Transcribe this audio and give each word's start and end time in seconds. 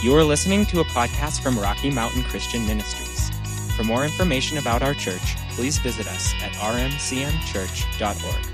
You 0.00 0.14
are 0.14 0.22
listening 0.22 0.64
to 0.66 0.78
a 0.78 0.84
podcast 0.84 1.42
from 1.42 1.58
Rocky 1.58 1.90
Mountain 1.90 2.22
Christian 2.22 2.64
Ministries. 2.68 3.30
For 3.74 3.82
more 3.82 4.04
information 4.04 4.58
about 4.58 4.80
our 4.80 4.94
church, 4.94 5.34
please 5.50 5.78
visit 5.78 6.06
us 6.06 6.32
at 6.40 6.52
rmcmchurch.org. 6.52 8.44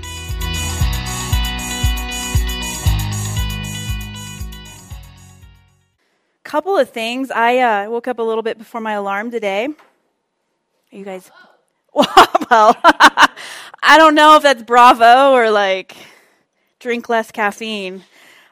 Couple 6.43 6.75
of 6.75 6.89
things. 6.89 7.29
I 7.29 7.59
uh, 7.59 7.91
woke 7.91 8.07
up 8.07 8.17
a 8.17 8.23
little 8.23 8.41
bit 8.41 8.57
before 8.57 8.81
my 8.81 8.93
alarm 8.93 9.29
today. 9.29 9.65
Are 9.65 10.97
you 10.97 11.05
guys? 11.05 11.29
Well, 12.51 12.75
I 12.83 13.97
don't 13.97 14.13
know 14.13 14.35
if 14.35 14.43
that's 14.43 14.61
bravo 14.61 15.31
or 15.31 15.49
like 15.49 15.95
drink 16.79 17.09
less 17.09 17.31
caffeine. 17.31 18.03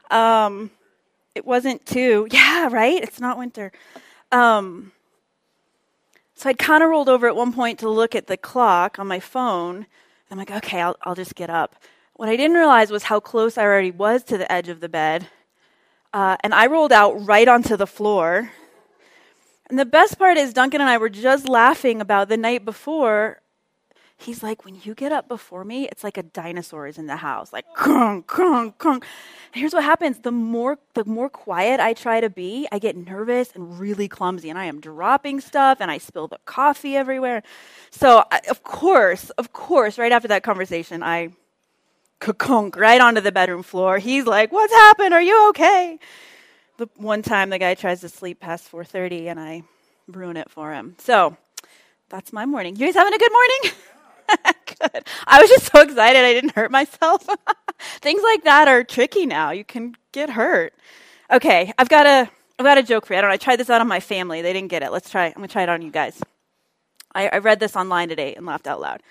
Um, 0.10 0.72
it 1.36 1.46
wasn't 1.46 1.86
too. 1.86 2.28
Yeah, 2.32 2.70
right. 2.72 3.02
It's 3.02 3.20
not 3.20 3.38
winter. 3.38 3.72
Um, 4.32 4.92
so 6.36 6.50
I'd 6.50 6.58
kind 6.58 6.84
of 6.84 6.90
rolled 6.90 7.10
over 7.10 7.28
at 7.28 7.36
one 7.36 7.54
point 7.54 7.80
to 7.80 7.90
look 7.90 8.16
at 8.16 8.28
the 8.28 8.38
clock 8.38 9.00
on 9.00 9.08
my 9.08 9.20
phone. 9.20 9.86
I'm 10.32 10.38
like, 10.38 10.52
okay, 10.52 10.82
I'll, 10.82 10.98
I'll 11.04 11.16
just 11.16 11.36
get 11.36 11.50
up. 11.50 11.76
What 12.16 12.30
I 12.30 12.36
didn't 12.36 12.58
realize 12.58 12.92
was 12.92 13.04
how 13.04 13.20
close 13.20 13.58
I 13.58 13.64
already 13.64 13.92
was 13.92 14.24
to 14.24 14.38
the 14.38 14.52
edge 14.52 14.70
of 14.70 14.80
the 14.80 14.90
bed. 14.90 15.28
Uh, 16.12 16.38
and 16.44 16.54
I 16.54 16.68
rolled 16.68 16.92
out 16.92 17.26
right 17.26 17.48
onto 17.48 17.76
the 17.76 17.88
floor. 17.88 18.52
And 19.70 19.80
the 19.80 19.86
best 19.86 20.20
part 20.20 20.38
is, 20.38 20.54
Duncan 20.54 20.82
and 20.82 20.90
I 20.90 20.98
were 20.98 21.10
just 21.10 21.48
laughing 21.48 22.02
about 22.02 22.30
the 22.30 22.38
night 22.38 22.66
before. 22.66 23.40
He's 24.18 24.42
like, 24.42 24.64
when 24.64 24.80
you 24.84 24.94
get 24.94 25.12
up 25.12 25.28
before 25.28 25.66
me, 25.66 25.88
it's 25.90 26.04
like 26.04 26.18
a 26.18 26.24
dinosaur 26.24 26.88
is 26.88 26.98
in 26.98 27.08
the 27.08 27.18
house, 27.18 27.52
like 27.52 27.66
crunk, 27.76 28.26
crunk, 28.26 28.76
crunk. 28.78 29.04
Here's 29.52 29.74
what 29.74 29.84
happens: 29.84 30.20
the 30.20 30.32
more 30.32 30.78
the 30.94 31.04
more 31.04 31.30
quiet 31.30 31.80
I 31.80 31.94
try 31.94 32.22
to 32.22 32.30
be, 32.30 32.68
I 32.72 32.80
get 32.80 32.96
nervous 32.96 33.52
and 33.54 33.78
really 33.80 34.08
clumsy, 34.08 34.50
and 34.50 34.58
I 34.58 34.66
am 34.66 34.80
dropping 34.80 35.42
stuff, 35.42 35.80
and 35.82 35.92
I 35.92 35.98
spill 35.98 36.28
the 36.28 36.40
coffee 36.46 36.96
everywhere. 36.96 37.44
So, 37.92 38.24
I, 38.32 38.40
of 38.50 38.64
course, 38.64 39.30
of 39.32 39.52
course, 39.52 39.98
right 39.98 40.12
after 40.12 40.30
that 40.30 40.44
conversation, 40.44 41.04
I 41.04 41.30
kunk 42.20 42.78
right 42.78 43.02
onto 43.02 43.20
the 43.20 43.32
bedroom 43.34 43.64
floor. 43.64 43.98
He's 43.98 44.26
like, 44.26 44.54
"What's 44.54 44.74
happened? 44.74 45.14
Are 45.14 45.22
you 45.22 45.50
okay?" 45.50 46.00
The 46.78 46.88
one 46.96 47.24
time 47.24 47.50
the 47.50 47.60
guy 47.60 47.74
tries 47.76 48.02
to 48.02 48.10
sleep 48.10 48.40
past 48.40 48.70
4:30 48.72 49.28
and 49.28 49.40
I 49.40 49.64
ruin 50.08 50.38
it 50.38 50.50
for 50.50 50.72
him. 50.72 50.96
So, 50.98 51.36
that's 52.10 52.32
my 52.32 52.46
morning. 52.46 52.78
You 52.78 52.86
guys 52.86 52.96
having 52.96 53.14
a 53.14 53.18
good 53.18 53.32
morning? 53.32 53.78
good. 54.80 55.08
I 55.28 55.42
was 55.42 55.50
just 55.50 55.72
so 55.72 55.82
excited 55.82 56.24
I 56.24 56.34
didn't 56.34 56.56
hurt 56.56 56.72
myself. 56.72 57.28
Things 58.02 58.22
like 58.24 58.44
that 58.44 58.68
are 58.68 58.84
tricky 58.84 59.26
now. 59.26 59.52
You 59.52 59.64
can 59.64 59.96
get 60.12 60.30
hurt. 60.32 60.74
Okay, 61.32 61.74
I've 61.78 61.90
got 61.90 62.06
a 62.06 62.30
I've 62.60 62.66
got 62.66 62.78
a 62.78 62.84
joke 62.84 63.06
for 63.06 63.14
you. 63.14 63.20
I 63.20 63.22
don't 63.22 63.30
know. 63.30 63.34
I 63.34 63.38
tried 63.38 63.58
this 63.58 63.70
out 63.70 63.82
on 63.82 63.88
my 63.88 64.00
family. 64.00 64.42
They 64.42 64.54
didn't 64.54 64.70
get 64.70 64.84
it. 64.84 64.92
Let's 64.92 65.10
try. 65.10 65.28
I'm 65.28 65.34
gonna 65.34 65.48
try 65.48 65.64
it 65.64 65.70
on 65.70 65.82
you 65.82 65.92
guys. 65.92 66.22
I, 67.16 67.30
I 67.30 67.38
read 67.40 67.60
this 67.60 67.76
online 67.76 68.10
today 68.10 68.36
and 68.36 68.46
laughed 68.46 68.68
out 68.68 68.82
loud. 68.82 69.02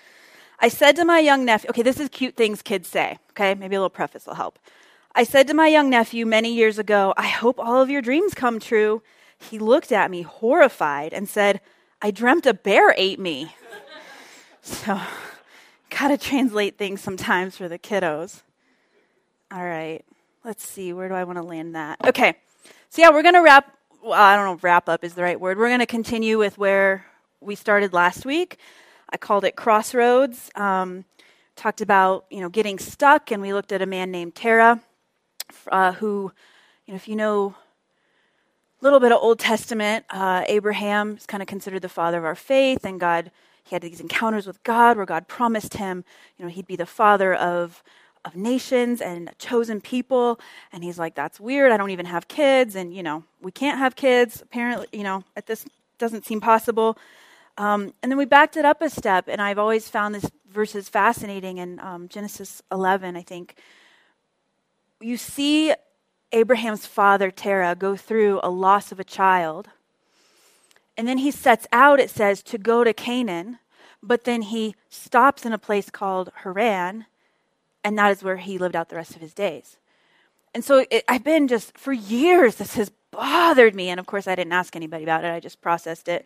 I 0.59 0.69
said 0.69 0.95
to 0.97 1.05
my 1.05 1.19
young 1.19 1.45
nephew, 1.45 1.69
okay, 1.69 1.81
this 1.81 1.99
is 1.99 2.09
cute 2.09 2.35
things 2.35 2.61
kids 2.61 2.87
say, 2.87 3.17
okay? 3.31 3.53
Maybe 3.55 3.75
a 3.75 3.79
little 3.79 3.89
preface 3.89 4.25
will 4.25 4.35
help. 4.35 4.59
I 5.15 5.23
said 5.23 5.47
to 5.47 5.53
my 5.53 5.67
young 5.67 5.89
nephew 5.89 6.25
many 6.25 6.53
years 6.53 6.79
ago, 6.79 7.13
I 7.17 7.27
hope 7.27 7.59
all 7.59 7.81
of 7.81 7.89
your 7.89 8.01
dreams 8.01 8.33
come 8.33 8.59
true. 8.59 9.03
He 9.37 9.59
looked 9.59 9.91
at 9.91 10.09
me 10.09 10.21
horrified 10.21 11.13
and 11.13 11.27
said, 11.27 11.59
I 12.01 12.11
dreamt 12.11 12.45
a 12.45 12.53
bear 12.53 12.93
ate 12.97 13.19
me. 13.19 13.55
so, 14.63 14.99
gotta 15.89 16.17
translate 16.17 16.77
things 16.77 17.01
sometimes 17.01 17.55
for 17.57 17.67
the 17.67 17.77
kiddos. 17.77 18.41
All 19.51 19.63
right, 19.63 20.03
let's 20.43 20.65
see, 20.65 20.93
where 20.93 21.07
do 21.07 21.13
I 21.13 21.25
want 21.25 21.37
to 21.37 21.43
land 21.43 21.75
that? 21.75 21.99
Okay, 22.03 22.35
so 22.89 23.01
yeah, 23.01 23.11
we're 23.11 23.21
gonna 23.21 23.43
wrap, 23.43 23.77
well, 24.03 24.13
I 24.13 24.35
don't 24.35 24.45
know 24.45 24.59
wrap 24.61 24.89
up 24.89 25.03
is 25.03 25.13
the 25.13 25.21
right 25.21 25.39
word. 25.39 25.59
We're 25.59 25.69
gonna 25.69 25.85
continue 25.85 26.39
with 26.39 26.57
where 26.57 27.05
we 27.41 27.55
started 27.55 27.93
last 27.93 28.25
week. 28.25 28.57
I 29.09 29.17
called 29.17 29.43
it 29.43 29.55
Crossroads. 29.55 30.49
Um, 30.55 31.05
talked 31.55 31.81
about 31.81 32.25
you 32.29 32.41
know 32.41 32.49
getting 32.49 32.79
stuck, 32.79 33.31
and 33.31 33.41
we 33.41 33.53
looked 33.53 33.71
at 33.71 33.81
a 33.81 33.85
man 33.85 34.11
named 34.11 34.35
Terah, 34.35 34.81
uh, 35.71 35.91
who, 35.93 36.31
you 36.85 36.93
know, 36.93 36.95
if 36.95 37.07
you 37.07 37.15
know 37.15 37.55
a 38.81 38.83
little 38.83 38.99
bit 38.99 39.11
of 39.11 39.19
Old 39.21 39.39
Testament, 39.39 40.05
uh, 40.09 40.43
Abraham 40.47 41.15
is 41.17 41.25
kind 41.25 41.41
of 41.43 41.47
considered 41.47 41.81
the 41.81 41.89
father 41.89 42.17
of 42.17 42.25
our 42.25 42.35
faith, 42.35 42.85
and 42.85 42.99
God, 42.99 43.31
he 43.63 43.75
had 43.75 43.81
these 43.81 44.01
encounters 44.01 44.45
with 44.45 44.61
God 44.63 44.97
where 44.97 45.05
God 45.05 45.27
promised 45.27 45.75
him, 45.75 46.03
you 46.37 46.45
know, 46.45 46.51
he'd 46.51 46.67
be 46.67 46.75
the 46.75 46.85
father 46.85 47.33
of 47.33 47.83
of 48.25 48.37
nations 48.37 49.01
and 49.01 49.29
chosen 49.37 49.81
people, 49.81 50.39
and 50.71 50.81
he's 50.81 50.97
like, 50.97 51.13
that's 51.13 51.41
weird. 51.41 51.73
I 51.73 51.77
don't 51.77 51.89
even 51.89 52.05
have 52.05 52.29
kids, 52.29 52.75
and 52.75 52.93
you 52.93 53.03
know, 53.03 53.23
we 53.41 53.51
can't 53.51 53.79
have 53.79 53.95
kids. 53.95 54.41
Apparently, 54.41 54.87
you 54.93 55.03
know, 55.03 55.23
at 55.35 55.45
this 55.45 55.65
doesn't 55.97 56.25
seem 56.25 56.39
possible. 56.39 56.97
Um, 57.57 57.93
and 58.01 58.11
then 58.11 58.17
we 58.17 58.25
backed 58.25 58.57
it 58.57 58.65
up 58.65 58.81
a 58.81 58.89
step, 58.89 59.25
and 59.27 59.41
I've 59.41 59.59
always 59.59 59.87
found 59.87 60.15
this 60.15 60.29
verses 60.49 60.89
fascinating 60.89 61.57
in 61.57 61.79
um, 61.79 62.07
Genesis 62.07 62.61
11, 62.71 63.15
I 63.15 63.21
think. 63.21 63.55
You 65.01 65.17
see 65.17 65.73
Abraham's 66.31 66.85
father, 66.85 67.29
Terah, 67.29 67.75
go 67.75 67.95
through 67.95 68.39
a 68.41 68.49
loss 68.49 68.91
of 68.91 68.99
a 68.99 69.03
child. 69.03 69.69
And 70.97 71.07
then 71.07 71.19
he 71.19 71.31
sets 71.31 71.67
out, 71.71 71.99
it 71.99 72.09
says, 72.09 72.43
to 72.43 72.57
go 72.57 72.83
to 72.83 72.93
Canaan, 72.93 73.59
but 74.01 74.25
then 74.25 74.43
he 74.43 74.75
stops 74.89 75.45
in 75.45 75.53
a 75.53 75.57
place 75.57 75.89
called 75.89 76.31
Haran, 76.43 77.05
and 77.83 77.97
that 77.97 78.11
is 78.11 78.23
where 78.23 78.37
he 78.37 78.57
lived 78.57 78.75
out 78.75 78.89
the 78.89 78.95
rest 78.95 79.15
of 79.15 79.21
his 79.21 79.33
days. 79.33 79.77
And 80.53 80.63
so 80.63 80.85
it, 80.91 81.03
I've 81.07 81.23
been 81.23 81.47
just, 81.47 81.77
for 81.77 81.93
years, 81.93 82.55
this 82.55 82.75
has 82.75 82.91
bothered 83.11 83.75
me. 83.75 83.89
And 83.89 83.99
of 83.99 84.05
course, 84.05 84.27
I 84.27 84.35
didn't 84.35 84.53
ask 84.53 84.75
anybody 84.75 85.03
about 85.03 85.23
it, 85.23 85.31
I 85.31 85.39
just 85.39 85.61
processed 85.61 86.07
it. 86.07 86.25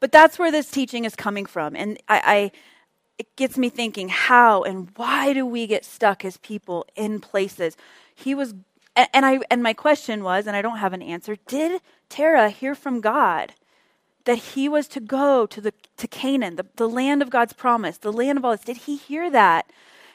But 0.00 0.12
that's 0.12 0.38
where 0.38 0.52
this 0.52 0.70
teaching 0.70 1.04
is 1.04 1.16
coming 1.16 1.46
from. 1.46 1.74
And 1.74 1.98
I, 2.08 2.22
I 2.24 2.52
it 3.18 3.34
gets 3.36 3.56
me 3.56 3.68
thinking 3.68 4.08
how 4.08 4.62
and 4.62 4.90
why 4.96 5.32
do 5.32 5.46
we 5.46 5.66
get 5.66 5.84
stuck 5.84 6.24
as 6.24 6.36
people 6.36 6.86
in 6.94 7.20
places? 7.20 7.76
He 8.14 8.34
was 8.34 8.54
and, 8.94 9.26
I 9.26 9.40
and 9.50 9.62
my 9.62 9.74
question 9.74 10.24
was, 10.24 10.46
and 10.46 10.56
I 10.56 10.62
don't 10.62 10.78
have 10.78 10.94
an 10.94 11.02
answer, 11.02 11.36
did 11.48 11.82
Terah 12.08 12.48
hear 12.48 12.74
from 12.74 13.02
God? 13.02 13.52
That 14.26 14.38
he 14.38 14.68
was 14.68 14.86
to 14.88 15.00
go 15.00 15.46
to 15.46 15.60
the 15.60 15.72
to 15.96 16.06
Canaan, 16.06 16.56
the, 16.56 16.66
the 16.76 16.88
land 16.88 17.22
of 17.22 17.30
God's 17.30 17.54
promise, 17.54 17.96
the 17.96 18.12
land 18.12 18.36
of 18.38 18.44
all 18.44 18.50
this. 18.52 18.64
Did 18.64 18.78
he 18.78 18.96
hear 18.96 19.30
that 19.30 19.70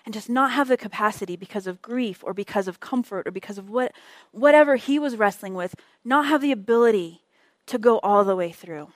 and 0.05 0.13
just 0.13 0.29
not 0.29 0.51
have 0.51 0.67
the 0.67 0.77
capacity 0.77 1.35
because 1.35 1.66
of 1.66 1.81
grief 1.81 2.23
or 2.23 2.33
because 2.33 2.67
of 2.67 2.79
comfort 2.79 3.27
or 3.27 3.31
because 3.31 3.57
of 3.57 3.69
what 3.69 3.94
whatever 4.31 4.75
he 4.75 4.99
was 4.99 5.16
wrestling 5.16 5.55
with, 5.55 5.75
not 6.05 6.27
have 6.27 6.41
the 6.41 6.51
ability 6.51 7.22
to 7.66 7.77
go 7.77 7.99
all 7.99 8.23
the 8.23 8.35
way 8.35 8.51
through? 8.51 8.89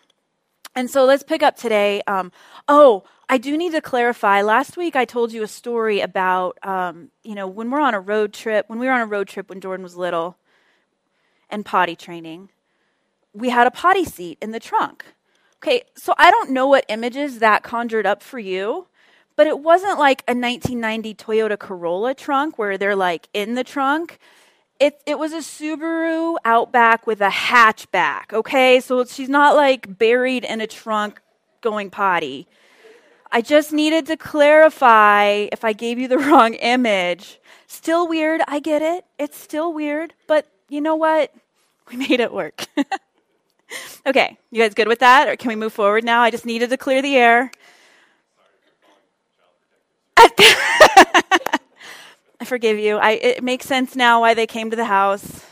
And 0.75 0.89
so 0.89 1.05
let's 1.05 1.23
pick 1.23 1.41
up 1.41 1.55
today. 1.55 2.01
Um, 2.05 2.33
oh, 2.67 3.05
I 3.29 3.37
do 3.37 3.57
need 3.57 3.71
to 3.71 3.81
clarify. 3.81 4.41
Last 4.41 4.75
week 4.75 4.97
I 4.97 5.05
told 5.05 5.31
you 5.31 5.41
a 5.41 5.47
story 5.47 6.01
about, 6.01 6.57
um, 6.63 7.09
you 7.23 7.33
know, 7.33 7.47
when 7.47 7.71
we're 7.71 7.79
on 7.79 7.93
a 7.93 7.99
road 8.01 8.33
trip, 8.33 8.65
when 8.67 8.79
we 8.79 8.85
were 8.85 8.91
on 8.91 9.01
a 9.01 9.05
road 9.05 9.29
trip 9.29 9.49
when 9.49 9.61
Jordan 9.61 9.83
was 9.83 9.95
little 9.95 10.37
and 11.49 11.65
potty 11.65 11.95
training, 11.95 12.49
we 13.35 13.49
had 13.49 13.67
a 13.67 13.71
potty 13.71 14.05
seat 14.05 14.37
in 14.41 14.51
the 14.51 14.59
trunk. 14.59 15.05
Okay, 15.57 15.83
so 15.95 16.13
I 16.17 16.31
don't 16.31 16.51
know 16.51 16.67
what 16.67 16.85
images 16.89 17.39
that 17.39 17.63
conjured 17.63 18.05
up 18.05 18.23
for 18.23 18.39
you, 18.39 18.87
but 19.35 19.47
it 19.47 19.59
wasn't 19.59 19.99
like 19.99 20.21
a 20.27 20.31
1990 20.31 21.15
Toyota 21.15 21.59
Corolla 21.59 22.13
trunk 22.13 22.57
where 22.57 22.77
they're 22.77 22.95
like 22.95 23.27
in 23.33 23.55
the 23.55 23.63
trunk. 23.63 24.19
It, 24.79 25.01
it 25.05 25.17
was 25.17 25.33
a 25.33 25.37
Subaru 25.37 26.35
Outback 26.45 27.07
with 27.07 27.21
a 27.21 27.29
hatchback, 27.29 28.33
okay? 28.33 28.79
So 28.79 29.03
she's 29.05 29.29
not 29.29 29.55
like 29.55 29.97
buried 29.97 30.43
in 30.43 30.61
a 30.61 30.67
trunk 30.67 31.21
going 31.61 31.89
potty. 31.89 32.47
I 33.31 33.41
just 33.41 33.73
needed 33.73 34.05
to 34.07 34.17
clarify 34.17 35.47
if 35.51 35.65
I 35.65 35.73
gave 35.73 35.99
you 35.99 36.07
the 36.07 36.17
wrong 36.29 36.53
image. 36.53 37.39
Still 37.67 38.07
weird, 38.07 38.41
I 38.47 38.59
get 38.59 38.81
it. 38.81 39.05
It's 39.17 39.37
still 39.37 39.73
weird, 39.73 40.13
but 40.27 40.47
you 40.69 40.79
know 40.79 40.95
what? 40.95 41.33
We 41.89 41.97
made 41.97 42.19
it 42.19 42.33
work. 42.33 42.65
okay, 44.05 44.37
you 44.51 44.61
guys 44.61 44.73
good 44.73 44.87
with 44.87 44.99
that? 44.99 45.27
Or 45.27 45.35
can 45.35 45.49
we 45.49 45.55
move 45.55 45.73
forward 45.73 46.03
now? 46.03 46.21
I 46.21 46.31
just 46.31 46.45
needed 46.45 46.69
to 46.69 46.77
clear 46.77 47.01
the 47.01 47.15
air. 47.15 47.51
I 52.39 52.45
forgive 52.45 52.77
you. 52.79 52.97
I, 52.97 53.11
it 53.11 53.43
makes 53.43 53.65
sense 53.65 53.95
now 53.95 54.21
why 54.21 54.33
they 54.33 54.47
came 54.47 54.69
to 54.69 54.75
the 54.75 54.85
house. 54.85 55.43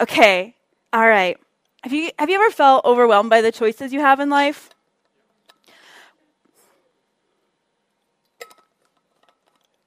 Okay. 0.00 0.54
All 0.92 1.06
right. 1.06 1.36
Have 1.82 1.92
you 1.92 2.10
have 2.18 2.28
you 2.28 2.36
ever 2.36 2.50
felt 2.50 2.84
overwhelmed 2.84 3.30
by 3.30 3.40
the 3.40 3.52
choices 3.52 3.92
you 3.92 4.00
have 4.00 4.20
in 4.20 4.30
life? 4.30 4.70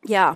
Yeah. 0.05 0.35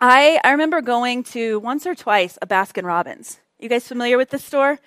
I 0.00 0.40
I 0.44 0.52
remember 0.52 0.80
going 0.80 1.22
to 1.34 1.58
once 1.60 1.86
or 1.86 1.94
twice 1.94 2.38
a 2.40 2.46
Baskin 2.46 2.84
Robbins. 2.84 3.40
You 3.58 3.68
guys 3.68 3.86
familiar 3.86 4.16
with 4.16 4.30
this 4.30 4.44
store? 4.44 4.78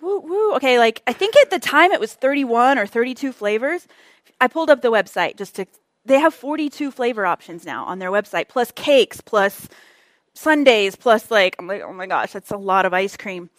Woo 0.00 0.20
woo. 0.20 0.54
Okay, 0.54 0.78
like 0.78 1.02
I 1.06 1.12
think 1.12 1.36
at 1.36 1.50
the 1.50 1.58
time 1.58 1.92
it 1.92 2.00
was 2.00 2.14
31 2.14 2.78
or 2.78 2.86
32 2.86 3.32
flavors. 3.32 3.86
I 4.40 4.46
pulled 4.46 4.70
up 4.70 4.82
the 4.82 4.92
website 4.92 5.36
just 5.36 5.56
to 5.56 5.66
they 6.08 6.18
have 6.18 6.34
42 6.34 6.90
flavor 6.90 7.26
options 7.26 7.64
now 7.64 7.84
on 7.84 7.98
their 7.98 8.10
website, 8.10 8.48
plus 8.48 8.72
cakes, 8.72 9.20
plus 9.20 9.68
sundaes, 10.32 10.96
plus 10.96 11.30
like, 11.30 11.54
I'm 11.58 11.66
like, 11.66 11.82
oh 11.82 11.92
my 11.92 12.06
gosh, 12.06 12.32
that's 12.32 12.50
a 12.50 12.56
lot 12.56 12.86
of 12.86 12.94
ice 12.94 13.16
cream. 13.16 13.50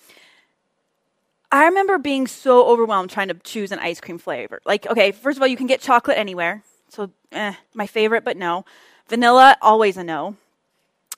I 1.52 1.66
remember 1.66 1.98
being 1.98 2.26
so 2.28 2.66
overwhelmed 2.68 3.12
trying 3.12 3.28
to 3.28 3.36
choose 3.36 3.72
an 3.72 3.80
ice 3.80 4.02
cream 4.02 4.18
flavor. 4.18 4.62
Like, 4.66 4.88
okay, 4.88 5.12
first 5.12 5.38
of 5.38 5.42
all, 5.42 5.48
you 5.48 5.58
can 5.58 5.68
get 5.68 5.80
chocolate 5.80 6.18
anywhere. 6.18 6.64
So, 6.90 7.12
eh, 7.32 7.54
my 7.74 7.86
favorite, 7.86 8.26
but 8.26 8.36
no. 8.36 8.66
Vanilla, 9.08 9.56
always 9.62 9.98
a 9.98 10.04
no. 10.04 10.36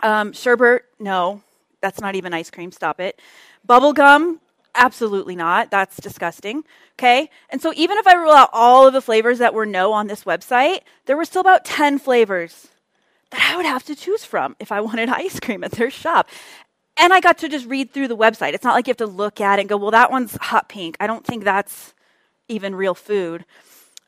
Um, 0.01 0.33
sherbet, 0.33 0.83
no. 0.99 1.41
That's 1.81 2.01
not 2.01 2.15
even 2.15 2.33
ice 2.33 2.51
cream. 2.51 2.71
Stop 2.71 2.99
it. 2.99 3.21
Bubblegum, 3.67 4.39
absolutely 4.75 5.35
not. 5.35 5.71
That's 5.71 5.97
disgusting. 5.97 6.63
Okay. 6.99 7.29
And 7.49 7.61
so, 7.61 7.73
even 7.75 7.97
if 7.97 8.07
I 8.07 8.13
rule 8.13 8.31
out 8.31 8.49
all 8.53 8.87
of 8.87 8.93
the 8.93 9.01
flavors 9.01 9.39
that 9.39 9.53
were 9.53 9.65
no 9.65 9.93
on 9.93 10.07
this 10.07 10.23
website, 10.23 10.81
there 11.05 11.17
were 11.17 11.25
still 11.25 11.41
about 11.41 11.65
10 11.65 11.99
flavors 11.99 12.67
that 13.31 13.51
I 13.51 13.57
would 13.57 13.65
have 13.65 13.83
to 13.85 13.95
choose 13.95 14.23
from 14.23 14.55
if 14.59 14.71
I 14.71 14.81
wanted 14.81 15.09
ice 15.09 15.39
cream 15.39 15.63
at 15.63 15.71
their 15.71 15.89
shop. 15.89 16.27
And 16.97 17.13
I 17.13 17.19
got 17.19 17.37
to 17.39 17.49
just 17.49 17.65
read 17.65 17.91
through 17.93 18.09
the 18.09 18.17
website. 18.17 18.53
It's 18.53 18.63
not 18.63 18.75
like 18.75 18.87
you 18.87 18.91
have 18.91 18.97
to 18.97 19.07
look 19.07 19.41
at 19.41 19.57
it 19.57 19.61
and 19.61 19.69
go, 19.69 19.77
well, 19.77 19.91
that 19.91 20.11
one's 20.11 20.35
hot 20.35 20.69
pink. 20.69 20.97
I 20.99 21.07
don't 21.07 21.25
think 21.25 21.43
that's 21.43 21.93
even 22.47 22.75
real 22.75 22.93
food. 22.93 23.45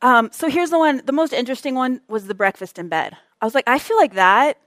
Um, 0.02 0.30
so 0.34 0.50
here's 0.50 0.70
the 0.70 0.78
one, 0.78 1.02
the 1.06 1.14
most 1.14 1.32
interesting 1.32 1.76
one 1.76 2.02
was 2.10 2.28
the 2.28 2.36
breakfast 2.36 2.78
in 2.78 2.90
bed. 2.90 3.16
I 3.42 3.46
was 3.46 3.56
like, 3.56 3.68
I 3.68 3.80
feel 3.80 3.98
like 3.98 4.16
that, 4.16 4.58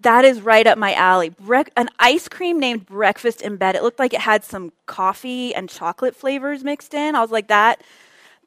that 0.00 0.24
is 0.24 0.40
right 0.40 0.66
up 0.66 0.78
my 0.78 0.94
alley. 0.94 1.30
Bre- 1.30 1.62
an 1.76 1.88
ice 1.98 2.28
cream 2.28 2.60
named 2.60 2.86
breakfast 2.86 3.40
in 3.40 3.56
bed. 3.56 3.74
It 3.74 3.82
looked 3.82 3.98
like 3.98 4.12
it 4.12 4.20
had 4.20 4.44
some 4.44 4.72
coffee 4.86 5.54
and 5.54 5.68
chocolate 5.68 6.14
flavors 6.14 6.62
mixed 6.62 6.94
in. 6.94 7.14
I 7.14 7.20
was 7.20 7.30
like, 7.30 7.48
that, 7.48 7.82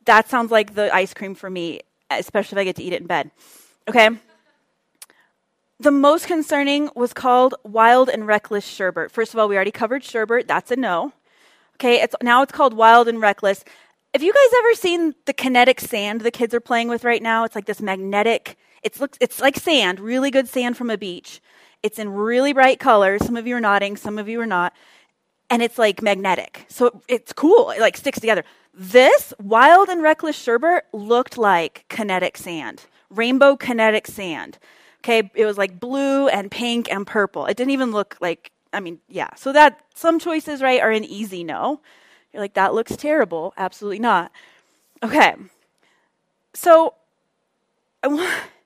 that 0.05 0.29
sounds 0.29 0.51
like 0.51 0.75
the 0.75 0.93
ice 0.93 1.13
cream 1.13 1.35
for 1.35 1.49
me, 1.49 1.81
especially 2.11 2.57
if 2.57 2.61
I 2.61 2.63
get 2.65 2.75
to 2.77 2.83
eat 2.83 2.93
it 2.93 3.01
in 3.01 3.07
bed. 3.07 3.31
Okay. 3.87 4.09
The 5.79 5.91
most 5.91 6.27
concerning 6.27 6.89
was 6.93 7.13
called 7.13 7.55
Wild 7.63 8.09
and 8.09 8.27
Reckless 8.27 8.65
Sherbet. 8.65 9.11
First 9.11 9.33
of 9.33 9.39
all, 9.39 9.47
we 9.47 9.55
already 9.55 9.71
covered 9.71 10.03
sherbet. 10.03 10.47
That's 10.47 10.71
a 10.71 10.75
no. 10.75 11.13
Okay, 11.75 12.01
it's, 12.01 12.13
now 12.21 12.41
it's 12.41 12.51
called 12.51 12.73
Wild 12.73 13.07
and 13.07 13.21
Reckless. 13.21 13.63
Have 14.13 14.21
you 14.21 14.33
guys 14.33 14.59
ever 14.59 14.73
seen 14.73 15.15
the 15.25 15.31
kinetic 15.31 15.79
sand 15.79 16.21
the 16.21 16.31
kids 16.31 16.53
are 16.53 16.59
playing 16.59 16.89
with 16.89 17.05
right 17.05 17.21
now? 17.23 17.45
It's 17.45 17.55
like 17.55 17.65
this 17.65 17.81
magnetic, 17.81 18.57
it's, 18.83 18.99
looks, 18.99 19.17
it's 19.21 19.39
like 19.39 19.57
sand, 19.57 19.99
really 19.99 20.31
good 20.31 20.47
sand 20.47 20.77
from 20.77 20.89
a 20.89 20.97
beach. 20.97 21.41
It's 21.81 21.99
in 21.99 22.09
really 22.09 22.53
bright 22.53 22.79
colors. 22.79 23.25
Some 23.25 23.37
of 23.37 23.47
you 23.47 23.55
are 23.55 23.61
nodding, 23.61 23.97
some 23.97 24.17
of 24.17 24.27
you 24.27 24.39
are 24.41 24.45
not. 24.45 24.73
And 25.49 25.63
it's 25.63 25.77
like 25.77 26.01
magnetic. 26.01 26.65
So 26.69 27.01
it's 27.07 27.33
cool. 27.33 27.71
It 27.71 27.79
like 27.79 27.97
sticks 27.97 28.19
together. 28.19 28.43
This 28.73 29.33
wild 29.41 29.89
and 29.89 30.01
reckless 30.03 30.35
sherbet 30.37 30.85
looked 30.93 31.37
like 31.37 31.85
kinetic 31.89 32.37
sand, 32.37 32.85
rainbow 33.09 33.57
kinetic 33.57 34.07
sand. 34.07 34.57
Okay, 34.99 35.29
it 35.33 35.45
was 35.45 35.57
like 35.57 35.79
blue 35.79 36.27
and 36.27 36.51
pink 36.51 36.91
and 36.91 37.07
purple. 37.07 37.45
It 37.45 37.57
didn't 37.57 37.71
even 37.71 37.91
look 37.91 38.17
like, 38.19 38.51
I 38.73 38.79
mean, 38.79 38.99
yeah. 39.07 39.29
So 39.35 39.53
that 39.53 39.79
some 39.95 40.19
choices, 40.19 40.61
right, 40.61 40.81
are 40.81 40.91
an 40.91 41.05
easy 41.05 41.43
no. 41.43 41.81
You're 42.33 42.41
like, 42.41 42.53
that 42.53 42.73
looks 42.73 42.95
terrible. 42.95 43.53
Absolutely 43.57 43.99
not. 43.99 44.31
Okay. 45.01 45.35
So 46.53 46.93
I 48.03 48.07
want 48.07 48.29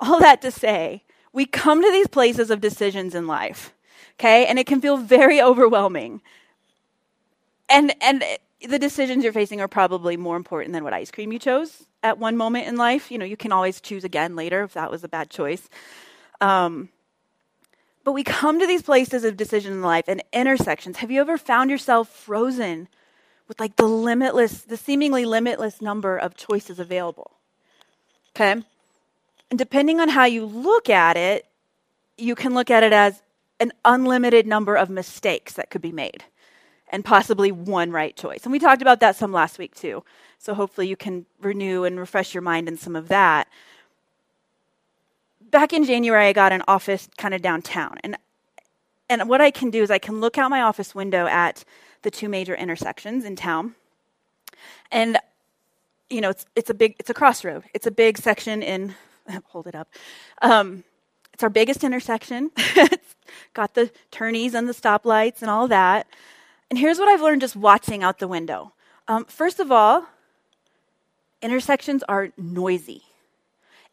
all 0.00 0.20
that 0.20 0.42
to 0.42 0.50
say, 0.50 1.04
we 1.32 1.46
come 1.46 1.82
to 1.82 1.90
these 1.90 2.08
places 2.08 2.50
of 2.50 2.60
decisions 2.60 3.14
in 3.14 3.26
life, 3.26 3.72
okay? 4.18 4.46
And 4.46 4.58
it 4.58 4.66
can 4.66 4.80
feel 4.80 4.96
very 4.96 5.40
overwhelming. 5.40 6.22
And 7.68 7.94
and 8.00 8.24
the 8.68 8.78
decisions 8.78 9.24
you're 9.24 9.32
facing 9.32 9.60
are 9.60 9.68
probably 9.68 10.16
more 10.16 10.36
important 10.36 10.72
than 10.72 10.84
what 10.84 10.92
ice 10.92 11.10
cream 11.10 11.32
you 11.32 11.38
chose 11.38 11.86
at 12.02 12.18
one 12.18 12.36
moment 12.36 12.66
in 12.66 12.76
life. 12.76 13.10
You 13.10 13.18
know, 13.18 13.24
you 13.24 13.36
can 13.36 13.52
always 13.52 13.80
choose 13.80 14.04
again 14.04 14.36
later 14.36 14.62
if 14.62 14.74
that 14.74 14.90
was 14.90 15.04
a 15.04 15.08
bad 15.08 15.30
choice. 15.30 15.68
Um, 16.40 16.88
but 18.04 18.12
we 18.12 18.24
come 18.24 18.58
to 18.58 18.66
these 18.66 18.82
places 18.82 19.24
of 19.24 19.36
decision 19.36 19.72
in 19.72 19.82
life 19.82 20.06
and 20.08 20.22
intersections. 20.32 20.98
Have 20.98 21.10
you 21.10 21.20
ever 21.20 21.38
found 21.38 21.70
yourself 21.70 22.08
frozen 22.08 22.88
with 23.46 23.60
like 23.60 23.76
the 23.76 23.86
limitless, 23.86 24.62
the 24.62 24.76
seemingly 24.76 25.24
limitless 25.24 25.80
number 25.80 26.16
of 26.16 26.34
choices 26.34 26.78
available? 26.78 27.32
Okay? 28.34 28.62
And 29.50 29.58
depending 29.58 30.00
on 30.00 30.08
how 30.08 30.24
you 30.24 30.46
look 30.46 30.88
at 30.88 31.16
it, 31.16 31.46
you 32.16 32.34
can 32.34 32.54
look 32.54 32.70
at 32.70 32.82
it 32.82 32.92
as 32.92 33.22
an 33.58 33.72
unlimited 33.84 34.46
number 34.46 34.76
of 34.76 34.88
mistakes 34.88 35.54
that 35.54 35.70
could 35.70 35.82
be 35.82 35.92
made 35.92 36.24
and 36.90 37.04
possibly 37.04 37.52
one 37.52 37.90
right 37.90 38.16
choice. 38.16 38.44
And 38.44 38.52
we 38.52 38.58
talked 38.58 38.82
about 38.82 39.00
that 39.00 39.16
some 39.16 39.32
last 39.32 39.58
week 39.58 39.74
too. 39.74 40.02
So 40.38 40.54
hopefully 40.54 40.88
you 40.88 40.96
can 40.96 41.26
renew 41.40 41.84
and 41.84 41.98
refresh 41.98 42.34
your 42.34 42.42
mind 42.42 42.68
in 42.68 42.76
some 42.76 42.96
of 42.96 43.08
that. 43.08 43.48
Back 45.50 45.72
in 45.72 45.84
January, 45.84 46.26
I 46.26 46.32
got 46.32 46.52
an 46.52 46.62
office 46.66 47.08
kind 47.18 47.34
of 47.34 47.42
downtown. 47.42 47.98
And, 48.02 48.16
and 49.08 49.28
what 49.28 49.40
I 49.40 49.50
can 49.50 49.70
do 49.70 49.82
is 49.82 49.90
I 49.90 49.98
can 49.98 50.20
look 50.20 50.38
out 50.38 50.50
my 50.50 50.62
office 50.62 50.94
window 50.94 51.26
at 51.26 51.64
the 52.02 52.10
two 52.10 52.28
major 52.28 52.54
intersections 52.54 53.24
in 53.24 53.36
town. 53.36 53.74
And, 54.90 55.18
you 56.08 56.20
know, 56.20 56.30
it's, 56.30 56.46
it's 56.56 56.70
a 56.70 56.74
big, 56.74 56.96
it's 56.98 57.10
a 57.10 57.14
crossroad. 57.14 57.64
It's 57.74 57.86
a 57.86 57.90
big 57.90 58.18
section 58.18 58.62
in, 58.62 58.94
hold 59.46 59.66
it 59.66 59.74
up. 59.74 59.88
Um, 60.42 60.84
it's 61.32 61.42
our 61.42 61.50
biggest 61.50 61.84
intersection. 61.84 62.50
it's 62.56 63.14
got 63.54 63.74
the 63.74 63.90
turnies 64.10 64.54
and 64.54 64.68
the 64.68 64.74
stoplights 64.74 65.40
and 65.40 65.50
all 65.50 65.68
that. 65.68 66.06
And 66.68 66.78
here's 66.78 66.98
what 66.98 67.08
I've 67.08 67.22
learned 67.22 67.40
just 67.40 67.56
watching 67.56 68.02
out 68.02 68.18
the 68.18 68.28
window. 68.28 68.72
Um, 69.08 69.24
first 69.24 69.58
of 69.58 69.72
all, 69.72 70.06
intersections 71.42 72.02
are 72.08 72.30
noisy. 72.36 73.02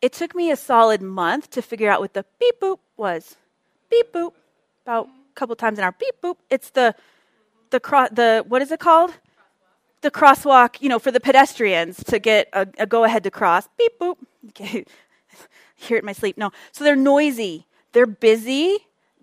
It 0.01 0.13
took 0.13 0.35
me 0.35 0.51
a 0.51 0.55
solid 0.55 1.01
month 1.01 1.49
to 1.51 1.61
figure 1.61 1.89
out 1.89 2.01
what 2.01 2.13
the 2.13 2.25
beep 2.39 2.59
boop 2.59 2.79
was. 2.97 3.35
Beep 3.89 4.13
boop. 4.13 4.33
About 4.83 5.07
a 5.07 5.33
couple 5.35 5.55
times 5.55 5.79
in 5.79 5.83
our 5.83 5.91
beep 5.91 6.15
boop. 6.21 6.35
It's 6.49 6.69
the 6.69 6.93
the 7.71 7.79
cro- 7.79 8.07
the 8.11 8.43
what 8.47 8.61
is 8.61 8.71
it 8.71 8.79
called? 8.79 9.13
The 10.01 10.11
crosswalk, 10.11 10.81
you 10.81 10.89
know, 10.89 10.99
for 10.99 11.11
the 11.11 11.19
pedestrians 11.19 12.03
to 12.05 12.19
get 12.19 12.47
a, 12.53 12.67
a 12.77 12.85
go 12.85 13.03
ahead 13.03 13.23
to 13.23 13.31
cross. 13.31 13.67
Beep 13.77 13.99
boop. 13.99 14.17
Okay. 14.49 14.85
Hear 15.77 15.97
it 15.97 16.01
in 16.01 16.05
my 16.05 16.13
sleep. 16.13 16.37
No. 16.37 16.51
So 16.73 16.83
they're 16.83 16.95
noisy. 16.95 17.65
They're 17.93 18.05
busy 18.05 18.79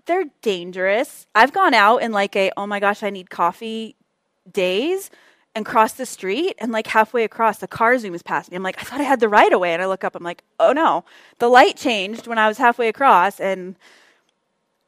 they're 0.06 0.24
dangerous. 0.42 1.26
I've 1.34 1.52
gone 1.52 1.74
out 1.74 1.98
in 1.98 2.12
like 2.12 2.36
a, 2.36 2.50
oh 2.56 2.66
my 2.66 2.80
gosh, 2.80 3.02
I 3.02 3.10
need 3.10 3.30
coffee 3.30 3.96
days 4.50 5.10
and 5.54 5.64
cross 5.64 5.92
the 5.92 6.06
street 6.06 6.56
and 6.58 6.72
like 6.72 6.86
halfway 6.88 7.24
across 7.24 7.58
the 7.58 7.68
car 7.68 7.94
zooms 7.94 8.24
past 8.24 8.50
me. 8.50 8.56
I'm 8.56 8.62
like, 8.62 8.80
I 8.80 8.84
thought 8.84 9.00
I 9.00 9.04
had 9.04 9.20
the 9.20 9.28
right 9.28 9.52
of 9.52 9.60
way. 9.60 9.72
And 9.72 9.80
I 9.80 9.86
look 9.86 10.04
up, 10.04 10.14
I'm 10.14 10.24
like, 10.24 10.42
oh 10.60 10.72
no, 10.72 11.04
the 11.38 11.48
light 11.48 11.76
changed 11.76 12.26
when 12.26 12.38
I 12.38 12.48
was 12.48 12.58
halfway 12.58 12.88
across 12.88 13.40
and 13.40 13.76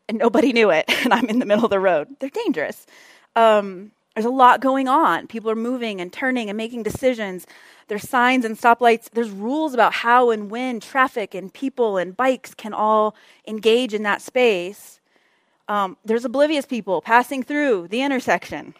and 0.09 0.19
nobody 0.19 0.53
knew 0.53 0.71
it. 0.71 0.85
And 1.05 1.13
I'm 1.13 1.27
in 1.27 1.39
the 1.39 1.47
middle 1.47 1.65
of 1.65 1.71
the 1.71 1.81
road. 1.81 2.09
They're 2.19 2.31
dangerous. 2.31 2.87
Um, 3.37 3.93
there's 4.15 4.27
a 4.27 4.31
lot 4.31 4.61
going 4.61 4.89
on. 4.89 5.27
People 5.27 5.51
are 5.51 5.57
moving 5.57 6.01
and 6.01 6.13
turning 6.13 6.49
and 6.49 6.57
making 6.57 6.83
decisions. 6.83 7.47
There's 7.89 8.09
signs 8.09 8.45
and 8.45 8.59
stoplights. 8.59 9.09
There's 9.11 9.31
rules 9.31 9.75
about 9.75 9.93
how 9.95 10.31
and 10.31 10.51
when 10.51 10.81
traffic 10.81 11.35
and 11.35 11.53
people 11.53 11.97
and 11.97 12.17
bikes 12.17 12.55
can 12.55 12.75
all 12.75 13.15
engage 13.47 13.95
in 13.95 14.03
that 14.03 14.23
space. 14.23 15.01
Um, 15.69 15.97
there's 16.05 16.25
oblivious 16.25 16.67
people 16.67 17.01
passing 17.01 17.43
through 17.43 17.89
the 17.89 18.03
intersection. 18.03 18.75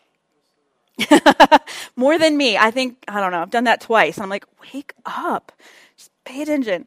More 1.97 2.19
than 2.19 2.37
me. 2.37 2.57
I 2.57 2.71
think, 2.71 3.05
I 3.09 3.21
don't 3.21 3.33
know, 3.33 3.43
I've 3.43 3.51
done 3.51 3.65
that 3.65 3.81
twice. 3.81 4.19
I'm 4.19 4.29
like, 4.29 4.47
wake 4.73 4.93
up. 5.05 5.53
Just 5.97 6.11
pay 6.25 6.43
attention. 6.43 6.87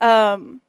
Um, 0.00 0.60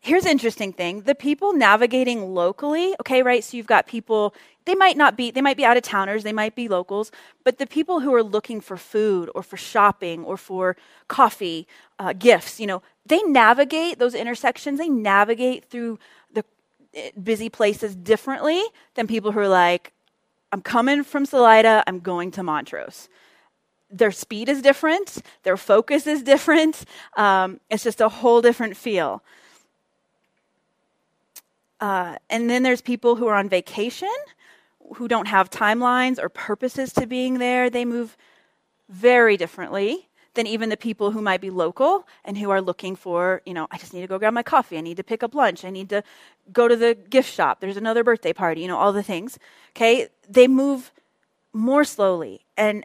here's 0.00 0.24
interesting 0.24 0.72
thing 0.72 1.02
the 1.02 1.14
people 1.14 1.52
navigating 1.52 2.34
locally, 2.34 2.94
okay, 3.00 3.22
right? 3.22 3.42
So 3.42 3.56
you've 3.56 3.66
got 3.66 3.86
people, 3.86 4.34
they 4.66 4.74
might 4.74 4.96
not 4.96 5.16
be, 5.16 5.30
they 5.30 5.40
might 5.40 5.56
be 5.56 5.64
out 5.64 5.76
of 5.76 5.84
towners, 5.84 6.24
they 6.24 6.32
might 6.32 6.54
be 6.54 6.68
locals, 6.68 7.10
but 7.44 7.58
the 7.58 7.66
people 7.66 8.00
who 8.00 8.12
are 8.12 8.22
looking 8.22 8.60
for 8.60 8.76
food 8.76 9.30
or 9.34 9.42
for 9.42 9.56
shopping 9.56 10.24
or 10.24 10.36
for 10.36 10.76
coffee, 11.08 11.66
uh, 11.98 12.12
gifts, 12.12 12.60
you 12.60 12.66
know, 12.66 12.82
they 13.06 13.22
navigate 13.22 13.98
those 13.98 14.14
intersections, 14.14 14.78
they 14.78 14.88
navigate 14.88 15.64
through 15.64 15.98
the 16.32 16.44
busy 17.22 17.48
places 17.48 17.94
differently 17.94 18.60
than 18.94 19.06
people 19.06 19.32
who 19.32 19.38
are 19.38 19.48
like, 19.48 19.92
I'm 20.52 20.62
coming 20.62 21.04
from 21.04 21.26
Salida, 21.26 21.84
I'm 21.86 22.00
going 22.00 22.32
to 22.32 22.42
Montrose. 22.42 23.08
Their 23.88 24.10
speed 24.10 24.48
is 24.48 24.62
different, 24.62 25.22
their 25.44 25.56
focus 25.56 26.08
is 26.08 26.24
different. 26.24 26.84
Um, 27.16 27.60
it's 27.70 27.84
just 27.84 28.00
a 28.00 28.08
whole 28.08 28.42
different 28.42 28.76
feel. 28.76 29.22
Uh, 31.80 32.16
and 32.30 32.50
then 32.50 32.64
there's 32.64 32.80
people 32.80 33.14
who 33.14 33.28
are 33.28 33.34
on 33.34 33.48
vacation 33.48 34.08
who 34.94 35.08
don't 35.08 35.26
have 35.26 35.50
timelines 35.50 36.18
or 36.18 36.28
purposes 36.28 36.92
to 36.94 37.06
being 37.06 37.38
there. 37.38 37.68
They 37.70 37.84
move 37.84 38.16
very 38.88 39.36
differently 39.36 40.08
than 40.34 40.46
even 40.46 40.68
the 40.68 40.76
people 40.76 41.10
who 41.10 41.20
might 41.20 41.40
be 41.40 41.50
local 41.50 42.06
and 42.24 42.38
who 42.38 42.50
are 42.50 42.60
looking 42.62 42.94
for, 42.94 43.42
you 43.44 43.54
know, 43.54 43.66
I 43.70 43.78
just 43.78 43.92
need 43.92 44.02
to 44.02 44.06
go 44.06 44.18
grab 44.18 44.34
my 44.34 44.42
coffee. 44.42 44.78
I 44.78 44.82
need 44.82 44.98
to 44.98 45.04
pick 45.04 45.22
up 45.22 45.34
lunch. 45.34 45.64
I 45.64 45.70
need 45.70 45.88
to 45.88 46.04
go 46.52 46.68
to 46.68 46.76
the 46.76 46.94
gift 46.94 47.32
shop. 47.32 47.60
There's 47.60 47.76
another 47.76 48.04
birthday 48.04 48.32
party, 48.32 48.60
you 48.60 48.68
know, 48.68 48.76
all 48.76 48.92
the 48.92 49.02
things. 49.02 49.38
Okay? 49.74 50.08
They 50.28 50.46
move 50.46 50.92
more 51.52 51.84
slowly 51.84 52.44
and 52.56 52.84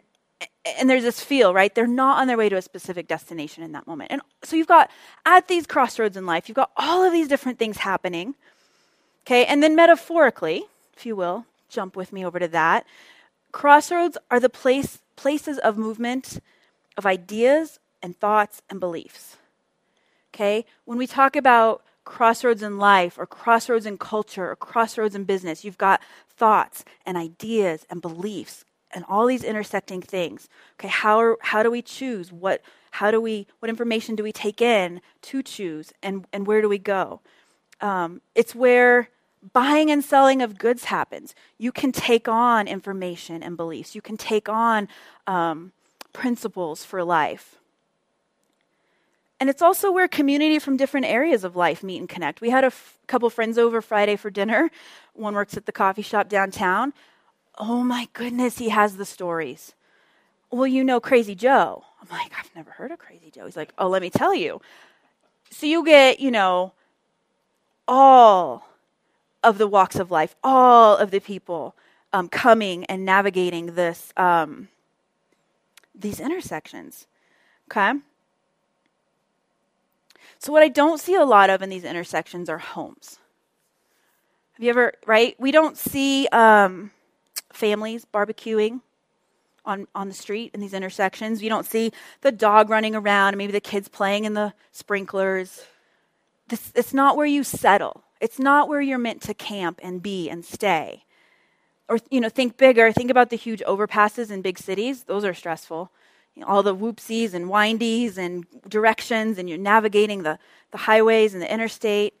and 0.78 0.88
there's 0.88 1.02
this 1.02 1.20
feel, 1.20 1.52
right? 1.54 1.74
They're 1.74 1.86
not 1.86 2.18
on 2.18 2.26
their 2.26 2.36
way 2.36 2.48
to 2.48 2.56
a 2.56 2.62
specific 2.62 3.08
destination 3.08 3.62
in 3.62 3.72
that 3.72 3.86
moment. 3.86 4.12
And 4.12 4.22
so 4.42 4.56
you've 4.56 4.66
got 4.66 4.90
at 5.26 5.48
these 5.48 5.66
crossroads 5.66 6.16
in 6.16 6.26
life, 6.26 6.48
you've 6.48 6.56
got 6.56 6.70
all 6.76 7.04
of 7.04 7.12
these 7.12 7.28
different 7.28 7.58
things 7.58 7.76
happening. 7.76 8.34
Okay? 9.24 9.44
And 9.44 9.62
then 9.62 9.76
metaphorically, 9.76 10.64
if 10.96 11.06
you 11.06 11.16
will, 11.16 11.46
jump 11.72 11.96
with 11.96 12.12
me 12.12 12.24
over 12.24 12.38
to 12.38 12.48
that. 12.48 12.86
Crossroads 13.50 14.16
are 14.30 14.40
the 14.40 14.48
place, 14.48 15.00
places 15.16 15.58
of 15.58 15.76
movement 15.76 16.40
of 16.96 17.06
ideas 17.06 17.78
and 18.02 18.18
thoughts 18.18 18.62
and 18.70 18.78
beliefs. 18.78 19.36
Okay? 20.34 20.64
When 20.84 20.98
we 20.98 21.06
talk 21.06 21.36
about 21.36 21.82
crossroads 22.04 22.62
in 22.62 22.78
life 22.78 23.18
or 23.18 23.26
crossroads 23.26 23.86
in 23.86 23.98
culture 23.98 24.50
or 24.50 24.56
crossroads 24.56 25.14
in 25.14 25.24
business, 25.24 25.64
you've 25.64 25.78
got 25.78 26.00
thoughts 26.28 26.84
and 27.06 27.16
ideas 27.16 27.86
and 27.90 28.02
beliefs 28.02 28.64
and 28.92 29.04
all 29.08 29.26
these 29.26 29.44
intersecting 29.44 30.02
things. 30.02 30.48
Okay, 30.78 30.88
how 30.88 31.18
are, 31.18 31.38
how 31.40 31.62
do 31.62 31.70
we 31.70 31.82
choose 31.82 32.32
what 32.32 32.62
how 32.96 33.10
do 33.10 33.20
we 33.20 33.46
what 33.60 33.70
information 33.70 34.14
do 34.16 34.22
we 34.22 34.32
take 34.32 34.60
in 34.60 35.00
to 35.22 35.42
choose 35.42 35.92
and 36.02 36.26
and 36.32 36.46
where 36.46 36.60
do 36.60 36.68
we 36.68 36.78
go? 36.78 37.20
Um, 37.80 38.20
it's 38.34 38.54
where 38.54 39.08
buying 39.52 39.90
and 39.90 40.04
selling 40.04 40.42
of 40.42 40.58
goods 40.58 40.84
happens. 40.84 41.34
You 41.58 41.72
can 41.72 41.92
take 41.92 42.28
on 42.28 42.68
information 42.68 43.42
and 43.42 43.56
beliefs. 43.56 43.94
You 43.94 44.02
can 44.02 44.16
take 44.16 44.48
on 44.48 44.88
um, 45.26 45.72
principles 46.12 46.84
for 46.84 47.02
life. 47.02 47.56
And 49.40 49.50
it's 49.50 49.62
also 49.62 49.90
where 49.90 50.06
community 50.06 50.60
from 50.60 50.76
different 50.76 51.06
areas 51.06 51.42
of 51.42 51.56
life 51.56 51.82
meet 51.82 51.98
and 51.98 52.08
connect. 52.08 52.40
We 52.40 52.50
had 52.50 52.62
a 52.62 52.68
f- 52.68 52.96
couple 53.08 53.28
friends 53.28 53.58
over 53.58 53.82
Friday 53.82 54.14
for 54.14 54.30
dinner. 54.30 54.70
One 55.14 55.34
works 55.34 55.56
at 55.56 55.66
the 55.66 55.72
coffee 55.72 56.02
shop 56.02 56.28
downtown. 56.28 56.92
Oh 57.58 57.82
my 57.82 58.08
goodness, 58.12 58.58
he 58.58 58.68
has 58.68 58.96
the 58.96 59.04
stories. 59.04 59.74
Well, 60.52 60.68
you 60.68 60.84
know 60.84 61.00
Crazy 61.00 61.34
Joe. 61.34 61.82
I'm 62.00 62.08
like, 62.08 62.30
I've 62.38 62.54
never 62.54 62.70
heard 62.70 62.92
of 62.92 63.00
Crazy 63.00 63.32
Joe. 63.32 63.46
He's 63.46 63.56
like, 63.56 63.72
oh, 63.78 63.88
let 63.88 64.00
me 64.00 64.10
tell 64.10 64.34
you. 64.34 64.60
So 65.50 65.66
you 65.66 65.84
get, 65.84 66.20
you 66.20 66.30
know, 66.30 66.72
all 67.88 68.64
of 69.42 69.58
the 69.58 69.66
walks 69.66 69.96
of 69.96 70.10
life, 70.10 70.34
all 70.42 70.96
of 70.96 71.10
the 71.10 71.20
people 71.20 71.74
um, 72.12 72.28
coming 72.28 72.84
and 72.86 73.04
navigating 73.04 73.74
this 73.74 74.12
um, 74.16 74.68
these 75.94 76.20
intersections. 76.20 77.06
Okay. 77.70 77.92
So 80.38 80.52
what 80.52 80.62
I 80.62 80.68
don't 80.68 80.98
see 80.98 81.14
a 81.14 81.24
lot 81.24 81.50
of 81.50 81.62
in 81.62 81.68
these 81.68 81.84
intersections 81.84 82.48
are 82.48 82.58
homes. 82.58 83.18
Have 84.54 84.64
you 84.64 84.70
ever 84.70 84.94
right? 85.06 85.36
We 85.38 85.52
don't 85.52 85.76
see 85.76 86.26
um, 86.28 86.90
families 87.52 88.04
barbecuing 88.12 88.80
on, 89.64 89.86
on 89.94 90.08
the 90.08 90.14
street 90.14 90.50
in 90.54 90.60
these 90.60 90.74
intersections. 90.74 91.42
You 91.42 91.48
don't 91.48 91.66
see 91.66 91.92
the 92.20 92.32
dog 92.32 92.70
running 92.70 92.94
around 92.94 93.36
maybe 93.36 93.52
the 93.52 93.60
kids 93.60 93.88
playing 93.88 94.24
in 94.24 94.34
the 94.34 94.52
sprinklers. 94.72 95.64
This, 96.48 96.72
it's 96.74 96.92
not 96.92 97.16
where 97.16 97.26
you 97.26 97.44
settle. 97.44 98.02
It's 98.22 98.38
not 98.38 98.68
where 98.68 98.80
you're 98.80 98.98
meant 98.98 99.20
to 99.22 99.34
camp 99.34 99.80
and 99.82 100.00
be 100.00 100.30
and 100.30 100.44
stay. 100.44 101.02
Or, 101.88 101.98
you 102.08 102.20
know, 102.20 102.28
think 102.28 102.56
bigger. 102.56 102.92
Think 102.92 103.10
about 103.10 103.30
the 103.30 103.36
huge 103.36 103.62
overpasses 103.66 104.30
in 104.30 104.42
big 104.42 104.58
cities. 104.58 105.02
Those 105.02 105.24
are 105.24 105.34
stressful. 105.34 105.90
You 106.36 106.42
know, 106.42 106.46
all 106.46 106.62
the 106.62 106.74
whoopsies 106.74 107.34
and 107.34 107.50
windies 107.50 108.16
and 108.16 108.46
directions, 108.68 109.38
and 109.38 109.48
you're 109.48 109.58
navigating 109.58 110.22
the, 110.22 110.38
the 110.70 110.78
highways 110.78 111.34
and 111.34 111.42
the 111.42 111.52
interstate. 111.52 112.14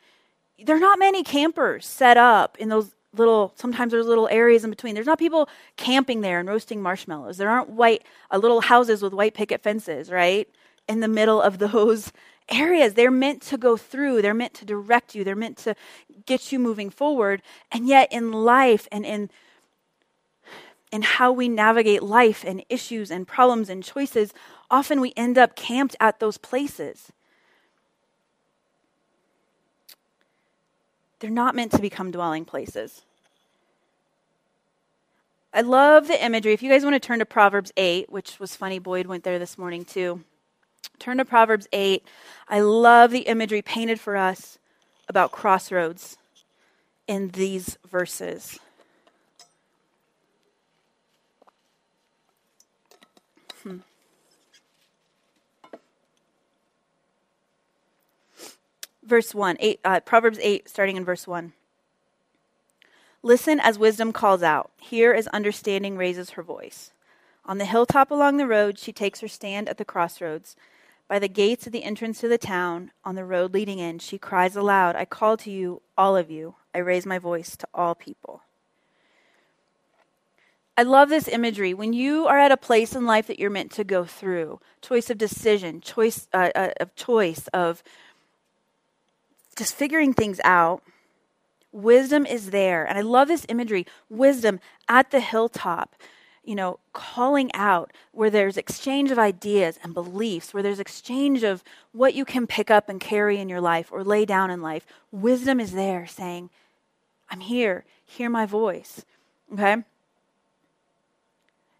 There 0.58 0.74
are 0.74 0.80
not 0.80 0.98
many 0.98 1.22
campers 1.22 1.86
set 1.86 2.16
up 2.16 2.58
in 2.58 2.68
those 2.68 2.96
little 3.14 3.52
sometimes 3.56 3.92
there's 3.92 4.06
little 4.06 4.28
areas 4.28 4.64
in 4.64 4.70
between 4.70 4.94
there's 4.94 5.06
not 5.06 5.18
people 5.18 5.46
camping 5.76 6.22
there 6.22 6.40
and 6.40 6.48
roasting 6.48 6.80
marshmallows 6.80 7.36
there 7.36 7.50
aren't 7.50 7.68
white 7.68 8.02
uh, 8.30 8.38
little 8.38 8.62
houses 8.62 9.02
with 9.02 9.12
white 9.12 9.34
picket 9.34 9.62
fences 9.62 10.10
right 10.10 10.48
in 10.88 11.00
the 11.00 11.08
middle 11.08 11.42
of 11.42 11.58
those 11.58 12.10
areas 12.52 12.94
they're 12.94 13.10
meant 13.10 13.42
to 13.42 13.56
go 13.56 13.76
through 13.76 14.22
they're 14.22 14.34
meant 14.34 14.54
to 14.54 14.64
direct 14.64 15.14
you 15.14 15.24
they're 15.24 15.34
meant 15.34 15.56
to 15.56 15.74
get 16.26 16.52
you 16.52 16.58
moving 16.58 16.90
forward 16.90 17.42
and 17.70 17.88
yet 17.88 18.12
in 18.12 18.32
life 18.32 18.86
and 18.92 19.04
in 19.04 19.30
in 20.90 21.02
how 21.02 21.32
we 21.32 21.48
navigate 21.48 22.02
life 22.02 22.44
and 22.46 22.62
issues 22.68 23.10
and 23.10 23.26
problems 23.26 23.68
and 23.68 23.82
choices 23.82 24.34
often 24.70 25.00
we 25.00 25.12
end 25.16 25.38
up 25.38 25.56
camped 25.56 25.96
at 26.00 26.20
those 26.20 26.38
places 26.38 27.12
They're 31.22 31.30
not 31.30 31.54
meant 31.54 31.70
to 31.70 31.80
become 31.80 32.10
dwelling 32.10 32.44
places. 32.44 33.02
I 35.54 35.60
love 35.60 36.08
the 36.08 36.22
imagery. 36.22 36.52
If 36.52 36.64
you 36.64 36.68
guys 36.68 36.82
want 36.82 36.94
to 36.94 37.00
turn 37.00 37.20
to 37.20 37.24
Proverbs 37.24 37.70
8, 37.76 38.10
which 38.10 38.40
was 38.40 38.56
funny, 38.56 38.80
Boyd 38.80 39.06
went 39.06 39.22
there 39.22 39.38
this 39.38 39.56
morning 39.56 39.84
too. 39.84 40.24
Turn 40.98 41.18
to 41.18 41.24
Proverbs 41.24 41.66
8. 41.72 42.04
I 42.48 42.60
love 42.60 43.10
the 43.10 43.20
imagery 43.20 43.62
painted 43.62 44.00
for 44.00 44.16
us 44.16 44.58
about 45.08 45.32
crossroads 45.32 46.16
in 47.06 47.28
these 47.28 47.76
verses. 47.90 48.58
Hmm. 53.62 53.78
verse 59.02 59.34
1, 59.34 59.56
eight, 59.60 59.80
uh, 59.84 60.00
Proverbs 60.00 60.38
8, 60.40 60.68
starting 60.68 60.96
in 60.96 61.04
verse 61.04 61.26
1. 61.26 61.52
Listen 63.22 63.60
as 63.60 63.78
wisdom 63.78 64.12
calls 64.12 64.42
out. 64.42 64.70
Hear 64.80 65.12
as 65.12 65.26
understanding 65.28 65.96
raises 65.96 66.30
her 66.30 66.42
voice. 66.42 66.92
On 67.44 67.58
the 67.58 67.64
hilltop 67.64 68.10
along 68.10 68.36
the 68.36 68.46
road, 68.46 68.78
she 68.78 68.92
takes 68.92 69.20
her 69.20 69.28
stand 69.28 69.68
at 69.68 69.78
the 69.78 69.84
crossroads. 69.84 70.56
By 71.08 71.18
the 71.18 71.28
gates 71.28 71.66
of 71.66 71.72
the 71.72 71.84
entrance 71.84 72.20
to 72.20 72.28
the 72.28 72.38
town, 72.38 72.92
on 73.04 73.16
the 73.16 73.24
road 73.24 73.52
leading 73.52 73.78
in, 73.78 73.98
she 73.98 74.16
cries 74.16 74.56
aloud, 74.56 74.96
I 74.96 75.04
call 75.04 75.36
to 75.38 75.50
you, 75.50 75.82
all 75.98 76.16
of 76.16 76.30
you. 76.30 76.54
I 76.74 76.78
raise 76.78 77.04
my 77.04 77.18
voice 77.18 77.56
to 77.56 77.68
all 77.74 77.94
people. 77.94 78.42
I 80.76 80.84
love 80.84 81.10
this 81.10 81.28
imagery. 81.28 81.74
When 81.74 81.92
you 81.92 82.26
are 82.26 82.38
at 82.38 82.50
a 82.50 82.56
place 82.56 82.94
in 82.94 83.04
life 83.04 83.26
that 83.26 83.38
you're 83.38 83.50
meant 83.50 83.72
to 83.72 83.84
go 83.84 84.04
through, 84.04 84.58
choice 84.80 85.10
of 85.10 85.18
decision, 85.18 85.82
choice 85.82 86.28
uh, 86.32 86.50
uh, 86.54 86.70
of 86.80 86.94
choice 86.94 87.46
of 87.48 87.82
just 89.54 89.74
figuring 89.74 90.14
things 90.14 90.40
out, 90.44 90.82
wisdom 91.72 92.24
is 92.24 92.50
there. 92.50 92.84
And 92.84 92.96
I 92.96 93.02
love 93.02 93.28
this 93.28 93.44
imagery 93.50 93.86
wisdom 94.08 94.60
at 94.88 95.10
the 95.10 95.20
hilltop, 95.20 95.94
you 96.44 96.54
know, 96.54 96.78
calling 96.92 97.50
out 97.54 97.92
where 98.12 98.30
there's 98.30 98.56
exchange 98.56 99.10
of 99.10 99.18
ideas 99.18 99.78
and 99.82 99.94
beliefs, 99.94 100.52
where 100.52 100.62
there's 100.62 100.80
exchange 100.80 101.42
of 101.42 101.62
what 101.92 102.14
you 102.14 102.24
can 102.24 102.46
pick 102.46 102.70
up 102.70 102.88
and 102.88 103.00
carry 103.00 103.38
in 103.38 103.48
your 103.48 103.60
life 103.60 103.90
or 103.92 104.02
lay 104.02 104.24
down 104.24 104.50
in 104.50 104.60
life. 104.60 104.84
Wisdom 105.10 105.60
is 105.60 105.72
there 105.72 106.06
saying, 106.06 106.50
I'm 107.30 107.40
here, 107.40 107.84
hear 108.04 108.28
my 108.28 108.44
voice. 108.44 109.04
Okay? 109.52 109.76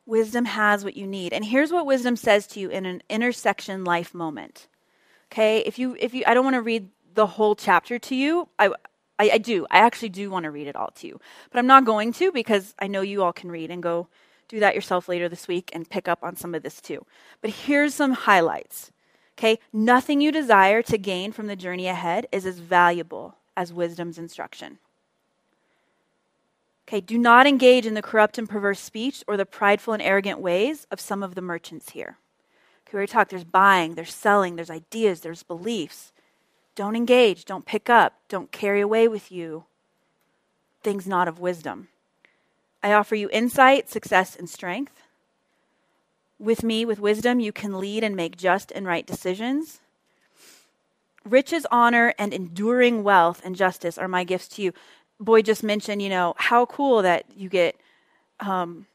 Wisdom 0.06 0.44
has 0.44 0.84
what 0.84 0.96
you 0.96 1.06
need. 1.06 1.32
And 1.32 1.44
here's 1.44 1.72
what 1.72 1.86
wisdom 1.86 2.16
says 2.16 2.46
to 2.48 2.60
you 2.60 2.68
in 2.68 2.86
an 2.86 3.02
intersection 3.08 3.84
life 3.84 4.14
moment. 4.14 4.68
Okay? 5.32 5.58
If 5.58 5.78
you 5.78 5.96
if 5.98 6.14
you 6.14 6.24
I 6.26 6.34
don't 6.34 6.44
want 6.44 6.54
to 6.54 6.62
read 6.62 6.88
the 7.14 7.26
whole 7.26 7.54
chapter 7.54 7.98
to 7.98 8.14
you. 8.14 8.48
I, 8.58 8.68
I, 9.18 9.30
I 9.34 9.38
do. 9.38 9.66
I 9.70 9.78
actually 9.78 10.08
do 10.08 10.30
want 10.30 10.44
to 10.44 10.50
read 10.50 10.66
it 10.66 10.76
all 10.76 10.90
to 10.96 11.06
you. 11.06 11.20
But 11.50 11.58
I'm 11.58 11.66
not 11.66 11.84
going 11.84 12.12
to 12.14 12.32
because 12.32 12.74
I 12.78 12.86
know 12.86 13.00
you 13.00 13.22
all 13.22 13.32
can 13.32 13.50
read 13.50 13.70
and 13.70 13.82
go 13.82 14.08
do 14.48 14.60
that 14.60 14.74
yourself 14.74 15.08
later 15.08 15.28
this 15.28 15.48
week 15.48 15.70
and 15.72 15.88
pick 15.88 16.08
up 16.08 16.22
on 16.22 16.36
some 16.36 16.54
of 16.54 16.62
this 16.62 16.80
too. 16.80 17.04
But 17.40 17.50
here's 17.50 17.94
some 17.94 18.12
highlights. 18.12 18.90
Okay? 19.38 19.58
Nothing 19.72 20.20
you 20.20 20.30
desire 20.30 20.82
to 20.82 20.98
gain 20.98 21.32
from 21.32 21.46
the 21.46 21.56
journey 21.56 21.86
ahead 21.86 22.26
is 22.32 22.46
as 22.46 22.58
valuable 22.58 23.36
as 23.56 23.72
wisdom's 23.72 24.18
instruction. 24.18 24.78
Okay, 26.88 27.00
do 27.00 27.16
not 27.16 27.46
engage 27.46 27.86
in 27.86 27.94
the 27.94 28.02
corrupt 28.02 28.38
and 28.38 28.48
perverse 28.48 28.80
speech 28.80 29.24
or 29.26 29.36
the 29.36 29.46
prideful 29.46 29.94
and 29.94 30.02
arrogant 30.02 30.40
ways 30.40 30.86
of 30.90 31.00
some 31.00 31.22
of 31.22 31.34
the 31.34 31.40
merchants 31.40 31.90
here. 31.90 32.18
Okay, 32.84 32.92
we 32.92 32.96
already 32.98 33.12
talked. 33.12 33.30
There's 33.30 33.44
buying, 33.44 33.94
there's 33.94 34.12
selling, 34.12 34.56
there's 34.56 34.68
ideas, 34.68 35.20
there's 35.20 35.42
beliefs. 35.42 36.12
Don't 36.74 36.96
engage, 36.96 37.44
don't 37.44 37.64
pick 37.64 37.88
up, 37.88 38.14
don't 38.28 38.52
carry 38.52 38.80
away 38.80 39.08
with 39.08 39.30
you 39.32 39.64
things 40.82 41.06
not 41.06 41.28
of 41.28 41.38
wisdom. 41.38 41.88
I 42.82 42.92
offer 42.92 43.14
you 43.14 43.28
insight, 43.32 43.88
success, 43.88 44.36
and 44.36 44.48
strength. 44.48 44.92
With 46.38 46.64
me, 46.64 46.84
with 46.84 46.98
wisdom, 46.98 47.38
you 47.38 47.52
can 47.52 47.78
lead 47.78 48.02
and 48.02 48.16
make 48.16 48.36
just 48.36 48.72
and 48.72 48.86
right 48.86 49.06
decisions. 49.06 49.80
Riches, 51.24 51.66
honor, 51.70 52.14
and 52.18 52.34
enduring 52.34 53.04
wealth 53.04 53.40
and 53.44 53.54
justice 53.54 53.96
are 53.96 54.08
my 54.08 54.24
gifts 54.24 54.48
to 54.48 54.62
you. 54.62 54.72
Boyd 55.20 55.44
just 55.44 55.62
mentioned, 55.62 56.02
you 56.02 56.08
know, 56.08 56.34
how 56.36 56.66
cool 56.66 57.02
that 57.02 57.26
you 57.36 57.48
get 57.48 57.76
um, 58.40 58.86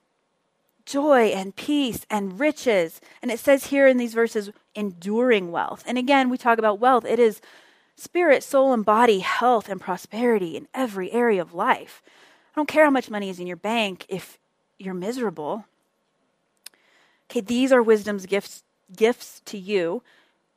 joy 0.85 1.27
and 1.27 1.55
peace 1.55 2.05
and 2.09 2.37
riches. 2.39 2.99
And 3.21 3.31
it 3.31 3.39
says 3.39 3.67
here 3.67 3.87
in 3.87 3.97
these 3.97 4.13
verses, 4.13 4.49
enduring 4.75 5.51
wealth. 5.51 5.83
And 5.87 5.97
again, 5.97 6.29
we 6.29 6.37
talk 6.37 6.57
about 6.57 6.79
wealth. 6.79 7.05
It 7.05 7.19
is 7.19 7.39
spirit, 7.95 8.43
soul, 8.43 8.73
and 8.73 8.83
body, 8.83 9.19
health, 9.19 9.69
and 9.69 9.79
prosperity 9.79 10.57
in 10.57 10.67
every 10.73 11.11
area 11.11 11.41
of 11.41 11.53
life. 11.53 12.01
Don't 12.57 12.67
care 12.67 12.85
how 12.85 12.89
much 12.89 13.11
money 13.11 13.29
is 13.29 13.39
in 13.39 13.45
your 13.45 13.55
bank 13.55 14.07
if 14.09 14.39
you're 14.79 14.95
miserable. 14.95 15.65
Okay, 17.29 17.39
these 17.39 17.71
are 17.71 17.83
wisdom's 17.83 18.25
gifts 18.25 18.63
gifts 18.95 19.43
to 19.45 19.59
you. 19.59 20.01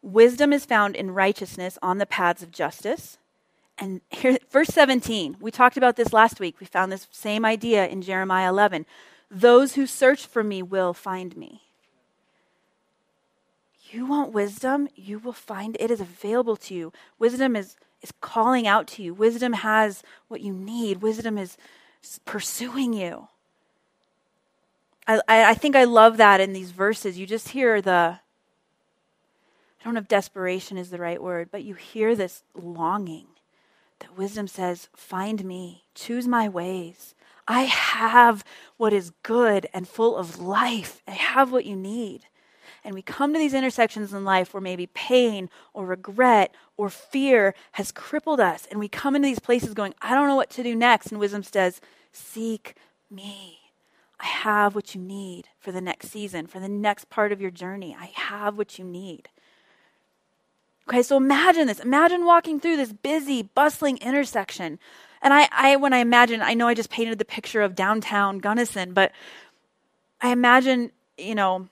Wisdom 0.00 0.50
is 0.54 0.64
found 0.64 0.96
in 0.96 1.10
righteousness 1.10 1.76
on 1.82 1.98
the 1.98 2.06
paths 2.06 2.42
of 2.42 2.52
justice. 2.52 3.18
And 3.76 4.00
here, 4.08 4.38
verse 4.50 4.68
17, 4.68 5.36
we 5.40 5.50
talked 5.50 5.76
about 5.76 5.96
this 5.96 6.14
last 6.14 6.40
week. 6.40 6.58
We 6.58 6.64
found 6.64 6.90
this 6.90 7.06
same 7.10 7.44
idea 7.44 7.86
in 7.86 8.00
Jeremiah 8.00 8.48
11. 8.48 8.86
Those 9.30 9.74
who 9.74 9.86
search 9.86 10.24
for 10.24 10.42
me 10.42 10.62
will 10.62 10.94
find 10.94 11.36
me. 11.36 11.60
You 13.90 14.06
want 14.06 14.32
wisdom, 14.32 14.88
you 14.96 15.18
will 15.18 15.34
find 15.34 15.76
it 15.78 15.90
is 15.90 16.00
available 16.00 16.56
to 16.56 16.74
you. 16.74 16.94
Wisdom 17.18 17.56
is, 17.56 17.76
is 18.00 18.10
calling 18.22 18.66
out 18.66 18.86
to 18.86 19.02
you. 19.02 19.12
Wisdom 19.12 19.52
has 19.52 20.02
what 20.28 20.40
you 20.40 20.54
need. 20.54 21.02
Wisdom 21.02 21.36
is 21.36 21.58
pursuing 22.24 22.92
you. 22.92 23.28
I, 25.06 25.20
I 25.28 25.54
think 25.54 25.74
I 25.74 25.84
love 25.84 26.18
that 26.18 26.40
in 26.40 26.52
these 26.52 26.70
verses. 26.70 27.18
You 27.18 27.26
just 27.26 27.48
hear 27.48 27.82
the, 27.82 28.20
I 28.20 29.84
don't 29.84 29.94
know 29.94 30.00
if 30.00 30.08
desperation 30.08 30.78
is 30.78 30.90
the 30.90 30.98
right 30.98 31.22
word, 31.22 31.48
but 31.50 31.64
you 31.64 31.74
hear 31.74 32.14
this 32.14 32.44
longing 32.54 33.26
that 33.98 34.16
wisdom 34.16 34.46
says, 34.46 34.88
Find 34.94 35.44
me, 35.44 35.84
choose 35.94 36.28
my 36.28 36.48
ways. 36.48 37.14
I 37.48 37.62
have 37.62 38.44
what 38.76 38.92
is 38.92 39.12
good 39.22 39.66
and 39.74 39.88
full 39.88 40.16
of 40.16 40.38
life. 40.38 41.02
I 41.08 41.12
have 41.12 41.50
what 41.50 41.64
you 41.64 41.74
need. 41.74 42.26
And 42.84 42.94
we 42.94 43.02
come 43.02 43.32
to 43.32 43.38
these 43.38 43.54
intersections 43.54 44.12
in 44.12 44.24
life 44.24 44.54
where 44.54 44.60
maybe 44.60 44.86
pain 44.86 45.50
or 45.74 45.86
regret 45.86 46.54
or 46.76 46.88
fear 46.88 47.54
has 47.72 47.92
crippled 47.92 48.40
us. 48.40 48.66
And 48.70 48.80
we 48.80 48.88
come 48.88 49.14
into 49.14 49.26
these 49.26 49.38
places 49.38 49.74
going, 49.74 49.94
I 50.00 50.14
don't 50.14 50.28
know 50.28 50.36
what 50.36 50.50
to 50.50 50.62
do 50.62 50.74
next. 50.74 51.10
And 51.10 51.20
wisdom 51.20 51.42
says, 51.42 51.80
Seek 52.12 52.74
me. 53.10 53.58
I 54.18 54.26
have 54.26 54.74
what 54.74 54.94
you 54.94 55.00
need 55.00 55.48
for 55.58 55.72
the 55.72 55.80
next 55.80 56.10
season, 56.10 56.46
for 56.46 56.60
the 56.60 56.68
next 56.68 57.08
part 57.08 57.32
of 57.32 57.40
your 57.40 57.50
journey. 57.50 57.96
I 57.98 58.06
have 58.14 58.58
what 58.58 58.78
you 58.78 58.84
need. 58.84 59.28
Okay, 60.88 61.02
so 61.02 61.16
imagine 61.16 61.66
this. 61.68 61.78
Imagine 61.78 62.24
walking 62.24 62.60
through 62.60 62.76
this 62.76 62.92
busy, 62.92 63.42
bustling 63.42 63.96
intersection. 63.98 64.78
And 65.22 65.32
I, 65.32 65.48
I 65.52 65.76
when 65.76 65.92
I 65.92 65.98
imagine, 65.98 66.42
I 66.42 66.54
know 66.54 66.66
I 66.66 66.74
just 66.74 66.90
painted 66.90 67.18
the 67.18 67.24
picture 67.24 67.62
of 67.62 67.74
downtown 67.74 68.38
Gunnison, 68.38 68.92
but 68.92 69.12
I 70.20 70.32
imagine, 70.32 70.90
you 71.16 71.34
know, 71.34 71.68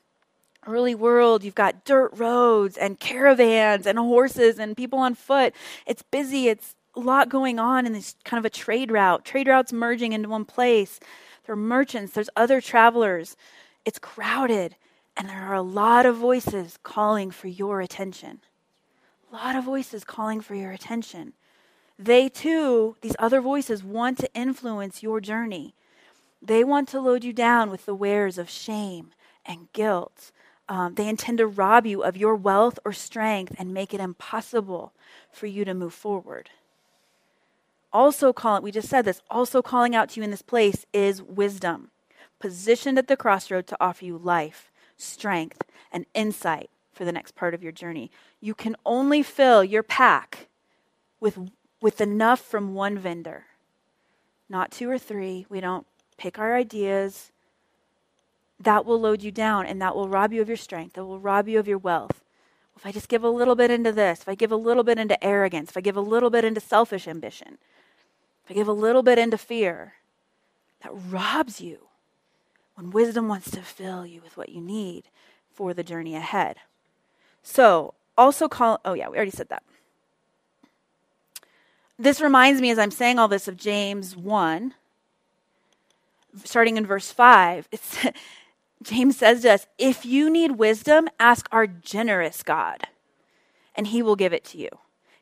early 0.68 0.94
world, 0.94 1.42
you've 1.42 1.54
got 1.54 1.84
dirt 1.84 2.10
roads 2.14 2.76
and 2.76 3.00
caravans 3.00 3.86
and 3.86 3.98
horses 3.98 4.58
and 4.58 4.76
people 4.76 4.98
on 4.98 5.14
foot. 5.14 5.54
It's 5.86 6.02
busy, 6.02 6.48
it's 6.48 6.74
a 6.94 7.00
lot 7.00 7.28
going 7.28 7.58
on 7.58 7.86
in 7.86 7.92
this 7.92 8.16
kind 8.24 8.38
of 8.38 8.44
a 8.44 8.50
trade 8.50 8.90
route. 8.92 9.24
Trade 9.24 9.48
routes 9.48 9.72
merging 9.72 10.12
into 10.12 10.28
one 10.28 10.44
place. 10.44 11.00
There 11.46 11.52
are 11.52 11.56
merchants, 11.56 12.12
there's 12.12 12.30
other 12.36 12.60
travelers. 12.60 13.36
It's 13.84 13.98
crowded, 13.98 14.76
and 15.16 15.28
there 15.28 15.42
are 15.42 15.54
a 15.54 15.62
lot 15.62 16.06
of 16.06 16.16
voices 16.16 16.78
calling 16.82 17.30
for 17.30 17.48
your 17.48 17.80
attention. 17.80 18.40
A 19.32 19.34
lot 19.34 19.56
of 19.56 19.64
voices 19.64 20.04
calling 20.04 20.40
for 20.40 20.54
your 20.54 20.72
attention. 20.72 21.32
They 21.98 22.28
too, 22.28 22.96
these 23.00 23.16
other 23.18 23.40
voices, 23.40 23.82
want 23.82 24.18
to 24.18 24.32
influence 24.34 25.02
your 25.02 25.20
journey. 25.20 25.74
They 26.40 26.62
want 26.62 26.88
to 26.90 27.00
load 27.00 27.24
you 27.24 27.32
down 27.32 27.70
with 27.70 27.86
the 27.86 27.94
wares 27.94 28.38
of 28.38 28.48
shame 28.48 29.10
and 29.44 29.72
guilt. 29.72 30.30
Um, 30.68 30.94
they 30.94 31.08
intend 31.08 31.38
to 31.38 31.46
rob 31.46 31.86
you 31.86 32.02
of 32.02 32.16
your 32.16 32.36
wealth 32.36 32.78
or 32.84 32.92
strength 32.92 33.54
and 33.58 33.72
make 33.72 33.94
it 33.94 34.00
impossible 34.00 34.92
for 35.32 35.46
you 35.46 35.64
to 35.64 35.72
move 35.72 35.94
forward. 35.94 36.50
Also, 37.90 38.34
calling, 38.34 38.62
we 38.62 38.70
just 38.70 38.88
said 38.88 39.06
this, 39.06 39.22
also 39.30 39.62
calling 39.62 39.96
out 39.96 40.10
to 40.10 40.20
you 40.20 40.24
in 40.24 40.30
this 40.30 40.42
place 40.42 40.84
is 40.92 41.22
wisdom, 41.22 41.90
positioned 42.38 42.98
at 42.98 43.08
the 43.08 43.16
crossroad 43.16 43.66
to 43.66 43.76
offer 43.80 44.04
you 44.04 44.18
life, 44.18 44.70
strength, 44.98 45.62
and 45.90 46.04
insight 46.12 46.68
for 46.92 47.06
the 47.06 47.12
next 47.12 47.34
part 47.34 47.54
of 47.54 47.62
your 47.62 47.72
journey. 47.72 48.10
You 48.40 48.54
can 48.54 48.76
only 48.84 49.22
fill 49.22 49.64
your 49.64 49.82
pack 49.82 50.48
with, 51.18 51.38
with 51.80 52.00
enough 52.00 52.40
from 52.40 52.74
one 52.74 52.98
vendor, 52.98 53.44
not 54.50 54.70
two 54.70 54.90
or 54.90 54.98
three. 54.98 55.46
We 55.48 55.60
don't 55.60 55.86
pick 56.18 56.38
our 56.38 56.54
ideas. 56.54 57.32
That 58.60 58.84
will 58.84 59.00
load 59.00 59.22
you 59.22 59.30
down 59.30 59.66
and 59.66 59.80
that 59.80 59.94
will 59.94 60.08
rob 60.08 60.32
you 60.32 60.42
of 60.42 60.48
your 60.48 60.56
strength. 60.56 60.94
That 60.94 61.04
will 61.04 61.20
rob 61.20 61.48
you 61.48 61.58
of 61.58 61.68
your 61.68 61.78
wealth. 61.78 62.22
If 62.76 62.86
I 62.86 62.92
just 62.92 63.08
give 63.08 63.24
a 63.24 63.28
little 63.28 63.56
bit 63.56 63.70
into 63.70 63.92
this, 63.92 64.20
if 64.20 64.28
I 64.28 64.34
give 64.34 64.52
a 64.52 64.56
little 64.56 64.84
bit 64.84 64.98
into 64.98 65.22
arrogance, 65.22 65.70
if 65.70 65.76
I 65.76 65.80
give 65.80 65.96
a 65.96 66.00
little 66.00 66.30
bit 66.30 66.44
into 66.44 66.60
selfish 66.60 67.08
ambition, 67.08 67.58
if 68.44 68.50
I 68.50 68.54
give 68.54 68.68
a 68.68 68.72
little 68.72 69.02
bit 69.02 69.18
into 69.18 69.36
fear, 69.36 69.94
that 70.82 70.92
robs 70.92 71.60
you 71.60 71.88
when 72.76 72.90
wisdom 72.90 73.26
wants 73.26 73.50
to 73.50 73.62
fill 73.62 74.06
you 74.06 74.20
with 74.20 74.36
what 74.36 74.50
you 74.50 74.60
need 74.60 75.04
for 75.52 75.74
the 75.74 75.82
journey 75.82 76.14
ahead. 76.14 76.58
So, 77.42 77.94
also 78.16 78.48
call, 78.48 78.80
oh 78.84 78.94
yeah, 78.94 79.08
we 79.08 79.16
already 79.16 79.32
said 79.32 79.48
that. 79.48 79.64
This 81.98 82.20
reminds 82.20 82.60
me, 82.60 82.70
as 82.70 82.78
I'm 82.78 82.92
saying 82.92 83.18
all 83.18 83.26
this, 83.26 83.48
of 83.48 83.56
James 83.56 84.16
1, 84.16 84.74
starting 86.44 86.76
in 86.76 86.86
verse 86.86 87.10
5. 87.10 87.68
It's, 87.72 88.06
James 88.82 89.16
says 89.16 89.42
to 89.42 89.52
us, 89.52 89.66
If 89.76 90.04
you 90.04 90.30
need 90.30 90.52
wisdom, 90.52 91.08
ask 91.18 91.48
our 91.50 91.66
generous 91.66 92.42
God, 92.42 92.84
and 93.74 93.88
he 93.88 94.02
will 94.02 94.16
give 94.16 94.32
it 94.32 94.44
to 94.46 94.58
you. 94.58 94.68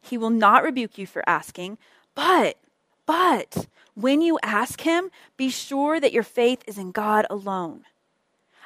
He 0.01 0.19
will 0.19 0.31
not 0.31 0.63
rebuke 0.63 0.99
you 0.99 1.07
for 1.07 1.29
asking, 1.29 1.79
but, 2.15 2.57
but, 3.07 3.67
when 3.95 4.21
you 4.21 4.39
ask 4.43 4.83
him, 4.83 5.11
be 5.37 5.49
sure 5.49 5.99
that 6.01 6.13
your 6.13 6.23
faith 6.23 6.63
is 6.67 6.79
in 6.79 6.93
God 6.93 7.27
alone 7.31 7.85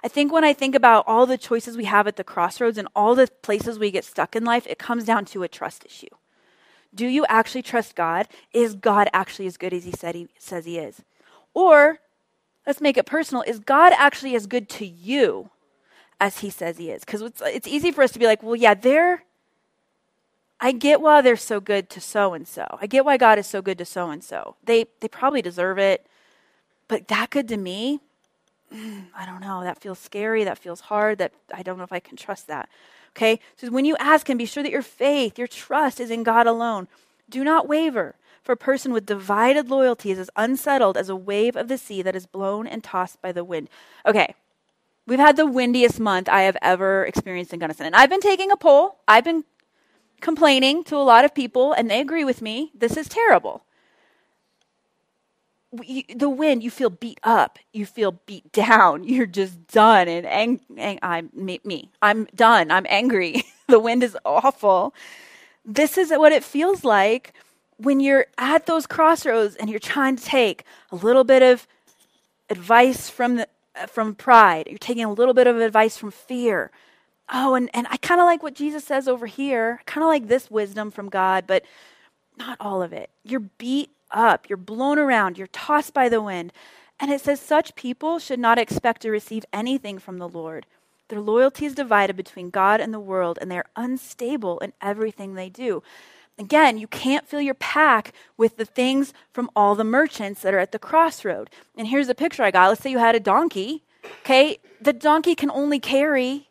I 0.02 0.08
think 0.08 0.32
when 0.32 0.44
I 0.44 0.52
think 0.52 0.74
about 0.74 1.04
all 1.06 1.26
the 1.26 1.36
choices 1.36 1.76
we 1.76 1.84
have 1.84 2.06
at 2.06 2.16
the 2.16 2.24
crossroads 2.24 2.78
and 2.78 2.88
all 2.96 3.14
the 3.14 3.28
places 3.42 3.78
we 3.78 3.90
get 3.90 4.04
stuck 4.04 4.34
in 4.34 4.44
life, 4.44 4.66
it 4.66 4.78
comes 4.78 5.04
down 5.04 5.26
to 5.26 5.42
a 5.42 5.48
trust 5.48 5.84
issue. 5.84 6.06
Do 6.94 7.06
you 7.06 7.26
actually 7.26 7.62
trust 7.62 7.94
God? 7.94 8.26
Is 8.52 8.74
God 8.74 9.08
actually 9.12 9.46
as 9.46 9.56
good 9.56 9.74
as 9.74 9.84
he 9.84 9.92
said 9.92 10.14
he 10.14 10.28
says 10.38 10.64
he 10.64 10.78
is? 10.78 11.02
Or 11.52 11.98
let's 12.70 12.80
make 12.80 12.96
it 12.96 13.04
personal, 13.04 13.42
is 13.42 13.58
God 13.58 13.92
actually 13.96 14.36
as 14.36 14.46
good 14.46 14.68
to 14.68 14.86
you 14.86 15.50
as 16.20 16.38
he 16.38 16.50
says 16.50 16.78
he 16.78 16.88
is? 16.90 17.04
Cuz 17.04 17.20
it's, 17.20 17.42
it's 17.44 17.66
easy 17.66 17.90
for 17.90 18.02
us 18.04 18.12
to 18.12 18.20
be 18.20 18.26
like, 18.26 18.44
"Well, 18.44 18.54
yeah, 18.54 18.74
they're 18.74 19.24
I 20.60 20.70
get 20.70 21.00
why 21.00 21.20
they're 21.20 21.36
so 21.36 21.58
good 21.58 21.90
to 21.90 22.00
so 22.00 22.32
and 22.32 22.46
so. 22.46 22.66
I 22.80 22.86
get 22.86 23.04
why 23.04 23.16
God 23.16 23.38
is 23.40 23.46
so 23.48 23.60
good 23.60 23.78
to 23.78 23.84
so 23.84 24.10
and 24.10 24.22
so. 24.22 24.54
They 24.62 24.86
they 25.00 25.08
probably 25.08 25.42
deserve 25.42 25.78
it. 25.78 26.06
But 26.86 27.08
that 27.08 27.30
good 27.30 27.48
to 27.48 27.56
me? 27.56 28.00
Mm, 28.72 29.06
I 29.16 29.26
don't 29.26 29.40
know, 29.40 29.64
that 29.64 29.80
feels 29.80 29.98
scary, 29.98 30.44
that 30.44 30.58
feels 30.58 30.80
hard, 30.82 31.18
that 31.18 31.32
I 31.52 31.62
don't 31.64 31.76
know 31.76 31.84
if 31.84 31.92
I 31.92 31.98
can 31.98 32.16
trust 32.16 32.46
that. 32.46 32.68
Okay? 33.16 33.40
So 33.56 33.68
when 33.70 33.84
you 33.84 33.96
ask 33.98 34.30
Him, 34.30 34.38
be 34.38 34.46
sure 34.46 34.62
that 34.62 34.70
your 34.70 34.82
faith, 34.82 35.38
your 35.38 35.48
trust 35.48 35.98
is 35.98 36.10
in 36.10 36.22
God 36.22 36.46
alone. 36.46 36.86
Do 37.28 37.42
not 37.42 37.66
waver, 37.66 38.14
for 38.42 38.52
a 38.52 38.56
person 38.56 38.92
with 38.92 39.06
divided 39.06 39.70
loyalty 39.70 40.10
is 40.10 40.18
as 40.18 40.30
unsettled 40.36 40.96
as 40.96 41.08
a 41.08 41.16
wave 41.16 41.56
of 41.56 41.68
the 41.68 41.78
sea 41.78 42.02
that 42.02 42.16
is 42.16 42.26
blown 42.26 42.66
and 42.66 42.82
tossed 42.82 43.20
by 43.20 43.32
the 43.32 43.44
wind. 43.44 43.68
Okay, 44.06 44.34
we've 45.06 45.18
had 45.18 45.36
the 45.36 45.46
windiest 45.46 46.00
month 46.00 46.28
I 46.28 46.42
have 46.42 46.56
ever 46.62 47.04
experienced 47.04 47.52
in 47.52 47.58
Gunnison. 47.58 47.86
And 47.86 47.96
I've 47.96 48.10
been 48.10 48.20
taking 48.20 48.50
a 48.50 48.56
poll, 48.56 48.98
I've 49.06 49.24
been 49.24 49.44
complaining 50.20 50.84
to 50.84 50.96
a 50.96 50.98
lot 50.98 51.24
of 51.24 51.34
people, 51.34 51.72
and 51.72 51.90
they 51.90 52.00
agree 52.00 52.24
with 52.24 52.42
me. 52.42 52.72
This 52.74 52.96
is 52.96 53.08
terrible 53.08 53.64
the 55.72 56.28
wind, 56.28 56.62
you 56.62 56.70
feel 56.70 56.90
beat 56.90 57.20
up, 57.22 57.58
you 57.72 57.86
feel 57.86 58.12
beat 58.26 58.50
down, 58.52 59.04
you're 59.08 59.26
just 59.26 59.66
done. 59.68 60.08
And 60.08 60.26
ang- 60.26 60.60
ang- 60.76 60.98
I'm 61.02 61.30
me, 61.32 61.60
me, 61.64 61.90
I'm 62.02 62.26
done. 62.34 62.70
I'm 62.70 62.86
angry. 62.88 63.44
the 63.68 63.80
wind 63.80 64.02
is 64.02 64.16
awful. 64.24 64.94
This 65.64 65.96
is 65.98 66.10
what 66.10 66.32
it 66.32 66.42
feels 66.42 66.84
like 66.84 67.34
when 67.80 68.00
you're 68.00 68.26
at 68.38 68.66
those 68.66 68.86
crossroads 68.86 69.56
and 69.56 69.70
you're 69.70 69.78
trying 69.78 70.16
to 70.16 70.24
take 70.24 70.64
a 70.92 70.96
little 70.96 71.24
bit 71.24 71.42
of 71.42 71.66
advice 72.48 73.08
from 73.08 73.36
the 73.36 73.48
uh, 73.76 73.86
from 73.86 74.14
pride. 74.14 74.66
You're 74.68 74.78
taking 74.78 75.04
a 75.04 75.12
little 75.12 75.34
bit 75.34 75.46
of 75.46 75.56
advice 75.58 75.96
from 75.96 76.10
fear. 76.10 76.70
Oh, 77.32 77.54
and, 77.54 77.70
and 77.72 77.86
I 77.88 77.96
kind 77.98 78.20
of 78.20 78.24
like 78.24 78.42
what 78.42 78.54
Jesus 78.54 78.84
says 78.84 79.06
over 79.06 79.26
here. 79.26 79.80
kind 79.86 80.02
of 80.02 80.08
like 80.08 80.26
this 80.26 80.50
wisdom 80.50 80.90
from 80.90 81.08
God, 81.08 81.44
but 81.46 81.64
not 82.36 82.56
all 82.58 82.82
of 82.82 82.92
it. 82.92 83.10
You're 83.22 83.40
beat 83.40 83.90
up, 84.10 84.48
you're 84.48 84.56
blown 84.56 84.98
around, 84.98 85.38
you're 85.38 85.46
tossed 85.46 85.94
by 85.94 86.08
the 86.08 86.20
wind. 86.20 86.52
And 86.98 87.10
it 87.10 87.20
says, 87.20 87.40
such 87.40 87.76
people 87.76 88.18
should 88.18 88.40
not 88.40 88.58
expect 88.58 89.02
to 89.02 89.10
receive 89.10 89.44
anything 89.52 89.98
from 89.98 90.18
the 90.18 90.28
Lord. 90.28 90.66
Their 91.08 91.20
loyalty 91.20 91.66
is 91.66 91.74
divided 91.74 92.16
between 92.16 92.50
God 92.50 92.80
and 92.80 92.92
the 92.92 93.00
world, 93.00 93.38
and 93.40 93.50
they're 93.50 93.64
unstable 93.76 94.58
in 94.58 94.72
everything 94.82 95.34
they 95.34 95.48
do. 95.48 95.82
Again, 96.40 96.78
you 96.78 96.86
can't 96.86 97.28
fill 97.28 97.42
your 97.42 97.54
pack 97.54 98.14
with 98.38 98.56
the 98.56 98.64
things 98.64 99.12
from 99.30 99.50
all 99.54 99.74
the 99.74 99.84
merchants 99.84 100.40
that 100.40 100.54
are 100.54 100.58
at 100.58 100.72
the 100.72 100.78
crossroad. 100.78 101.50
And 101.76 101.86
here's 101.86 102.08
a 102.08 102.14
picture 102.14 102.42
I 102.42 102.50
got. 102.50 102.68
Let's 102.68 102.80
say 102.80 102.90
you 102.90 102.98
had 102.98 103.14
a 103.14 103.20
donkey. 103.20 103.84
Okay, 104.22 104.56
the 104.80 104.94
donkey 104.94 105.34
can 105.34 105.50
only 105.50 105.78
carry 105.78 106.48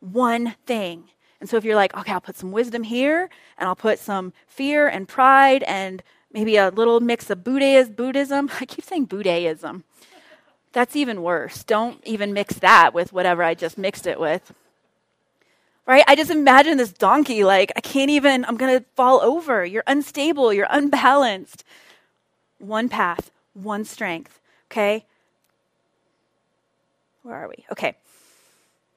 one 0.00 0.54
thing. 0.66 1.04
And 1.40 1.48
so 1.48 1.56
if 1.56 1.64
you're 1.64 1.76
like, 1.76 1.96
okay, 1.96 2.12
I'll 2.12 2.20
put 2.20 2.36
some 2.36 2.52
wisdom 2.52 2.82
here, 2.82 3.30
and 3.56 3.66
I'll 3.66 3.74
put 3.74 3.98
some 3.98 4.34
fear 4.46 4.86
and 4.86 5.08
pride 5.08 5.62
and 5.62 6.02
maybe 6.30 6.56
a 6.56 6.68
little 6.68 7.00
mix 7.00 7.30
of 7.30 7.42
Buddhism. 7.42 8.50
I 8.60 8.66
keep 8.66 8.84
saying 8.84 9.06
Buddhism. 9.06 9.84
That's 10.72 10.94
even 10.94 11.22
worse. 11.22 11.64
Don't 11.64 12.04
even 12.04 12.34
mix 12.34 12.56
that 12.56 12.92
with 12.92 13.14
whatever 13.14 13.42
I 13.42 13.54
just 13.54 13.78
mixed 13.78 14.06
it 14.06 14.20
with. 14.20 14.52
Right? 15.86 16.04
I 16.08 16.16
just 16.16 16.30
imagine 16.30 16.78
this 16.78 16.92
donkey 16.92 17.44
like, 17.44 17.72
I 17.76 17.80
can't 17.80 18.10
even, 18.10 18.44
I'm 18.46 18.56
going 18.56 18.78
to 18.78 18.84
fall 18.96 19.20
over. 19.20 19.64
You're 19.64 19.84
unstable. 19.86 20.52
You're 20.52 20.66
unbalanced. 20.70 21.62
One 22.58 22.88
path, 22.88 23.30
one 23.52 23.84
strength. 23.84 24.40
Okay? 24.70 25.04
where 27.24 27.36
are 27.36 27.48
we? 27.48 27.64
Okay. 27.72 27.96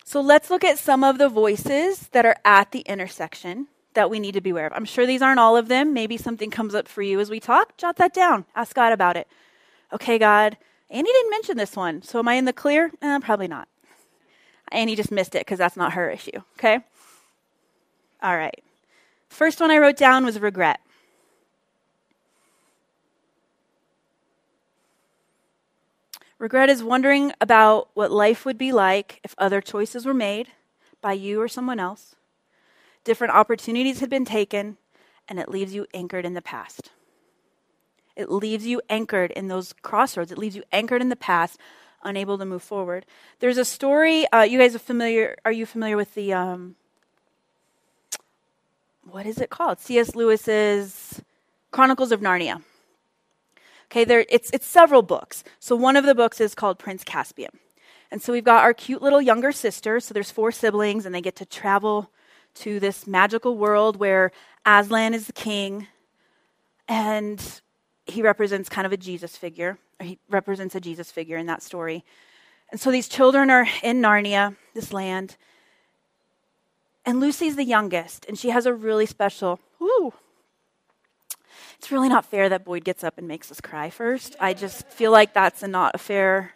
So 0.06 0.21
let's 0.21 0.50
look 0.50 0.63
at 0.63 0.78
some 0.78 1.04
of 1.04 1.17
the 1.17 1.30
voices 1.30 2.10
that 2.10 2.26
are 2.26 2.36
at 2.45 2.71
the 2.71 2.82
intersection 2.82 3.67
that 3.93 4.10
we 4.10 4.19
need 4.19 4.34
to 4.34 4.41
be 4.41 4.52
aware 4.52 4.67
of. 4.67 4.73
I'm 4.73 4.86
sure 4.86 5.06
these 5.06 5.21
aren't 5.21 5.39
all 5.39 5.58
of 5.58 5.69
them. 5.69 5.93
Maybe 5.93 6.17
something 6.17 6.52
comes 6.52 6.76
up 6.76 6.88
for 6.88 7.02
you 7.02 7.19
as 7.19 7.30
we 7.30 7.39
talk. 7.39 7.76
Jot 7.78 7.95
that 7.95 8.13
down. 8.13 8.45
Ask 8.56 8.76
God 8.76 8.93
about 8.93 9.17
it. 9.17 9.28
Okay, 9.91 10.19
God, 10.19 10.58
Annie 10.89 11.12
didn't 11.12 11.32
mention 11.32 11.58
this 11.58 11.76
one. 11.76 12.02
So 12.04 12.19
am 12.19 12.28
I 12.28 12.36
in 12.36 12.45
the 12.45 12.54
clear? 12.54 12.91
Eh, 13.02 13.19
probably 13.19 13.47
not. 13.47 13.67
Annie 14.71 14.95
just 14.95 15.12
missed 15.12 15.36
it 15.36 15.41
because 15.41 15.60
that's 15.60 15.77
not 15.77 15.93
her 15.93 16.10
issue. 16.10 16.41
Okay? 16.58 16.80
All 18.21 18.36
right. 18.36 18.63
First 19.30 19.60
one 19.60 19.71
I 19.71 19.77
wrote 19.77 19.97
down 19.97 20.25
was 20.25 20.39
regret. 20.39 20.80
Regret 26.39 26.69
is 26.69 26.84
wondering 26.84 27.34
about 27.41 27.89
what 27.95 28.12
life 28.12 28.45
would 28.45 28.58
be 28.58 28.71
like 28.71 29.19
if 29.23 29.34
other 29.38 29.60
choices 29.60 30.06
were 30.06 30.13
made 30.13 30.49
by 31.01 31.13
you 31.13 31.41
or 31.41 31.47
someone 31.47 31.80
else 31.80 32.15
different 33.08 33.34
opportunities 33.34 34.01
had 34.01 34.10
been 34.10 34.25
taken, 34.25 34.75
and 35.30 35.39
it 35.39 35.47
leaves 35.47 35.73
you 35.73 35.88
anchored 35.93 36.25
in 36.25 36.34
the 36.34 36.41
past. 36.41 36.91
It 38.17 38.30
leaves 38.30 38.67
you 38.67 38.82
anchored 38.89 39.32
in 39.32 39.47
those 39.47 39.73
crossroads. 39.82 40.30
It 40.30 40.38
leaves 40.38 40.58
you 40.58 40.63
anchored 40.73 41.01
in 41.01 41.08
the 41.08 41.15
past, 41.15 41.58
unable 42.03 42.38
to 42.38 42.45
move 42.45 42.63
forward. 42.63 43.05
There's 43.39 43.57
a 43.57 43.65
story. 43.65 44.27
Uh, 44.31 44.41
you 44.41 44.60
guys 44.60 44.75
are 44.75 44.79
familiar? 44.79 45.36
Are 45.45 45.51
you 45.51 45.65
familiar 45.65 45.97
with 45.97 46.13
the 46.13 46.33
um, 46.33 46.75
what 49.03 49.25
is 49.25 49.39
it 49.39 49.49
called? 49.49 49.79
C.S. 49.79 50.15
Lewis's 50.15 51.21
Chronicles 51.71 52.12
of 52.12 52.21
Narnia. 52.21 52.62
Okay, 53.86 54.03
there 54.03 54.25
it's 54.29 54.49
it's 54.51 54.65
several 54.65 55.01
books. 55.01 55.43
So 55.60 55.75
one 55.75 55.95
of 55.95 56.05
the 56.05 56.15
books 56.15 56.41
is 56.41 56.53
called 56.55 56.79
Prince 56.79 57.03
Caspian. 57.03 57.51
And 58.10 58.21
so 58.21 58.31
we've 58.31 58.43
got 58.43 58.63
our 58.63 58.73
cute 58.73 59.01
little 59.01 59.21
younger 59.21 59.51
sister. 59.51 59.99
So 59.99 60.13
there's 60.13 60.31
four 60.31 60.51
siblings, 60.51 61.05
and 61.05 61.13
they 61.13 61.21
get 61.21 61.36
to 61.38 61.45
travel 61.45 62.10
to 62.55 62.79
this 62.79 63.05
magical 63.05 63.57
world 63.57 63.97
where 63.97 64.31
Aslan 64.65 65.13
is 65.13 65.27
the 65.27 65.33
king 65.33 65.88
and 66.88 67.62
he 68.05 68.21
represents 68.21 68.69
kind 68.69 68.86
of 68.86 68.93
a 68.93 68.97
Jesus 68.97 69.36
figure, 69.36 69.77
he 70.01 70.19
represents 70.29 70.75
a 70.75 70.79
Jesus 70.79 71.12
figure 71.12 71.38
in 71.38 71.45
that 71.47 71.63
story. 71.63 72.03
And 72.69 72.79
so 72.79 72.91
these 72.91 73.07
children 73.07 73.49
are 73.49 73.67
in 73.83 74.01
Narnia, 74.01 74.55
this 74.73 74.93
land. 74.93 75.38
And 77.05 77.19
Lucy's 77.19 77.55
the 77.55 77.63
youngest, 77.63 78.25
and 78.25 78.38
she 78.38 78.49
has 78.49 78.65
a 78.65 78.73
really 78.73 79.05
special, 79.05 79.60
ooh. 79.81 80.13
It's 81.77 81.91
really 81.91 82.10
not 82.10 82.25
fair 82.25 82.49
that 82.49 82.65
Boyd 82.65 82.83
gets 82.83 83.03
up 83.03 83.17
and 83.17 83.27
makes 83.27 83.51
us 83.51 83.62
cry 83.62 83.89
first. 83.89 84.36
I 84.39 84.53
just 84.53 84.88
feel 84.89 85.12
like 85.12 85.33
that's 85.33 85.63
a 85.63 85.67
not 85.67 85.95
a 85.95 85.99
fair 85.99 86.53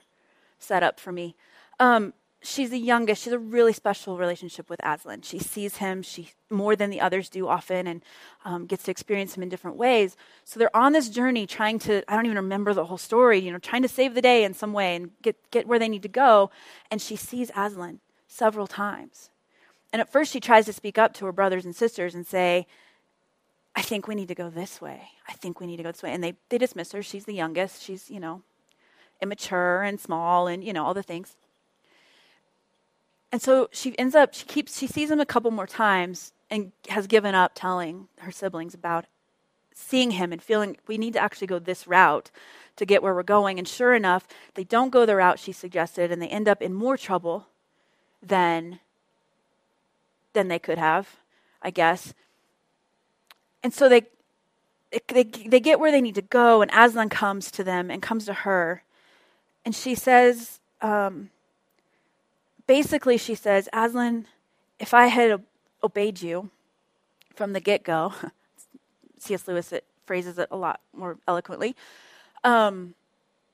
setup 0.60 1.00
for 1.00 1.12
me. 1.12 1.36
Um, 1.80 2.14
she's 2.42 2.70
the 2.70 2.80
youngest. 2.80 3.24
She 3.24 3.30
has 3.30 3.36
a 3.36 3.40
really 3.40 3.74
special 3.74 4.18
relationship 4.18 4.70
with 4.70 4.80
Aslan. 4.84 5.22
She 5.22 5.40
sees 5.40 5.78
him 5.78 6.02
she 6.02 6.32
more 6.50 6.76
than 6.76 6.90
the 6.90 7.02
others 7.02 7.30
do 7.30 7.48
often, 7.48 7.88
and 7.88 8.04
um, 8.46 8.66
gets 8.66 8.84
to 8.84 8.92
experience 8.92 9.36
him 9.36 9.44
in 9.44 9.50
different 9.50 9.78
ways. 9.78 10.18
So 10.44 10.60
they're 10.60 10.76
on 10.76 10.92
this 10.92 11.10
journey, 11.10 11.48
trying 11.48 11.80
to. 11.80 12.04
I 12.12 12.16
don't 12.16 12.26
even 12.26 12.38
remember 12.38 12.74
the 12.74 12.86
whole 12.86 12.98
story. 12.98 13.40
You 13.40 13.52
know, 13.52 13.60
trying 13.60 13.84
to 13.84 13.88
save 13.88 14.16
the 14.16 14.22
day 14.22 14.44
in 14.44 14.54
some 14.54 14.74
way 14.74 14.96
and 14.96 15.12
get 15.22 15.36
get 15.52 15.68
where 15.68 15.80
they 15.80 15.90
need 15.90 16.04
to 16.04 16.10
go. 16.10 16.52
And 16.90 17.02
she 17.02 17.16
sees 17.16 17.52
Aslan 17.56 18.00
several 18.28 18.68
times. 18.68 19.30
And 19.94 20.02
at 20.02 20.12
first, 20.12 20.32
she 20.32 20.40
tries 20.40 20.66
to 20.66 20.74
speak 20.74 20.98
up 20.98 21.14
to 21.16 21.26
her 21.26 21.32
brothers 21.34 21.66
and 21.66 21.76
sisters 21.76 22.16
and 22.16 22.26
say, 22.26 22.66
I 23.76 23.82
think 23.82 24.08
we 24.08 24.16
need 24.16 24.30
to 24.30 24.36
go 24.36 24.50
this 24.50 24.82
way. 24.82 25.10
I 25.28 25.34
think 25.34 25.60
we 25.60 25.68
need 25.68 25.78
to 25.78 25.84
go 25.84 25.92
this 25.92 26.04
way. 26.04 26.14
And 26.14 26.24
they, 26.24 26.36
they 26.50 26.58
dismiss 26.58 26.94
her. 26.94 27.04
She's 27.04 27.26
the 27.26 27.34
youngest. 27.34 27.84
She's, 27.84 28.10
you 28.10 28.20
know, 28.20 28.42
immature 29.22 29.82
and 29.82 30.00
small 30.00 30.48
and, 30.48 30.64
you 30.64 30.72
know, 30.72 30.86
all 30.86 30.94
the 30.94 31.04
things. 31.04 31.36
And 33.32 33.42
so 33.42 33.70
she 33.72 33.98
ends 33.98 34.16
up, 34.16 34.34
she 34.34 34.46
keeps, 34.46 34.78
she 34.78 34.88
sees 34.88 35.10
him 35.10 35.20
a 35.20 35.26
couple 35.26 35.52
more 35.52 35.68
times 35.68 36.34
and 36.50 36.72
has 36.90 37.08
given 37.08 37.34
up 37.34 37.54
telling 37.56 38.08
her 38.20 38.32
siblings 38.32 38.74
about 38.74 39.06
seeing 39.74 40.12
him 40.12 40.34
and 40.34 40.42
feeling 40.42 40.78
we 40.88 40.98
need 40.98 41.14
to 41.14 41.20
actually 41.20 41.48
go 41.48 41.60
this 41.60 41.88
route 41.88 42.30
to 42.76 42.86
get 42.86 43.02
where 43.02 43.16
we're 43.16 43.24
going. 43.24 43.58
And 43.58 43.68
sure 43.68 43.94
enough, 43.94 44.28
they 44.56 44.64
don't 44.64 44.90
go 44.90 45.06
the 45.06 45.16
route 45.16 45.40
she 45.40 45.52
suggested 45.54 46.12
and 46.12 46.22
they 46.22 46.28
end 46.28 46.48
up 46.48 46.62
in 46.62 46.74
more 46.74 46.98
trouble 46.98 47.48
than, 48.22 48.80
than 50.34 50.50
they 50.50 50.60
could 50.60 50.78
have, 50.78 51.18
I 51.62 51.72
guess. 51.72 52.14
And 53.64 53.74
so 53.74 53.88
they, 53.88 54.04
they, 55.08 55.24
they 55.24 55.60
get 55.60 55.80
where 55.80 55.92
they 55.92 56.02
need 56.02 56.16
to 56.16 56.22
go, 56.22 56.62
and 56.62 56.72
Aslan 56.74 57.10
comes 57.10 57.50
to 57.52 57.64
them 57.64 57.90
and 57.90 58.02
comes 58.02 58.26
to 58.26 58.34
her. 58.34 58.84
And 59.64 59.76
she 59.76 59.96
says, 59.96 60.60
um, 60.82 61.30
basically, 62.68 63.18
she 63.18 63.36
says, 63.36 63.70
Aslan, 63.74 64.26
if 64.80 64.94
I 64.94 65.08
had 65.08 65.42
obeyed 65.84 66.22
you 66.22 66.50
from 67.36 67.54
the 67.54 67.60
get 67.60 67.84
go, 67.84 68.14
C.S. 69.20 69.46
Lewis 69.48 69.72
it 69.72 69.86
phrases 70.06 70.38
it 70.38 70.50
a 70.52 70.58
lot 70.58 70.80
more 70.94 71.18
eloquently, 71.28 71.76
um, 72.44 72.96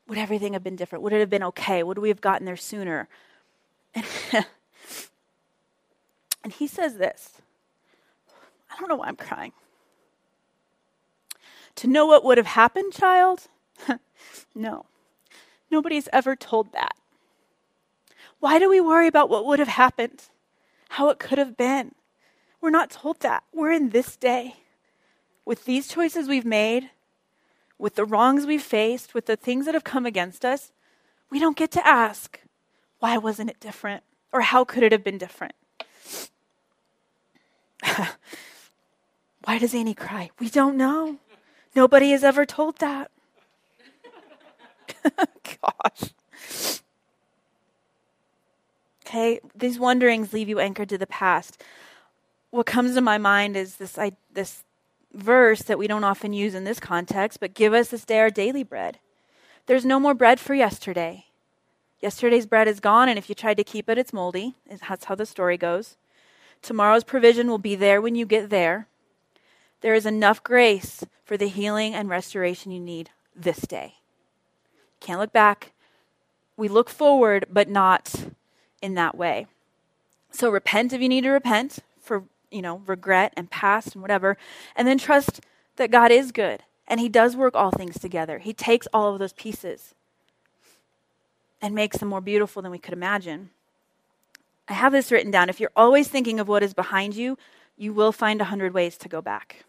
would 0.07 0.17
everything 0.17 0.53
have 0.53 0.63
been 0.63 0.75
different? 0.75 1.03
Would 1.03 1.13
it 1.13 1.19
have 1.19 1.29
been 1.29 1.43
okay? 1.43 1.83
Would 1.83 1.97
we 1.97 2.09
have 2.09 2.21
gotten 2.21 2.45
there 2.45 2.57
sooner? 2.57 3.07
And, 3.93 4.05
and 6.43 6.53
he 6.53 6.67
says 6.67 6.97
this 6.97 7.33
I 8.71 8.79
don't 8.79 8.89
know 8.89 8.95
why 8.95 9.07
I'm 9.07 9.15
crying. 9.15 9.51
To 11.77 11.87
know 11.87 12.05
what 12.05 12.23
would 12.23 12.37
have 12.37 12.47
happened, 12.47 12.93
child? 12.93 13.47
no. 14.55 14.85
Nobody's 15.69 16.09
ever 16.13 16.35
told 16.35 16.71
that. 16.73 16.95
Why 18.39 18.59
do 18.59 18.69
we 18.69 18.79
worry 18.79 19.07
about 19.07 19.29
what 19.29 19.45
would 19.45 19.59
have 19.59 19.67
happened? 19.67 20.25
How 20.89 21.09
it 21.09 21.19
could 21.19 21.37
have 21.37 21.57
been? 21.57 21.93
We're 22.61 22.69
not 22.69 22.91
told 22.91 23.19
that. 23.21 23.43
We're 23.53 23.71
in 23.71 23.89
this 23.89 24.15
day. 24.15 24.55
With 25.45 25.65
these 25.65 25.87
choices 25.87 26.27
we've 26.27 26.45
made, 26.45 26.89
with 27.77 27.95
the 27.95 28.05
wrongs 28.05 28.45
we've 28.45 28.61
faced, 28.61 29.13
with 29.13 29.25
the 29.25 29.35
things 29.35 29.65
that 29.65 29.73
have 29.73 29.83
come 29.83 30.05
against 30.05 30.43
us, 30.43 30.71
we 31.29 31.39
don't 31.39 31.57
get 31.57 31.71
to 31.71 31.87
ask, 31.87 32.39
why 32.99 33.17
wasn't 33.17 33.49
it 33.49 33.59
different? 33.59 34.03
Or 34.31 34.41
how 34.41 34.63
could 34.63 34.83
it 34.83 34.91
have 34.91 35.03
been 35.03 35.17
different? 35.17 35.53
why 39.43 39.57
does 39.59 39.73
Annie 39.73 39.93
cry? 39.93 40.29
We 40.39 40.49
don't 40.49 40.77
know. 40.77 41.17
Nobody 41.75 42.11
has 42.11 42.23
ever 42.23 42.45
told 42.45 42.77
that. 42.79 43.11
Gosh. 45.61 46.81
Okay, 49.07 49.39
these 49.55 49.79
wanderings 49.79 50.33
leave 50.33 50.49
you 50.49 50.59
anchored 50.59 50.89
to 50.89 50.97
the 50.97 51.07
past. 51.07 51.63
What 52.49 52.65
comes 52.65 52.93
to 52.95 52.99
my 52.99 53.17
mind 53.17 53.55
is 53.55 53.77
this 53.77 53.97
I, 53.97 54.11
this 54.33 54.65
verse 55.13 55.61
that 55.61 55.79
we 55.79 55.87
don't 55.87 56.03
often 56.03 56.33
use 56.33 56.53
in 56.53 56.65
this 56.65 56.81
context, 56.81 57.39
but 57.39 57.53
give 57.53 57.73
us 57.73 57.87
this 57.87 58.03
day 58.03 58.19
our 58.19 58.29
daily 58.29 58.63
bread. 58.63 58.99
There's 59.65 59.85
no 59.85 59.97
more 59.97 60.13
bread 60.13 60.41
for 60.41 60.55
yesterday. 60.55 61.27
Yesterday's 62.01 62.45
bread 62.45 62.67
is 62.67 62.81
gone, 62.81 63.07
and 63.07 63.17
if 63.17 63.29
you 63.29 63.35
tried 63.35 63.55
to 63.55 63.63
keep 63.63 63.87
it, 63.87 63.97
it's 63.97 64.11
moldy. 64.11 64.55
That's 64.69 65.05
how 65.05 65.15
the 65.15 65.25
story 65.25 65.55
goes. 65.55 65.95
Tomorrow's 66.61 67.05
provision 67.05 67.47
will 67.47 67.59
be 67.59 67.75
there 67.75 68.01
when 68.01 68.15
you 68.15 68.25
get 68.25 68.49
there. 68.49 68.89
There 69.79 69.93
is 69.93 70.05
enough 70.05 70.43
grace 70.43 71.05
for 71.23 71.37
the 71.37 71.47
healing 71.47 71.95
and 71.95 72.09
restoration 72.09 72.73
you 72.73 72.81
need 72.81 73.11
this 73.33 73.59
day. 73.59 73.95
Can't 74.99 75.21
look 75.21 75.31
back. 75.31 75.71
We 76.57 76.67
look 76.67 76.89
forward, 76.89 77.45
but 77.49 77.69
not 77.69 78.13
in 78.81 78.93
that 78.95 79.17
way. 79.17 79.47
So 80.31 80.49
repent 80.49 80.93
if 80.93 81.01
you 81.01 81.09
need 81.09 81.23
to 81.23 81.31
repent 81.31 81.79
for, 82.01 82.23
you 82.51 82.61
know, 82.61 82.81
regret 82.85 83.33
and 83.35 83.49
past 83.49 83.93
and 83.93 84.01
whatever, 84.01 84.37
and 84.75 84.87
then 84.87 84.97
trust 84.97 85.41
that 85.77 85.91
God 85.91 86.11
is 86.11 86.31
good 86.31 86.63
and 86.87 86.99
he 86.99 87.09
does 87.09 87.35
work 87.35 87.55
all 87.55 87.71
things 87.71 87.99
together. 87.99 88.39
He 88.39 88.53
takes 88.53 88.87
all 88.93 89.13
of 89.13 89.19
those 89.19 89.33
pieces 89.33 89.93
and 91.61 91.75
makes 91.75 91.97
them 91.97 92.09
more 92.09 92.21
beautiful 92.21 92.61
than 92.61 92.71
we 92.71 92.79
could 92.79 92.93
imagine. 92.93 93.49
I 94.67 94.73
have 94.73 94.91
this 94.91 95.11
written 95.11 95.31
down. 95.31 95.49
If 95.49 95.59
you're 95.59 95.71
always 95.75 96.07
thinking 96.07 96.39
of 96.39 96.47
what 96.47 96.63
is 96.63 96.73
behind 96.73 97.15
you, 97.15 97.37
you 97.77 97.93
will 97.93 98.11
find 98.11 98.41
a 98.41 98.45
hundred 98.45 98.73
ways 98.73 98.97
to 98.97 99.09
go 99.09 99.21
back. 99.21 99.65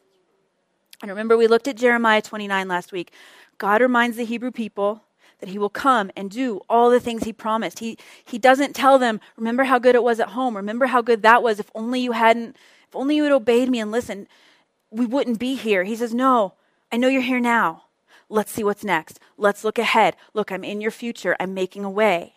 And 1.01 1.11
remember, 1.11 1.37
we 1.37 1.47
looked 1.47 1.69
at 1.69 1.77
Jeremiah 1.77 2.23
29 2.23 2.67
last 2.69 2.93
week. 2.93 3.13
God 3.59 3.81
reminds 3.81 4.17
the 4.17 4.25
Hebrew 4.25 4.51
people 4.51 5.03
that 5.41 5.49
he 5.51 5.59
will 5.59 5.69
come 5.69 6.11
and 6.17 6.31
do 6.31 6.61
all 6.69 6.91
the 6.91 7.01
things 7.01 7.25
he 7.25 7.33
promised. 7.33 7.79
He, 7.79 7.97
he 8.25 8.39
doesn't 8.39 8.75
tell 8.75 8.99
them, 8.99 9.21
remember 9.37 9.65
how 9.65 9.79
good 9.79 9.95
it 9.95 10.03
was 10.03 10.21
at 10.21 10.31
home. 10.31 10.57
Remember 10.57 10.87
how 10.87 11.01
good 11.01 11.23
that 11.23 11.43
was. 11.43 11.61
If 11.61 11.71
only 11.75 12.01
you 12.01 12.13
hadn't, 12.13 12.57
if 12.89 12.97
only 12.97 13.17
you 13.17 13.25
had 13.25 13.33
obeyed 13.33 13.69
me 13.69 13.79
and 13.81 13.93
listened, 13.93 14.27
we 14.91 15.07
wouldn't 15.07 15.39
be 15.39 15.55
here. 15.55 15.85
He 15.85 15.97
says, 15.97 16.13
no, 16.13 16.55
I 16.91 16.97
know 16.97 17.09
you're 17.09 17.23
here 17.23 17.41
now. 17.41 17.85
Let's 18.29 18.53
see 18.53 18.65
what's 18.65 18.85
next. 18.85 19.21
Let's 19.37 19.65
look 19.65 19.79
ahead. 19.79 20.17
Look, 20.35 20.51
I'm 20.51 20.65
in 20.65 20.81
your 20.81 20.91
future. 20.91 21.37
I'm 21.39 21.55
making 21.55 21.85
a 21.85 21.91
way. 21.91 22.35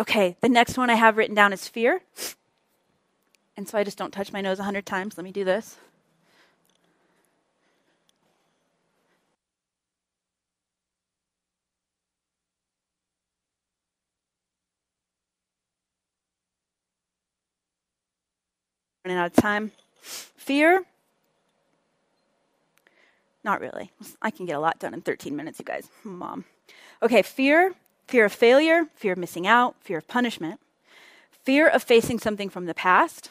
Okay, 0.00 0.36
the 0.40 0.48
next 0.48 0.76
one 0.76 0.90
I 0.90 0.94
have 0.94 1.16
written 1.16 1.34
down 1.34 1.52
is 1.52 1.68
fear. 1.68 2.00
And 3.56 3.68
so 3.68 3.76
I 3.76 3.84
just 3.84 3.98
don't 3.98 4.12
touch 4.12 4.32
my 4.32 4.40
nose 4.40 4.60
a 4.60 4.64
hundred 4.64 4.86
times. 4.86 5.16
Let 5.16 5.24
me 5.24 5.32
do 5.32 5.44
this. 5.44 5.76
Running 19.08 19.20
out 19.20 19.26
of 19.26 19.42
time. 19.42 19.72
Fear, 20.02 20.84
not 23.42 23.60
really. 23.60 23.90
I 24.20 24.30
can 24.30 24.44
get 24.44 24.54
a 24.54 24.60
lot 24.60 24.78
done 24.78 24.92
in 24.92 25.00
13 25.00 25.34
minutes, 25.34 25.58
you 25.58 25.64
guys. 25.64 25.88
Mom. 26.04 26.44
Okay, 27.02 27.22
fear, 27.22 27.74
fear 28.06 28.26
of 28.26 28.32
failure, 28.32 28.86
fear 28.94 29.12
of 29.12 29.18
missing 29.18 29.46
out, 29.46 29.76
fear 29.80 29.98
of 29.98 30.08
punishment, 30.08 30.60
fear 31.30 31.66
of 31.68 31.82
facing 31.82 32.18
something 32.18 32.50
from 32.50 32.66
the 32.66 32.74
past, 32.74 33.30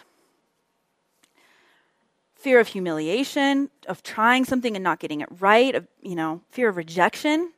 fear 2.35 2.59
of 2.59 2.69
humiliation, 2.69 3.69
of 3.87 4.01
trying 4.01 4.45
something 4.45 4.75
and 4.75 4.83
not 4.83 4.99
getting 4.99 5.21
it 5.21 5.29
right, 5.39 5.75
of, 5.75 5.85
you 6.01 6.15
know, 6.15 6.41
fear 6.49 6.69
of 6.69 6.77
rejection, 6.77 7.51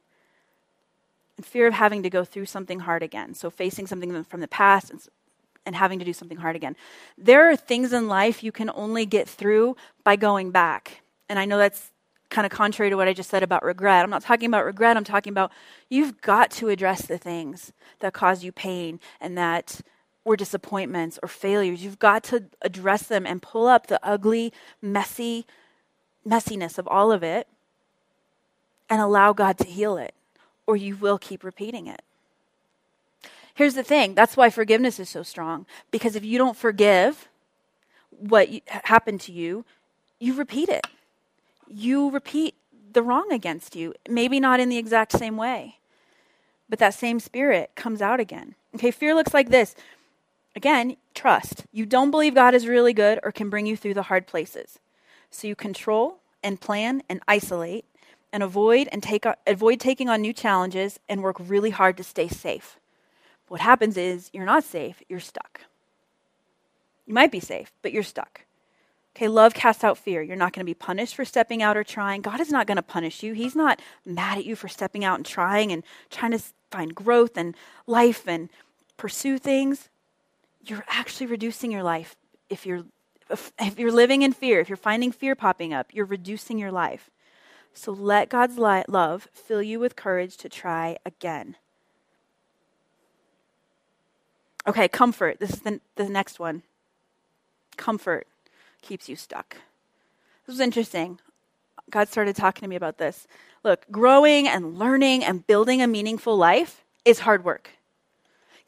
and 1.37 1.45
fear 1.45 1.67
of 1.67 1.73
having 1.73 2.03
to 2.03 2.09
go 2.09 2.25
through 2.25 2.47
something 2.47 2.81
hard 2.81 3.01
again. 3.01 3.33
So 3.33 3.49
facing 3.49 3.87
something 3.87 4.25
from 4.25 4.41
the 4.41 4.47
past 4.47 4.91
and, 5.69 5.75
having 5.75 5.99
to 5.99 6.05
do 6.05 6.13
something 6.13 6.37
hard 6.37 6.55
again. 6.55 6.75
There 7.15 7.49
are 7.49 7.55
things 7.55 7.93
in 7.93 8.07
life 8.07 8.43
you 8.43 8.51
can 8.51 8.71
only 8.73 9.05
get 9.05 9.29
through 9.29 9.75
by 10.03 10.15
going 10.15 10.49
back. 10.49 11.01
And 11.29 11.37
I 11.37 11.45
know 11.45 11.59
that's 11.59 11.91
kind 12.29 12.45
of 12.45 12.51
contrary 12.51 12.89
to 12.89 12.95
what 12.95 13.07
I 13.07 13.13
just 13.13 13.29
said 13.29 13.43
about 13.43 13.63
regret. 13.63 14.03
I'm 14.03 14.09
not 14.09 14.23
talking 14.23 14.47
about 14.47 14.65
regret. 14.65 14.97
I'm 14.97 15.03
talking 15.03 15.31
about 15.31 15.51
you've 15.87 16.21
got 16.21 16.49
to 16.51 16.69
address 16.69 17.05
the 17.05 17.19
things 17.19 17.71
that 17.99 18.13
cause 18.13 18.43
you 18.43 18.51
pain 18.51 18.99
and 19.21 19.37
that 19.37 19.81
were 20.25 20.35
disappointments 20.35 21.19
or 21.21 21.29
failures. 21.29 21.83
You've 21.83 21.99
got 21.99 22.23
to 22.25 22.45
address 22.63 23.03
them 23.03 23.27
and 23.27 23.41
pull 23.41 23.67
up 23.67 23.87
the 23.87 23.99
ugly, 24.03 24.51
messy 24.81 25.45
messiness 26.27 26.79
of 26.79 26.87
all 26.87 27.11
of 27.11 27.21
it 27.21 27.47
and 28.89 28.99
allow 28.99 29.33
God 29.33 29.59
to 29.59 29.65
heal 29.65 29.97
it, 29.97 30.15
or 30.65 30.75
you 30.75 30.95
will 30.95 31.19
keep 31.19 31.43
repeating 31.43 31.85
it. 31.85 32.01
Here's 33.59 33.75
the 33.75 33.83
thing 33.83 34.15
that's 34.15 34.37
why 34.37 34.49
forgiveness 34.49 34.99
is 34.99 35.09
so 35.09 35.23
strong. 35.23 35.65
Because 35.91 36.15
if 36.15 36.23
you 36.23 36.37
don't 36.37 36.57
forgive 36.57 37.27
what 38.09 38.49
happened 38.67 39.21
to 39.21 39.31
you, 39.31 39.65
you 40.19 40.33
repeat 40.33 40.69
it 40.69 40.85
you 41.69 42.09
repeat 42.09 42.55
the 42.91 43.03
wrong 43.03 43.31
against 43.31 43.75
you. 43.75 43.93
Maybe 44.09 44.39
not 44.39 44.59
in 44.59 44.69
the 44.69 44.77
exact 44.77 45.11
same 45.11 45.37
way, 45.37 45.77
but 46.67 46.79
that 46.79 46.93
same 46.93 47.19
spirit 47.19 47.71
comes 47.75 48.01
out 48.01 48.19
again. 48.19 48.55
Okay, 48.75 48.91
fear 48.91 49.13
looks 49.13 49.33
like 49.33 49.49
this. 49.49 49.75
Again, 50.55 50.97
trust. 51.13 51.65
You 51.71 51.85
don't 51.85 52.11
believe 52.11 52.35
God 52.35 52.55
is 52.55 52.67
really 52.67 52.93
good 52.93 53.19
or 53.23 53.31
can 53.31 53.49
bring 53.49 53.65
you 53.65 53.77
through 53.77 53.93
the 53.93 54.03
hard 54.03 54.27
places. 54.27 54.79
So 55.29 55.47
you 55.47 55.55
control 55.55 56.17
and 56.43 56.59
plan 56.59 57.03
and 57.07 57.21
isolate 57.27 57.85
and 58.33 58.41
avoid 58.41 58.89
and 58.91 59.03
take 59.03 59.25
avoid 59.45 59.79
taking 59.79 60.09
on 60.09 60.21
new 60.21 60.33
challenges 60.33 60.99
and 61.07 61.21
work 61.21 61.37
really 61.39 61.69
hard 61.69 61.97
to 61.97 62.03
stay 62.03 62.27
safe. 62.27 62.78
What 63.49 63.61
happens 63.61 63.97
is 63.97 64.29
you're 64.31 64.45
not 64.45 64.63
safe, 64.63 65.01
you're 65.09 65.19
stuck. 65.19 65.61
You 67.05 67.13
might 67.13 67.31
be 67.31 67.39
safe, 67.39 67.71
but 67.81 67.91
you're 67.91 68.03
stuck. 68.03 68.45
Okay, 69.15 69.27
love 69.27 69.53
casts 69.53 69.83
out 69.83 69.97
fear. 69.97 70.21
You're 70.21 70.37
not 70.37 70.53
going 70.53 70.61
to 70.61 70.69
be 70.69 70.75
punished 70.75 71.15
for 71.15 71.25
stepping 71.25 71.61
out 71.61 71.75
or 71.75 71.83
trying. 71.83 72.21
God 72.21 72.39
is 72.39 72.51
not 72.51 72.67
going 72.67 72.77
to 72.77 72.83
punish 72.83 73.23
you. 73.23 73.33
He's 73.33 73.55
not 73.55 73.81
mad 74.05 74.37
at 74.37 74.45
you 74.45 74.55
for 74.55 74.67
stepping 74.67 75.03
out 75.03 75.17
and 75.17 75.25
trying 75.25 75.71
and 75.71 75.83
trying 76.09 76.31
to 76.31 76.39
find 76.71 76.93
growth 76.93 77.35
and 77.35 77.55
life 77.87 78.27
and 78.27 78.49
pursue 78.97 79.39
things. 79.39 79.89
You're 80.63 80.85
actually 80.87 81.25
reducing 81.25 81.71
your 81.71 81.83
life 81.83 82.15
if 82.49 82.65
you're 82.65 82.85
if 83.59 83.77
you're 83.77 83.91
living 83.91 84.23
in 84.23 84.33
fear, 84.33 84.59
if 84.59 84.69
you're 84.69 84.75
finding 84.75 85.11
fear 85.11 85.35
popping 85.35 85.71
up, 85.71 85.93
you're 85.93 86.05
reducing 86.05 86.57
your 86.57 86.71
life. 86.71 87.11
So 87.73 87.91
let 87.91 88.29
God's 88.29 88.57
love 88.57 89.27
fill 89.33 89.61
you 89.61 89.79
with 89.79 89.95
courage 89.95 90.37
to 90.37 90.49
try 90.49 90.97
again. 91.05 91.55
Okay, 94.69 94.87
comfort. 94.87 95.39
This 95.39 95.49
is 95.49 95.61
the, 95.61 95.81
the 95.95 96.07
next 96.07 96.39
one. 96.39 96.61
Comfort 97.75 98.27
keeps 98.83 99.09
you 99.09 99.15
stuck. 99.15 99.55
This 100.45 100.53
was 100.53 100.59
interesting. 100.59 101.19
God 101.89 102.07
started 102.07 102.35
talking 102.35 102.61
to 102.61 102.67
me 102.67 102.75
about 102.75 102.99
this. 102.99 103.25
Look, 103.63 103.89
growing 103.89 104.47
and 104.47 104.77
learning 104.77 105.23
and 105.23 105.47
building 105.47 105.81
a 105.81 105.87
meaningful 105.87 106.37
life 106.37 106.83
is 107.03 107.21
hard 107.21 107.43
work. 107.43 107.71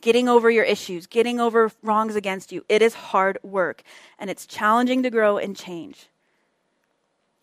Getting 0.02 0.28
over 0.28 0.50
your 0.50 0.64
issues, 0.64 1.06
getting 1.06 1.40
over 1.40 1.72
wrongs 1.84 2.16
against 2.16 2.52
you, 2.52 2.66
it 2.68 2.82
is 2.82 2.96
hard 2.96 3.38
work. 3.44 3.84
And 4.18 4.32
it's 4.32 4.48
challenging 4.48 5.04
to 5.04 5.12
grow 5.12 5.38
and 5.38 5.56
change. 5.56 6.08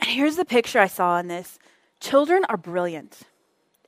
And 0.00 0.10
here's 0.10 0.34
the 0.34 0.44
picture 0.44 0.80
I 0.80 0.88
saw 0.88 1.20
in 1.20 1.28
this 1.28 1.60
children 2.00 2.44
are 2.48 2.56
brilliant. 2.56 3.20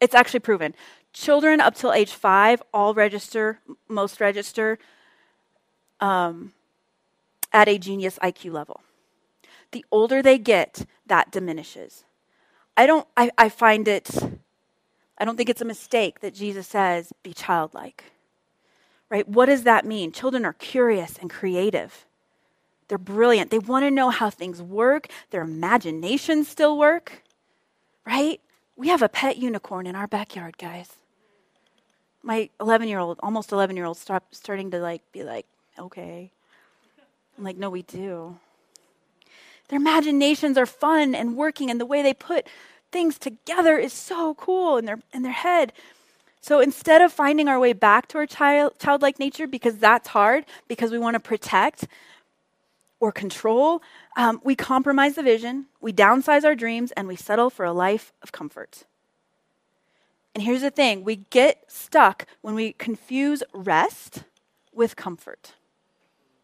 It's 0.01 0.15
actually 0.15 0.41
proven. 0.41 0.77
Children 1.13 1.61
up 1.61 1.75
till 1.75 1.93
age 1.93 2.13
five 2.13 2.63
all 2.73 2.95
register, 2.95 3.59
most 3.89 4.21
register 4.21 4.79
um, 6.01 6.53
at 7.53 7.69
a 7.69 7.79
genius 7.79 8.19
IQ 8.23 8.53
level. 8.53 8.81
The 9.73 9.85
older 9.91 10.23
they 10.23 10.39
get, 10.39 10.87
that 11.07 11.31
diminishes. 11.31 12.05
I 12.77 12.87
don't 12.87 13.07
I, 13.17 13.31
I 13.37 13.49
find 13.49 13.87
it 13.89 14.09
I 15.21 15.27
don't 15.27 15.37
think 15.37 15.51
it's 15.51 15.61
a 15.61 15.67
mistake 15.67 16.21
that 16.21 16.35
Jesus 16.35 16.67
says, 16.67 17.13
be 17.23 17.35
childlike. 17.35 18.05
Right? 19.11 19.29
What 19.29 19.47
does 19.47 19.65
that 19.65 19.85
mean? 19.85 20.13
Children 20.13 20.47
are 20.47 20.55
curious 20.55 21.19
and 21.19 21.29
creative. 21.29 22.07
They're 22.89 22.97
brilliant. 22.97 23.51
They 23.51 23.59
want 23.59 23.85
to 23.85 23.91
know 23.91 24.09
how 24.09 24.31
things 24.31 24.63
work. 24.63 25.09
Their 25.31 25.43
imaginations 25.43 26.49
still 26.49 26.79
work. 26.79 27.23
Right? 28.07 28.41
We 28.77 28.89
have 28.89 29.03
a 29.03 29.11
pet 29.11 29.37
unicorn 29.37 29.87
in 29.87 29.95
our 29.95 30.07
backyard, 30.07 30.57
guys. 30.57 30.91
My 32.23 32.51
11 32.61 32.89
year 32.89 32.99
old, 32.99 33.19
almost 33.23 33.53
11 33.53 33.77
year 33.77 33.87
old, 33.87 33.97
stop 33.97 34.25
starting 34.33 34.71
to 34.73 34.79
like 34.79 35.03
be 35.13 35.23
like, 35.23 35.47
okay. 35.79 36.31
I'm 37.39 37.45
like, 37.45 37.57
no, 37.57 37.71
we 37.71 37.83
do. 37.83 38.39
Their 39.69 39.79
imaginations 39.79 40.59
are 40.59 40.67
fun 40.67 41.15
and 41.15 41.37
working, 41.37 41.71
and 41.71 41.81
the 41.81 41.87
way 41.87 42.03
they 42.03 42.13
put 42.13 42.47
things 42.93 43.19
together 43.19 43.79
is 43.79 43.93
so 43.93 44.35
cool 44.35 44.77
in 44.77 44.85
their 44.85 44.99
in 45.13 45.23
their 45.23 45.33
head. 45.33 45.73
So 46.43 46.61
instead 46.61 47.03
of 47.03 47.13
finding 47.13 47.49
our 47.49 47.59
way 47.59 47.73
back 47.73 48.09
to 48.09 48.19
our 48.19 48.27
child, 48.27 48.73
childlike 48.79 49.19
nature, 49.19 49.47
because 49.47 49.77
that's 49.77 50.09
hard, 50.09 50.45
because 50.69 50.91
we 50.91 50.99
want 50.99 51.15
to 51.15 51.21
protect 51.21 51.87
or 52.99 53.13
control, 53.13 53.83
um, 54.17 54.41
we 54.43 54.55
compromise 54.55 55.15
the 55.15 55.23
vision, 55.23 55.67
we 55.81 55.93
downsize 55.93 56.45
our 56.45 56.55
dreams, 56.55 56.93
and 56.93 57.09
we 57.09 57.17
settle 57.17 57.51
for 57.51 57.65
a 57.65 57.73
life 57.73 58.13
of 58.23 58.33
comfort. 58.33 58.85
And 60.35 60.45
here's 60.45 60.63
the 60.63 60.71
thing 60.71 61.05
we 61.05 61.17
get 61.17 61.65
stuck 61.69 62.27
when 62.41 62.55
we 62.55 62.73
confuse 62.73 63.43
rest 63.53 64.25
with 64.73 64.97
comfort, 64.97 65.55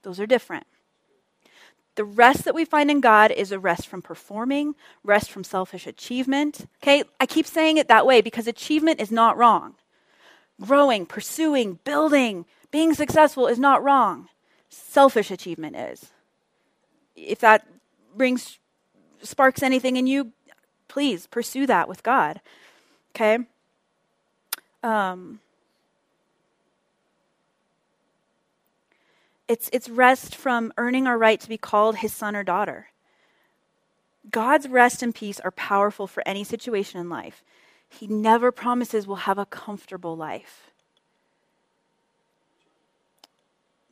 those 0.02 0.18
are 0.18 0.26
different. 0.26 0.66
The 1.94 2.04
rest 2.04 2.44
that 2.44 2.54
we 2.54 2.66
find 2.66 2.90
in 2.90 3.00
God 3.00 3.30
is 3.30 3.52
a 3.52 3.58
rest 3.58 3.88
from 3.88 4.02
performing, 4.02 4.74
rest 5.02 5.30
from 5.30 5.44
selfish 5.44 5.86
achievement. 5.86 6.68
Okay, 6.82 7.04
I 7.18 7.24
keep 7.24 7.46
saying 7.46 7.78
it 7.78 7.88
that 7.88 8.06
way 8.06 8.20
because 8.20 8.46
achievement 8.46 9.00
is 9.00 9.10
not 9.10 9.38
wrong. 9.38 9.76
Growing, 10.60 11.06
pursuing, 11.06 11.78
building, 11.84 12.44
being 12.70 12.92
successful 12.92 13.46
is 13.46 13.58
not 13.58 13.82
wrong. 13.82 14.28
Selfish 14.68 15.30
achievement 15.30 15.76
is. 15.76 16.10
If 17.14 17.38
that 17.38 17.66
brings 18.14 18.58
sparks 19.22 19.62
anything 19.62 19.96
in 19.96 20.06
you, 20.06 20.32
please 20.88 21.26
pursue 21.26 21.66
that 21.66 21.88
with 21.88 22.02
God. 22.02 22.42
Okay? 23.14 23.38
Um, 24.86 25.40
It's, 29.48 29.70
it's 29.72 29.88
rest 29.88 30.34
from 30.34 30.72
earning 30.76 31.06
our 31.06 31.16
right 31.16 31.40
to 31.40 31.48
be 31.48 31.56
called 31.56 31.96
his 31.96 32.12
son 32.12 32.34
or 32.34 32.42
daughter. 32.42 32.88
God's 34.30 34.68
rest 34.68 35.02
and 35.02 35.14
peace 35.14 35.38
are 35.38 35.52
powerful 35.52 36.08
for 36.08 36.22
any 36.26 36.42
situation 36.42 37.00
in 37.00 37.08
life. 37.08 37.44
He 37.88 38.08
never 38.08 38.50
promises 38.50 39.06
we'll 39.06 39.18
have 39.18 39.38
a 39.38 39.46
comfortable 39.46 40.16
life. 40.16 40.72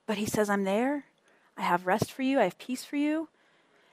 But 0.07 0.16
he 0.16 0.26
says, 0.26 0.50
I'm 0.50 0.64
there. 0.64 1.04
I 1.57 1.62
have 1.62 1.87
rest 1.87 2.11
for 2.11 2.22
you. 2.22 2.40
I 2.40 2.44
have 2.44 2.59
peace 2.59 2.83
for 2.83 2.96
you. 2.96 3.28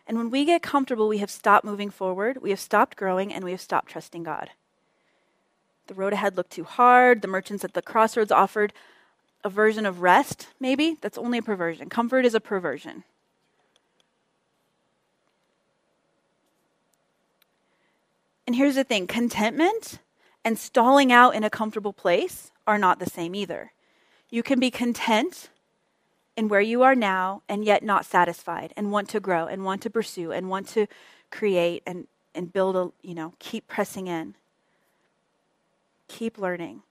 And 0.08 0.18
when 0.18 0.32
we 0.32 0.46
get 0.46 0.64
comfortable, 0.64 1.08
we 1.08 1.20
have 1.20 1.30
stopped 1.30 1.64
moving 1.64 1.92
forward, 1.92 2.42
we 2.42 2.50
have 2.50 2.60
stopped 2.60 2.98
growing, 2.98 3.32
and 3.32 3.46
we 3.46 3.52
have 3.52 3.62
stopped 3.62 3.92
trusting 3.92 4.24
God. 4.24 4.50
The 5.92 5.96
road 5.96 6.14
ahead 6.14 6.38
looked 6.38 6.52
too 6.52 6.64
hard. 6.64 7.22
The 7.22 7.28
merchants 7.28 7.66
at 7.66 7.74
the 7.74 7.82
crossroads 7.82 8.32
offered 8.32 8.72
a 9.44 9.50
version 9.50 9.86
of 9.86 10.02
rest, 10.02 10.48
maybe. 10.58 10.96
That's 11.02 11.18
only 11.18 11.40
a 11.40 11.42
perversion. 11.42 11.90
Comfort 11.90 12.24
is 12.24 12.34
a 12.34 12.40
perversion. 12.40 13.04
And 18.48 18.56
here's 18.56 18.76
the 18.76 18.86
thing 18.86 19.06
contentment 19.06 20.00
and 20.46 20.58
stalling 20.58 21.12
out 21.12 21.36
in 21.36 21.44
a 21.44 21.50
comfortable 21.50 21.92
place 21.92 22.54
are 22.66 22.78
not 22.78 23.00
the 23.00 23.10
same 23.10 23.36
either. 23.36 23.74
You 24.30 24.44
can 24.44 24.62
be 24.62 24.72
content 24.72 25.50
in 26.38 26.48
where 26.48 26.62
you 26.62 26.84
are 26.84 26.96
now 26.96 27.42
and 27.50 27.66
yet 27.66 27.84
not 27.84 28.06
satisfied 28.06 28.74
and 28.78 28.94
want 28.94 29.10
to 29.10 29.20
grow 29.20 29.46
and 29.46 29.66
want 29.66 29.82
to 29.82 29.90
pursue 29.90 30.32
and 30.32 30.50
want 30.50 30.70
to 30.70 30.88
create 31.32 31.84
and, 31.86 32.08
and 32.34 32.54
build 32.54 32.78
a, 32.78 32.92
you 33.06 33.14
know, 33.14 33.34
keep 33.40 33.68
pressing 33.68 34.08
in, 34.08 34.36
keep 36.12 36.38
learning. 36.38 36.84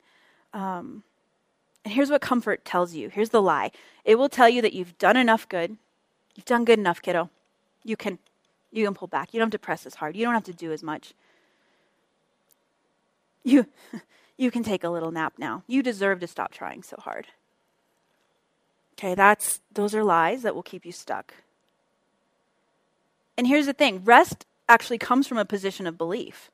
Um, 0.52 1.04
and 1.84 1.94
here's 1.94 2.10
what 2.10 2.20
comfort 2.20 2.64
tells 2.64 2.94
you 2.94 3.08
here's 3.08 3.30
the 3.30 3.40
lie 3.40 3.70
it 4.04 4.16
will 4.16 4.28
tell 4.28 4.48
you 4.48 4.60
that 4.62 4.72
you've 4.72 4.98
done 4.98 5.16
enough 5.16 5.48
good, 5.48 5.76
You've 6.34 6.46
done 6.46 6.64
good 6.64 6.78
enough, 6.78 7.02
kiddo. 7.02 7.28
You 7.84 7.96
can 7.96 8.18
you 8.72 8.84
can 8.86 8.94
pull 8.94 9.08
back. 9.08 9.34
You 9.34 9.40
don't 9.40 9.48
have 9.48 9.60
to 9.60 9.64
press 9.64 9.84
as 9.84 9.96
hard. 9.96 10.16
You 10.16 10.24
don't 10.24 10.34
have 10.34 10.44
to 10.44 10.54
do 10.54 10.72
as 10.72 10.82
much. 10.82 11.12
You 13.44 13.66
you 14.38 14.50
can 14.50 14.62
take 14.62 14.84
a 14.84 14.88
little 14.88 15.10
nap 15.10 15.34
now. 15.38 15.64
You 15.66 15.82
deserve 15.82 16.20
to 16.20 16.26
stop 16.26 16.52
trying 16.52 16.82
so 16.82 16.96
hard. 16.98 17.26
Okay, 18.94 19.14
that's 19.14 19.60
those 19.72 19.94
are 19.94 20.04
lies 20.04 20.42
that 20.42 20.54
will 20.54 20.62
keep 20.62 20.86
you 20.86 20.92
stuck. 20.92 21.34
And 23.36 23.46
here's 23.46 23.66
the 23.66 23.72
thing, 23.72 24.02
rest 24.04 24.46
actually 24.68 24.98
comes 24.98 25.26
from 25.26 25.38
a 25.38 25.44
position 25.44 25.86
of 25.86 25.98
belief. 25.98 26.50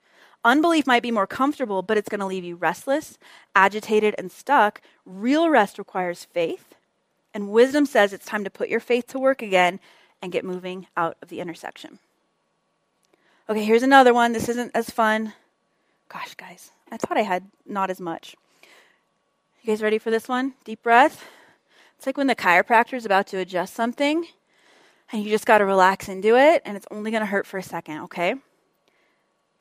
Unbelief 0.46 0.86
might 0.86 1.02
be 1.02 1.10
more 1.10 1.26
comfortable, 1.26 1.82
but 1.82 1.98
it's 1.98 2.08
going 2.08 2.20
to 2.20 2.26
leave 2.26 2.44
you 2.44 2.54
restless, 2.54 3.18
agitated, 3.56 4.14
and 4.16 4.30
stuck. 4.30 4.80
Real 5.04 5.50
rest 5.50 5.76
requires 5.76 6.24
faith. 6.24 6.76
And 7.34 7.50
wisdom 7.50 7.84
says 7.84 8.12
it's 8.12 8.24
time 8.24 8.44
to 8.44 8.50
put 8.50 8.68
your 8.68 8.78
faith 8.78 9.08
to 9.08 9.18
work 9.18 9.42
again 9.42 9.80
and 10.22 10.30
get 10.30 10.44
moving 10.44 10.86
out 10.96 11.16
of 11.20 11.30
the 11.30 11.40
intersection. 11.40 11.98
Okay, 13.50 13.64
here's 13.64 13.82
another 13.82 14.14
one. 14.14 14.32
This 14.32 14.48
isn't 14.48 14.70
as 14.72 14.88
fun. 14.88 15.32
Gosh, 16.08 16.36
guys, 16.36 16.70
I 16.92 16.96
thought 16.96 17.18
I 17.18 17.22
had 17.22 17.50
not 17.66 17.90
as 17.90 18.00
much. 18.00 18.36
You 19.62 19.72
guys 19.72 19.82
ready 19.82 19.98
for 19.98 20.12
this 20.12 20.28
one? 20.28 20.54
Deep 20.64 20.80
breath. 20.80 21.24
It's 21.96 22.06
like 22.06 22.16
when 22.16 22.28
the 22.28 22.36
chiropractor 22.36 22.94
is 22.94 23.04
about 23.04 23.26
to 23.28 23.38
adjust 23.38 23.74
something 23.74 24.28
and 25.10 25.24
you 25.24 25.30
just 25.30 25.44
got 25.44 25.58
to 25.58 25.64
relax 25.64 26.08
into 26.08 26.36
it 26.36 26.62
and 26.64 26.76
it's 26.76 26.86
only 26.92 27.10
going 27.10 27.22
to 27.22 27.26
hurt 27.26 27.48
for 27.48 27.58
a 27.58 27.64
second, 27.64 28.02
okay? 28.02 28.36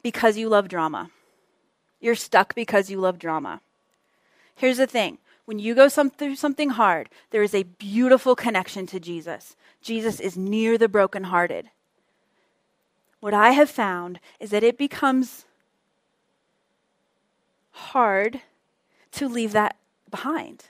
Because 0.06 0.38
you 0.38 0.50
love 0.50 0.68
drama. 0.68 1.10
You're 2.00 2.14
stuck 2.14 2.54
because 2.54 2.92
you 2.92 3.00
love 3.00 3.18
drama. 3.18 3.62
Here's 4.54 4.78
the 4.78 4.86
thing 4.86 5.18
when 5.46 5.58
you 5.58 5.74
go 5.74 5.88
some, 5.88 6.12
through 6.12 6.36
something 6.36 6.70
hard, 6.70 7.10
there 7.32 7.42
is 7.42 7.56
a 7.56 7.64
beautiful 7.64 8.36
connection 8.36 8.86
to 8.86 9.00
Jesus. 9.00 9.56
Jesus 9.82 10.20
is 10.20 10.38
near 10.38 10.78
the 10.78 10.88
brokenhearted. 10.88 11.72
What 13.20 13.34
I 13.34 13.54
have 13.54 13.72
found 13.72 14.20
is 14.40 14.52
that 14.52 14.62
it 14.62 14.78
becomes 14.78 15.46
hard 17.72 18.42
to 19.14 19.28
leave 19.28 19.54
that 19.54 19.76
behind. 20.12 20.66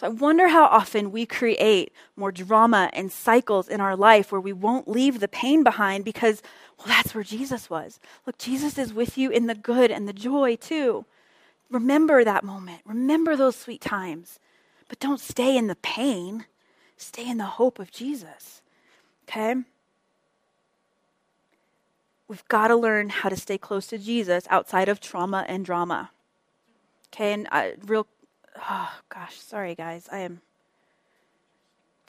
So 0.00 0.06
I 0.06 0.10
wonder 0.10 0.48
how 0.48 0.64
often 0.64 1.12
we 1.12 1.26
create 1.26 1.92
more 2.16 2.32
drama 2.32 2.88
and 2.94 3.12
cycles 3.12 3.68
in 3.68 3.82
our 3.82 3.94
life 3.94 4.32
where 4.32 4.40
we 4.40 4.54
won't 4.54 4.88
leave 4.88 5.20
the 5.20 5.28
pain 5.28 5.62
behind 5.62 6.06
because, 6.06 6.40
well, 6.78 6.86
that's 6.88 7.14
where 7.14 7.22
Jesus 7.22 7.68
was. 7.68 8.00
Look, 8.26 8.38
Jesus 8.38 8.78
is 8.78 8.94
with 8.94 9.18
you 9.18 9.30
in 9.30 9.46
the 9.46 9.54
good 9.54 9.90
and 9.90 10.08
the 10.08 10.14
joy 10.14 10.56
too. 10.56 11.04
Remember 11.70 12.24
that 12.24 12.44
moment. 12.44 12.80
Remember 12.86 13.36
those 13.36 13.56
sweet 13.56 13.82
times. 13.82 14.38
But 14.88 15.00
don't 15.00 15.20
stay 15.20 15.54
in 15.54 15.66
the 15.66 15.76
pain. 15.76 16.46
Stay 16.96 17.28
in 17.28 17.36
the 17.36 17.44
hope 17.44 17.78
of 17.78 17.90
Jesus. 17.90 18.62
Okay? 19.28 19.54
We've 22.26 22.48
got 22.48 22.68
to 22.68 22.76
learn 22.76 23.10
how 23.10 23.28
to 23.28 23.36
stay 23.36 23.58
close 23.58 23.86
to 23.88 23.98
Jesus 23.98 24.46
outside 24.48 24.88
of 24.88 24.98
trauma 24.98 25.44
and 25.46 25.62
drama. 25.62 26.10
Okay, 27.12 27.34
and 27.34 27.48
uh, 27.52 27.72
real 27.84 28.06
oh 28.58 28.90
gosh, 29.08 29.38
sorry 29.38 29.74
guys. 29.74 30.08
I 30.10 30.18
am 30.20 30.40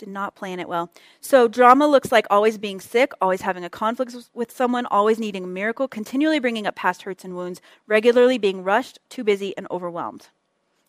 did 0.01 0.09
not 0.09 0.33
plan 0.33 0.59
it 0.59 0.67
well. 0.67 0.89
So 1.19 1.47
drama 1.47 1.87
looks 1.87 2.11
like 2.11 2.25
always 2.31 2.57
being 2.57 2.79
sick, 2.79 3.11
always 3.21 3.41
having 3.41 3.63
a 3.63 3.69
conflict 3.69 4.15
with 4.33 4.51
someone, 4.51 4.87
always 4.87 5.19
needing 5.19 5.43
a 5.43 5.47
miracle, 5.47 5.87
continually 5.87 6.39
bringing 6.39 6.65
up 6.65 6.75
past 6.75 7.03
hurts 7.03 7.23
and 7.23 7.35
wounds, 7.35 7.61
regularly 7.85 8.39
being 8.39 8.63
rushed, 8.63 8.97
too 9.09 9.23
busy 9.23 9.55
and 9.55 9.67
overwhelmed. 9.69 10.29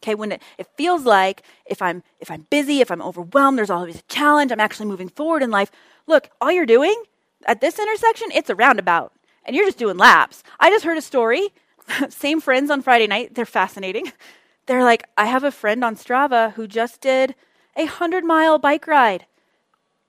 Okay, 0.03 0.15
when 0.15 0.33
it, 0.33 0.43
it 0.57 0.67
feels 0.79 1.05
like 1.05 1.43
if 1.67 1.83
I'm 1.83 2.03
if 2.21 2.31
I'm 2.31 2.47
busy, 2.49 2.81
if 2.81 2.91
I'm 2.91 3.03
overwhelmed, 3.03 3.59
there's 3.59 3.71
always 3.71 3.99
a 3.99 4.03
challenge, 4.09 4.51
I'm 4.51 4.61
actually 4.61 4.87
moving 4.87 5.11
forward 5.11 5.43
in 5.43 5.51
life. 5.51 5.71
Look, 6.07 6.31
all 6.41 6.51
you're 6.51 6.67
doing 6.67 7.01
at 7.47 7.61
this 7.61 7.79
intersection, 7.79 8.29
it's 8.33 8.51
a 8.51 8.55
roundabout. 8.55 9.13
And 9.45 9.55
you're 9.55 9.67
just 9.67 9.79
doing 9.79 9.97
laps. 9.99 10.43
I 10.59 10.71
just 10.71 10.85
heard 10.85 10.97
a 10.97 11.03
story. 11.03 11.51
Same 12.09 12.41
friends 12.41 12.71
on 12.71 12.81
Friday 12.81 13.07
night. 13.07 13.35
They're 13.35 13.45
fascinating 13.45 14.13
they're 14.67 14.85
like, 14.85 15.05
I 15.17 15.27
have 15.27 15.45
a 15.45 15.51
friend 15.51 15.85
on 15.85 15.97
Strava 15.97 16.53
who 16.55 16.67
just 16.67 17.01
did 17.01 17.35
a 17.77 17.85
100 17.85 18.25
mile 18.25 18.59
bike 18.59 18.87
ride 18.87 19.27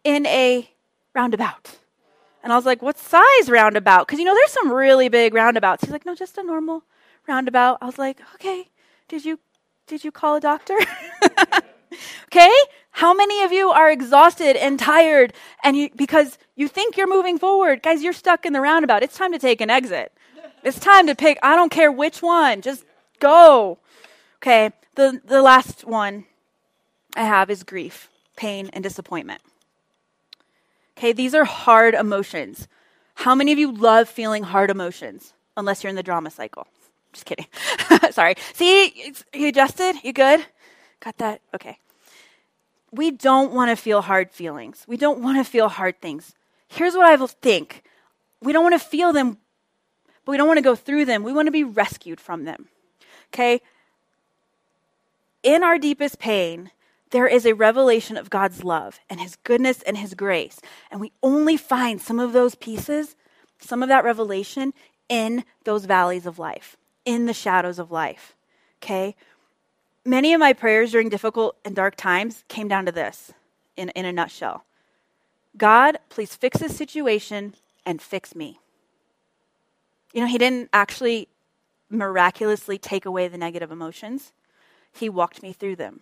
in 0.04 0.26
a 0.26 0.70
roundabout. 1.13 1.78
And 2.44 2.52
I 2.52 2.56
was 2.56 2.66
like, 2.66 2.82
what 2.82 2.98
size 2.98 3.50
roundabout? 3.50 4.06
Because, 4.06 4.20
you 4.20 4.26
know, 4.26 4.36
there's 4.36 4.52
some 4.52 4.72
really 4.72 5.08
big 5.08 5.34
roundabouts. 5.34 5.84
He's 5.84 5.92
like, 5.92 6.06
no, 6.06 6.13
just 6.13 6.38
a 6.38 6.44
normal 6.44 6.84
roundabout. 7.26 7.78
I 7.82 7.86
was 7.86 7.98
like, 7.98 8.20
okay, 8.36 8.70
did 9.08 9.24
you, 9.24 9.39
did 9.88 10.04
you 10.04 10.12
call 10.12 10.36
a 10.36 10.42
doctor? 10.42 10.78
okay? 12.26 12.52
How 12.92 13.13
many 13.13 13.44
of 13.44 13.54
you 13.54 13.70
are 13.70 13.89
exhausted 13.89 14.58
and 14.58 14.78
tired 14.78 15.34
and 15.63 15.78
you, 15.78 15.89
because 15.96 16.38
you 16.56 16.68
think 16.68 16.98
you're 16.98 17.08
moving 17.08 17.39
forward? 17.39 17.82
Guys, 17.82 18.04
you're 18.04 18.13
stuck 18.13 18.46
in 18.46 18.52
the 18.52 18.62
roundabout. 18.62 19.04
It's 19.04 19.18
time 19.18 19.32
to 19.32 19.39
take 19.39 19.62
an 19.62 19.70
exit. 19.70 20.12
It's 20.63 20.80
time 20.80 21.08
to 21.08 21.16
pick, 21.16 21.39
I 21.42 21.56
don't 21.56 21.72
care 21.72 21.92
which 21.92 22.22
one, 22.22 22.62
just 22.62 22.86
go. 23.20 23.80
Okay, 24.43 24.71
the, 24.95 25.21
the 25.23 25.41
last 25.41 25.86
one 25.86 26.25
I 27.15 27.23
have 27.23 27.49
is 27.49 27.63
grief, 27.63 28.10
pain, 28.36 28.69
and 28.73 28.84
disappointment. 28.84 29.41
Okay, 30.97 31.13
these 31.13 31.34
are 31.34 31.45
hard 31.45 31.93
emotions. 31.93 32.67
How 33.15 33.36
many 33.36 33.53
of 33.53 33.58
you 33.58 33.71
love 33.71 34.10
feeling 34.10 34.43
hard 34.43 34.69
emotions? 34.69 35.32
Unless 35.56 35.82
you're 35.82 35.89
in 35.89 35.95
the 35.95 36.03
drama 36.03 36.29
cycle. 36.29 36.67
Just 37.13 37.25
kidding. 37.25 37.45
Sorry. 38.12 38.36
See, 38.53 39.13
you 39.34 39.47
adjusted? 39.47 39.95
You 40.03 40.12
good? 40.12 40.45
Got 40.99 41.19
that? 41.19 41.39
Okay. 41.56 41.77
We 42.91 43.12
don't 43.12 43.53
want 43.53 43.69
to 43.71 43.82
feel 43.82 44.01
hard 44.01 44.29
feelings. 44.32 44.84
We 44.89 44.97
don't 44.97 45.19
want 45.19 45.38
to 45.38 45.49
feel 45.49 45.69
hard 45.69 46.01
things. 46.01 46.34
Here's 46.67 46.95
what 46.95 47.06
I 47.06 47.15
will 47.15 47.27
think 47.27 47.82
we 48.41 48.51
don't 48.51 48.63
want 48.63 48.73
to 48.73 48.86
feel 48.89 49.13
them, 49.13 49.38
but 50.25 50.34
we 50.34 50.38
don't 50.38 50.47
want 50.49 50.58
to 50.58 50.63
go 50.63 50.75
through 50.75 51.06
them. 51.06 51.23
We 51.23 51.32
want 51.32 51.47
to 51.47 51.51
be 51.51 51.63
rescued 51.63 52.19
from 52.19 52.43
them. 52.43 52.67
Okay? 53.34 53.62
In 55.43 55.63
our 55.63 55.77
deepest 55.77 56.19
pain, 56.19 56.71
there 57.12 57.27
is 57.27 57.45
a 57.45 57.53
revelation 57.53 58.17
of 58.17 58.32
God's 58.32 58.63
love 58.63 58.99
and 59.10 59.19
His 59.19 59.36
goodness 59.36 59.84
and 59.84 59.97
His 59.97 60.15
grace. 60.15 60.60
And 60.89 60.99
we 60.99 61.12
only 61.21 61.58
find 61.58 62.01
some 62.01 62.19
of 62.19 62.34
those 62.34 62.56
pieces, 62.56 63.15
some 63.60 63.84
of 63.84 63.89
that 63.89 64.03
revelation 64.03 64.73
in 65.10 65.43
those 65.63 65.86
valleys 65.86 66.25
of 66.25 66.39
life, 66.39 66.75
in 67.06 67.27
the 67.27 67.34
shadows 67.34 67.77
of 67.77 67.91
life. 67.91 68.36
Okay? 68.82 69.15
Many 70.03 70.34
of 70.34 70.39
my 70.39 70.53
prayers 70.53 70.91
during 70.91 71.10
difficult 71.10 71.56
and 71.63 71.75
dark 71.75 71.95
times 71.95 72.43
came 72.47 72.67
down 72.67 72.86
to 72.88 72.91
this 72.91 73.32
in, 73.77 73.89
in 73.89 74.06
a 74.06 74.12
nutshell 74.12 74.65
God, 75.56 75.99
please 76.10 76.36
fix 76.36 76.58
this 76.58 76.75
situation 76.75 77.53
and 77.86 78.01
fix 78.01 78.34
me. 78.34 78.60
You 80.13 80.21
know, 80.21 80.27
He 80.27 80.39
didn't 80.39 80.69
actually 80.73 81.27
miraculously 81.91 82.79
take 82.79 83.06
away 83.06 83.27
the 83.27 83.38
negative 83.38 83.71
emotions 83.71 84.34
he 84.93 85.10
walked 85.10 85.41
me 85.41 85.53
through 85.53 85.75
them. 85.75 86.01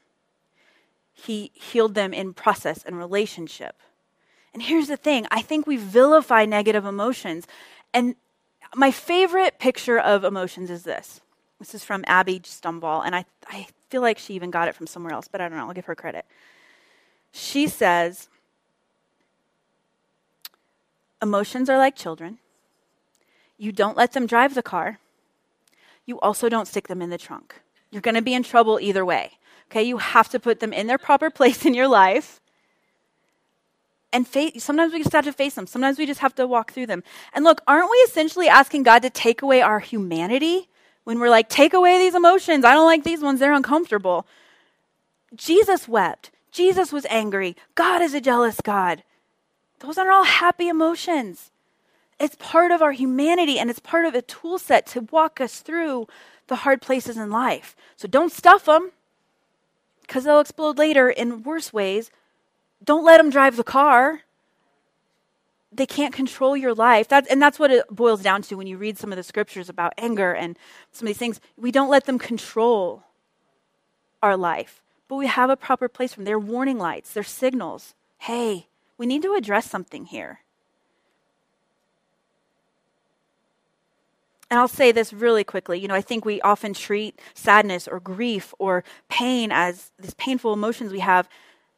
He 1.13 1.51
healed 1.53 1.95
them 1.95 2.13
in 2.13 2.33
process 2.33 2.83
and 2.83 2.97
relationship. 2.97 3.75
And 4.53 4.63
here's 4.63 4.87
the 4.87 4.97
thing 4.97 5.27
I 5.31 5.41
think 5.41 5.65
we 5.65 5.77
vilify 5.77 6.45
negative 6.45 6.85
emotions. 6.85 7.47
And 7.93 8.15
my 8.75 8.91
favorite 8.91 9.59
picture 9.59 9.99
of 9.99 10.23
emotions 10.23 10.69
is 10.69 10.83
this. 10.83 11.21
This 11.59 11.75
is 11.75 11.83
from 11.83 12.03
Abby 12.07 12.41
Stumble, 12.43 13.01
and 13.01 13.15
I, 13.15 13.25
I 13.47 13.67
feel 13.89 14.01
like 14.01 14.17
she 14.17 14.33
even 14.33 14.49
got 14.49 14.67
it 14.67 14.73
from 14.73 14.87
somewhere 14.87 15.13
else, 15.13 15.27
but 15.27 15.41
I 15.41 15.47
don't 15.47 15.57
know. 15.57 15.67
I'll 15.67 15.73
give 15.73 15.85
her 15.85 15.95
credit. 15.95 16.25
She 17.31 17.67
says, 17.67 18.29
Emotions 21.21 21.69
are 21.69 21.77
like 21.77 21.95
children. 21.95 22.39
You 23.57 23.71
don't 23.71 23.95
let 23.95 24.13
them 24.13 24.25
drive 24.25 24.55
the 24.55 24.63
car. 24.63 24.97
You 26.07 26.19
also 26.19 26.49
don't 26.49 26.67
stick 26.67 26.87
them 26.87 26.99
in 26.99 27.11
the 27.11 27.17
trunk. 27.17 27.61
You're 27.91 28.01
going 28.01 28.15
to 28.15 28.21
be 28.21 28.33
in 28.33 28.43
trouble 28.43 28.79
either 28.79 29.05
way. 29.05 29.33
Okay, 29.69 29.83
you 29.83 29.97
have 29.97 30.29
to 30.29 30.39
put 30.39 30.59
them 30.59 30.73
in 30.73 30.87
their 30.87 30.97
proper 30.97 31.29
place 31.29 31.65
in 31.65 31.73
your 31.73 31.87
life. 31.87 32.39
And 34.13 34.27
face, 34.27 34.63
sometimes 34.63 34.91
we 34.91 34.99
just 34.99 35.13
have 35.13 35.25
to 35.25 35.33
face 35.33 35.55
them. 35.55 35.67
Sometimes 35.67 35.97
we 35.97 36.05
just 36.05 36.19
have 36.19 36.35
to 36.35 36.45
walk 36.45 36.73
through 36.73 36.87
them. 36.87 37.03
And 37.33 37.45
look, 37.45 37.61
aren't 37.67 37.89
we 37.89 37.97
essentially 37.97 38.49
asking 38.49 38.83
God 38.83 39.01
to 39.03 39.09
take 39.09 39.41
away 39.41 39.61
our 39.61 39.79
humanity 39.79 40.67
when 41.05 41.19
we're 41.19 41.29
like, 41.29 41.47
take 41.47 41.73
away 41.73 41.97
these 41.97 42.15
emotions? 42.15 42.65
I 42.65 42.73
don't 42.73 42.85
like 42.85 43.05
these 43.05 43.21
ones. 43.21 43.39
They're 43.39 43.53
uncomfortable. 43.53 44.25
Jesus 45.33 45.87
wept. 45.87 46.31
Jesus 46.51 46.91
was 46.91 47.05
angry. 47.09 47.55
God 47.75 48.01
is 48.01 48.13
a 48.13 48.19
jealous 48.19 48.59
God. 48.61 49.03
Those 49.79 49.97
aren't 49.97 50.11
all 50.11 50.25
happy 50.25 50.67
emotions. 50.67 51.49
It's 52.19 52.35
part 52.35 52.71
of 52.71 52.81
our 52.81 52.91
humanity 52.91 53.57
and 53.57 53.69
it's 53.69 53.79
part 53.79 54.05
of 54.05 54.13
a 54.13 54.21
tool 54.21 54.59
set 54.59 54.85
to 54.87 55.07
walk 55.09 55.39
us 55.39 55.61
through 55.61 56.07
the 56.51 56.57
hard 56.57 56.81
places 56.81 57.15
in 57.15 57.29
life. 57.31 57.77
So 57.95 58.09
don't 58.09 58.29
stuff 58.31 58.65
them 58.65 58.91
because 60.01 60.25
they'll 60.25 60.41
explode 60.41 60.77
later 60.77 61.09
in 61.09 61.43
worse 61.43 61.71
ways. 61.71 62.11
Don't 62.83 63.05
let 63.05 63.19
them 63.19 63.29
drive 63.29 63.55
the 63.55 63.63
car. 63.63 64.23
They 65.71 65.85
can't 65.85 66.13
control 66.13 66.57
your 66.57 66.73
life. 66.73 67.07
And 67.09 67.41
that's 67.41 67.57
what 67.57 67.71
it 67.71 67.85
boils 67.89 68.21
down 68.21 68.41
to 68.43 68.55
when 68.55 68.67
you 68.67 68.75
read 68.75 68.97
some 68.97 69.13
of 69.13 69.15
the 69.15 69.23
scriptures 69.23 69.69
about 69.69 69.93
anger 69.97 70.33
and 70.33 70.59
some 70.91 71.07
of 71.07 71.11
these 71.11 71.17
things. 71.17 71.39
We 71.55 71.71
don't 71.71 71.89
let 71.89 72.05
them 72.05 72.19
control 72.19 73.03
our 74.21 74.35
life, 74.35 74.81
but 75.07 75.15
we 75.15 75.27
have 75.27 75.49
a 75.49 75.55
proper 75.55 75.87
place 75.87 76.11
for 76.11 76.17
them. 76.19 76.25
They're 76.25 76.37
warning 76.37 76.77
lights, 76.77 77.13
they're 77.13 77.23
signals. 77.23 77.95
Hey, 78.17 78.67
we 78.97 79.05
need 79.05 79.21
to 79.21 79.35
address 79.35 79.69
something 79.69 80.03
here. 80.03 80.41
And 84.51 84.59
I'll 84.59 84.67
say 84.67 84.91
this 84.91 85.13
really 85.13 85.45
quickly. 85.45 85.79
You 85.79 85.87
know, 85.87 85.95
I 85.95 86.01
think 86.01 86.25
we 86.25 86.41
often 86.41 86.73
treat 86.73 87.17
sadness 87.33 87.87
or 87.87 88.01
grief 88.01 88.53
or 88.59 88.83
pain 89.07 89.49
as 89.49 89.91
these 89.97 90.13
painful 90.15 90.51
emotions 90.51 90.91
we 90.91 90.99
have 90.99 91.29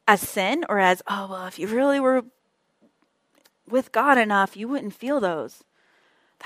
as 0.08 0.20
sin 0.20 0.64
or 0.68 0.80
as, 0.80 1.00
oh, 1.06 1.28
well, 1.30 1.46
if 1.46 1.56
you 1.56 1.68
really 1.68 2.00
were 2.00 2.24
with 3.70 3.92
God 3.92 4.18
enough, 4.18 4.56
you 4.56 4.66
wouldn't 4.66 4.92
feel 4.92 5.20
those. 5.20 5.62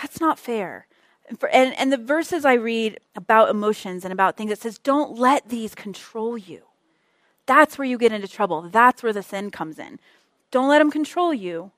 That's 0.00 0.20
not 0.20 0.38
fair. 0.38 0.86
And, 1.30 1.40
for, 1.40 1.48
and, 1.48 1.74
and 1.78 1.90
the 1.90 1.96
verses 1.96 2.44
I 2.44 2.54
read 2.54 3.00
about 3.16 3.48
emotions 3.48 4.04
and 4.04 4.12
about 4.12 4.36
things, 4.36 4.52
it 4.52 4.60
says, 4.60 4.78
don't 4.78 5.18
let 5.18 5.48
these 5.48 5.74
control 5.74 6.36
you. 6.36 6.60
That's 7.46 7.78
where 7.78 7.88
you 7.88 7.96
get 7.96 8.12
into 8.12 8.28
trouble. 8.28 8.68
That's 8.68 9.02
where 9.02 9.14
the 9.14 9.22
sin 9.22 9.50
comes 9.50 9.78
in. 9.78 9.98
Don't 10.50 10.68
let 10.68 10.78
them 10.78 10.90
control 10.90 11.32
you. 11.32 11.70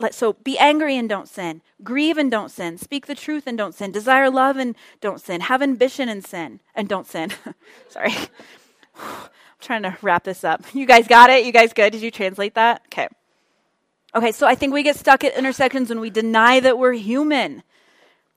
Let, 0.00 0.14
so 0.14 0.32
be 0.32 0.58
angry 0.58 0.96
and 0.96 1.08
don't 1.08 1.28
sin. 1.28 1.62
Grieve 1.82 2.18
and 2.18 2.30
don't 2.30 2.50
sin. 2.50 2.78
Speak 2.78 3.06
the 3.06 3.14
truth 3.14 3.46
and 3.46 3.56
don't 3.56 3.74
sin. 3.74 3.92
Desire 3.92 4.28
love 4.28 4.56
and 4.56 4.74
don't 5.00 5.20
sin. 5.20 5.40
Have 5.42 5.62
ambition 5.62 6.08
and 6.08 6.24
sin 6.24 6.60
and 6.74 6.88
don't 6.88 7.06
sin. 7.06 7.30
Sorry. 7.88 8.12
I'm 8.96 9.30
trying 9.60 9.82
to 9.82 9.96
wrap 10.02 10.24
this 10.24 10.42
up. 10.42 10.64
You 10.74 10.86
guys 10.86 11.06
got 11.06 11.30
it? 11.30 11.46
You 11.46 11.52
guys 11.52 11.72
good? 11.72 11.92
Did 11.92 12.02
you 12.02 12.10
translate 12.10 12.54
that? 12.54 12.82
Okay. 12.86 13.08
Okay, 14.14 14.32
so 14.32 14.46
I 14.46 14.54
think 14.54 14.72
we 14.72 14.82
get 14.82 14.96
stuck 14.96 15.24
at 15.24 15.36
intersections 15.36 15.88
when 15.88 16.00
we 16.00 16.10
deny 16.10 16.60
that 16.60 16.78
we're 16.78 16.92
human 16.92 17.62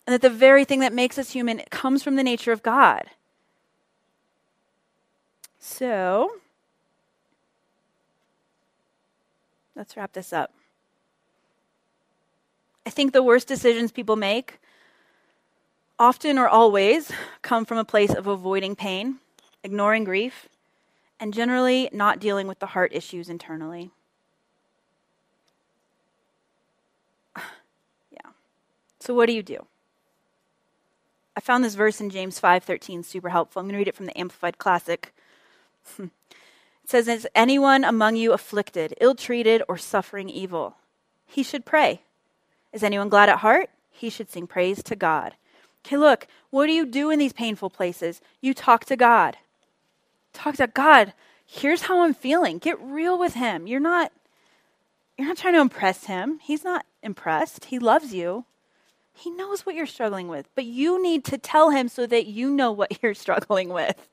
and 0.05 0.13
that 0.13 0.21
the 0.21 0.29
very 0.29 0.63
thing 0.63 0.79
that 0.79 0.93
makes 0.93 1.17
us 1.17 1.31
human 1.31 1.61
comes 1.69 2.01
from 2.01 2.15
the 2.15 2.23
nature 2.23 2.51
of 2.51 2.63
God. 2.63 3.03
So, 5.59 6.31
let's 9.75 9.97
wrap 9.97 10.13
this 10.13 10.31
up. 10.31 10.53
I 12.87 12.89
think 12.89 13.11
the 13.11 13.21
worst 13.21 13.49
decisions 13.49 13.91
people 13.91 14.15
make, 14.15 14.61
often 15.99 16.37
or 16.37 16.47
always, 16.47 17.11
come 17.41 17.65
from 17.65 17.77
a 17.77 17.83
place 17.83 18.13
of 18.13 18.27
avoiding 18.27 18.77
pain, 18.77 19.17
ignoring 19.61 20.05
grief, 20.05 20.47
and 21.19 21.33
generally 21.33 21.89
not 21.91 22.21
dealing 22.21 22.47
with 22.47 22.59
the 22.59 22.67
heart 22.67 22.93
issues 22.93 23.27
internally. 23.27 23.91
yeah. 28.09 28.31
So 29.01 29.13
what 29.13 29.25
do 29.25 29.33
you 29.33 29.43
do? 29.43 29.65
I 31.35 31.41
found 31.41 31.65
this 31.65 31.75
verse 31.75 31.99
in 31.99 32.09
James 32.09 32.39
5:13 32.39 33.03
super 33.03 33.27
helpful. 33.27 33.59
I'm 33.59 33.65
going 33.65 33.73
to 33.73 33.79
read 33.79 33.89
it 33.89 33.97
from 33.97 34.05
the 34.05 34.17
Amplified 34.17 34.59
Classic. 34.59 35.13
it 35.99 36.09
says, 36.85 37.09
"Is 37.09 37.27
anyone 37.35 37.83
among 37.83 38.15
you 38.15 38.31
afflicted, 38.31 38.95
ill-treated, 39.01 39.61
or 39.67 39.77
suffering 39.77 40.29
evil? 40.29 40.77
He 41.25 41.43
should 41.43 41.65
pray. 41.65 42.03
Is 42.77 42.83
anyone 42.83 43.09
glad 43.09 43.27
at 43.27 43.39
heart? 43.39 43.71
He 43.89 44.11
should 44.11 44.29
sing 44.29 44.45
praise 44.45 44.83
to 44.83 44.95
God. 44.95 45.33
Okay, 45.83 45.97
look, 45.97 46.27
what 46.51 46.67
do 46.67 46.73
you 46.73 46.85
do 46.85 47.09
in 47.09 47.17
these 47.17 47.33
painful 47.33 47.71
places? 47.71 48.21
You 48.39 48.53
talk 48.53 48.85
to 48.85 48.95
God. 48.95 49.35
Talk 50.31 50.57
to 50.57 50.67
God. 50.67 51.13
Here's 51.43 51.81
how 51.81 52.03
I'm 52.03 52.13
feeling. 52.13 52.59
Get 52.59 52.79
real 52.79 53.17
with 53.17 53.33
him. 53.33 53.65
You're 53.65 53.79
not 53.79 54.11
you're 55.17 55.27
not 55.27 55.37
trying 55.37 55.55
to 55.55 55.61
impress 55.61 56.03
him. 56.03 56.37
He's 56.43 56.63
not 56.63 56.85
impressed. 57.01 57.65
He 57.65 57.79
loves 57.79 58.13
you. 58.13 58.45
He 59.11 59.31
knows 59.31 59.65
what 59.65 59.73
you're 59.73 59.87
struggling 59.87 60.27
with, 60.27 60.47
but 60.53 60.65
you 60.65 61.01
need 61.01 61.25
to 61.25 61.39
tell 61.39 61.71
him 61.71 61.87
so 61.87 62.05
that 62.05 62.27
you 62.27 62.51
know 62.51 62.71
what 62.71 62.99
you're 63.01 63.15
struggling 63.15 63.69
with. 63.69 64.07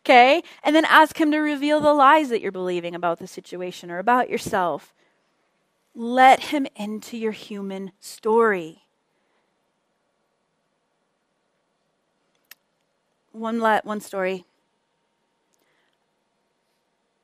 Okay? 0.00 0.42
And 0.62 0.76
then 0.76 0.84
ask 0.84 1.18
him 1.18 1.30
to 1.30 1.38
reveal 1.38 1.80
the 1.80 1.94
lies 1.94 2.28
that 2.28 2.42
you're 2.42 2.52
believing 2.52 2.94
about 2.94 3.20
the 3.20 3.26
situation 3.26 3.90
or 3.90 3.98
about 3.98 4.28
yourself. 4.28 4.92
Let 5.94 6.40
him 6.40 6.66
into 6.74 7.16
your 7.16 7.32
human 7.32 7.92
story. 8.00 8.82
One, 13.32 13.60
let, 13.60 13.84
one 13.84 14.00
story. 14.00 14.44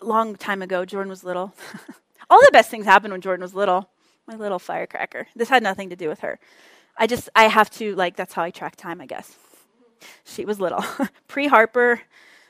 Long 0.00 0.36
time 0.36 0.62
ago, 0.62 0.84
Jordan 0.84 1.10
was 1.10 1.24
little. 1.24 1.54
All 2.30 2.40
the 2.40 2.50
best 2.52 2.70
things 2.70 2.84
happened 2.84 3.12
when 3.12 3.20
Jordan 3.20 3.42
was 3.42 3.54
little. 3.54 3.88
My 4.26 4.36
little 4.36 4.58
firecracker. 4.58 5.26
This 5.34 5.48
had 5.48 5.62
nothing 5.62 5.88
to 5.90 5.96
do 5.96 6.08
with 6.08 6.20
her. 6.20 6.38
I 6.96 7.06
just, 7.06 7.30
I 7.34 7.44
have 7.44 7.70
to, 7.72 7.94
like, 7.94 8.16
that's 8.16 8.34
how 8.34 8.42
I 8.42 8.50
track 8.50 8.76
time, 8.76 9.00
I 9.00 9.06
guess. 9.06 9.36
She 10.24 10.44
was 10.44 10.60
little. 10.60 10.84
Pre 11.28 11.46
Harper, 11.46 12.02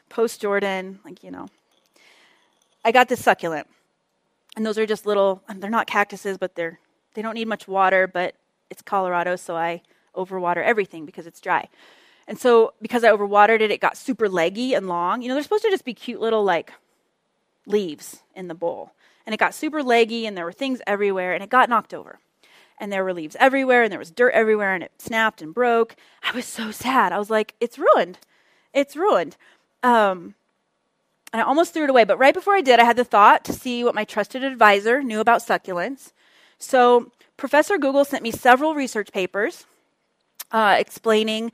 post 0.09 0.41
Jordan, 0.41 0.99
like, 1.05 1.23
you 1.23 1.31
know. 1.31 1.49
I 2.85 2.91
got 2.91 3.09
this 3.09 3.23
succulent. 3.23 3.69
And 4.59 4.67
those 4.67 4.77
are 4.77 4.87
just 4.87 5.07
little, 5.07 5.41
they're 5.55 5.71
not 5.71 5.87
cactuses, 5.87 6.37
but 6.37 6.57
they're, 6.57 6.81
they 7.15 7.23
don't 7.23 7.35
need 7.35 7.47
much 7.47 7.69
water, 7.69 8.09
but 8.09 8.35
it's 8.71 8.83
Colorado, 8.83 9.37
so 9.37 9.55
I 9.55 9.83
overwater 10.17 10.65
everything 10.65 11.07
because 11.07 11.29
it's 11.29 11.41
dry. 11.41 11.69
And 12.27 12.37
so 12.37 12.75
because 12.83 13.05
I 13.05 13.11
overwatered 13.11 13.61
it, 13.61 13.71
it 13.71 13.81
got 13.81 13.97
super 13.97 14.29
leggy 14.29 14.75
and 14.75 14.89
long. 14.89 15.23
You 15.23 15.29
know, 15.29 15.35
they're 15.35 15.45
supposed 15.45 15.63
to 15.63 15.71
just 15.71 15.85
be 15.85 15.95
cute 15.95 16.21
little 16.21 16.43
like 16.43 16.73
leaves 17.67 18.25
in 18.35 18.49
the 18.49 18.55
bowl. 18.57 18.91
And 19.27 19.33
it 19.33 19.39
got 19.39 19.55
super 19.55 19.81
leggy 19.81 20.27
and 20.27 20.37
there 20.37 20.45
were 20.45 20.51
things 20.51 20.81
everywhere 20.89 21.35
and 21.35 21.45
it 21.45 21.51
got 21.51 21.69
knocked 21.69 21.95
over. 21.95 22.19
And 22.81 22.91
there 22.91 23.05
were 23.05 23.15
leaves 23.15 23.37
everywhere 23.39 23.85
and 23.85 23.93
there 23.93 23.99
was 24.01 24.11
dirt 24.11 24.35
everywhere 24.35 24.75
and 24.75 24.83
it 24.83 24.91
snapped 24.99 25.41
and 25.41 25.55
broke. 25.55 25.95
I 26.25 26.33
was 26.33 26.47
so 26.47 26.73
sad. 26.73 27.13
I 27.13 27.19
was 27.21 27.31
like, 27.31 27.55
it's 27.61 27.79
ruined. 27.79 28.19
It's 28.75 28.97
ruined. 28.97 29.37
Um, 29.85 30.35
I 31.33 31.43
almost 31.43 31.75
threw 31.75 31.85
it 31.85 31.91
away. 31.91 32.05
But 32.05 32.19
right 32.19 32.35
before 32.35 32.55
I 32.55 32.61
did, 32.61 32.81
I 32.81 32.85
had 32.85 32.97
the 32.97 33.05
thought 33.05 33.45
to 33.45 33.53
see 33.53 33.85
what 33.85 33.95
my 33.95 34.05
trusted 34.05 34.43
advisor 34.43 35.03
knew 35.03 35.21
about 35.21 35.43
succulents. 35.43 36.13
So 36.59 37.13
Professor 37.37 37.79
Google 37.79 38.05
sent 38.05 38.23
me 38.23 38.31
several 38.31 38.75
research 38.75 39.13
papers 39.13 39.67
uh, 40.51 40.77
explaining 40.79 41.53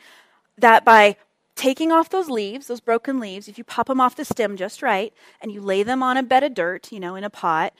that 0.58 0.84
by 0.84 1.16
taking 1.56 1.92
off 1.92 2.10
those 2.10 2.30
leaves, 2.30 2.66
those 2.66 2.80
broken 2.80 3.18
leaves, 3.18 3.48
if 3.48 3.58
you 3.58 3.64
pop 3.64 3.86
them 3.86 4.00
off 4.00 4.16
the 4.16 4.24
stem 4.24 4.56
just 4.56 4.82
right 4.82 5.12
and 5.40 5.52
you 5.52 5.60
lay 5.60 5.82
them 5.82 6.02
on 6.02 6.16
a 6.16 6.22
bed 6.22 6.42
of 6.42 6.54
dirt, 6.54 6.90
you 6.92 7.00
know, 7.00 7.16
in 7.16 7.24
a 7.24 7.30
pot, 7.30 7.72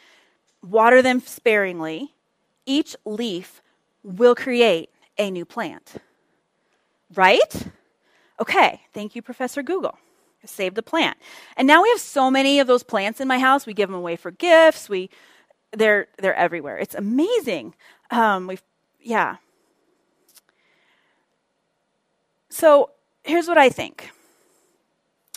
water 0.63 1.03
them 1.03 1.21
sparingly, 1.21 2.13
each 2.67 2.97
leaf 3.05 3.63
will 4.03 4.35
create 4.35 4.91
a 5.19 5.31
new 5.31 5.45
plant. 5.45 5.95
Right? 7.15 7.69
Okay, 8.41 8.81
thank 8.93 9.15
you, 9.15 9.23
Professor 9.23 9.63
Google 9.63 9.97
save 10.49 10.75
the 10.75 10.83
plant. 10.83 11.17
And 11.57 11.67
now 11.67 11.83
we 11.83 11.89
have 11.91 12.01
so 12.01 12.31
many 12.31 12.61
of 12.61 12.67
those 12.67 12.83
plants 12.83 13.21
in 13.21 13.29
my 13.29 13.39
house. 13.39 13.67
We 13.67 13.75
give 13.75 13.89
them 13.89 13.99
away 13.99 14.17
for 14.17 14.31
gifts. 14.31 14.89
We, 14.89 15.11
they're 15.73 16.07
they're 16.19 16.35
everywhere. 16.35 16.79
It's 16.79 16.95
amazing. 16.95 17.75
Um, 18.11 18.47
we, 18.47 18.59
yeah. 19.01 19.37
So 22.51 22.91
here's 23.25 23.49
what 23.49 23.59
I 23.59 23.69
think. 23.69 24.11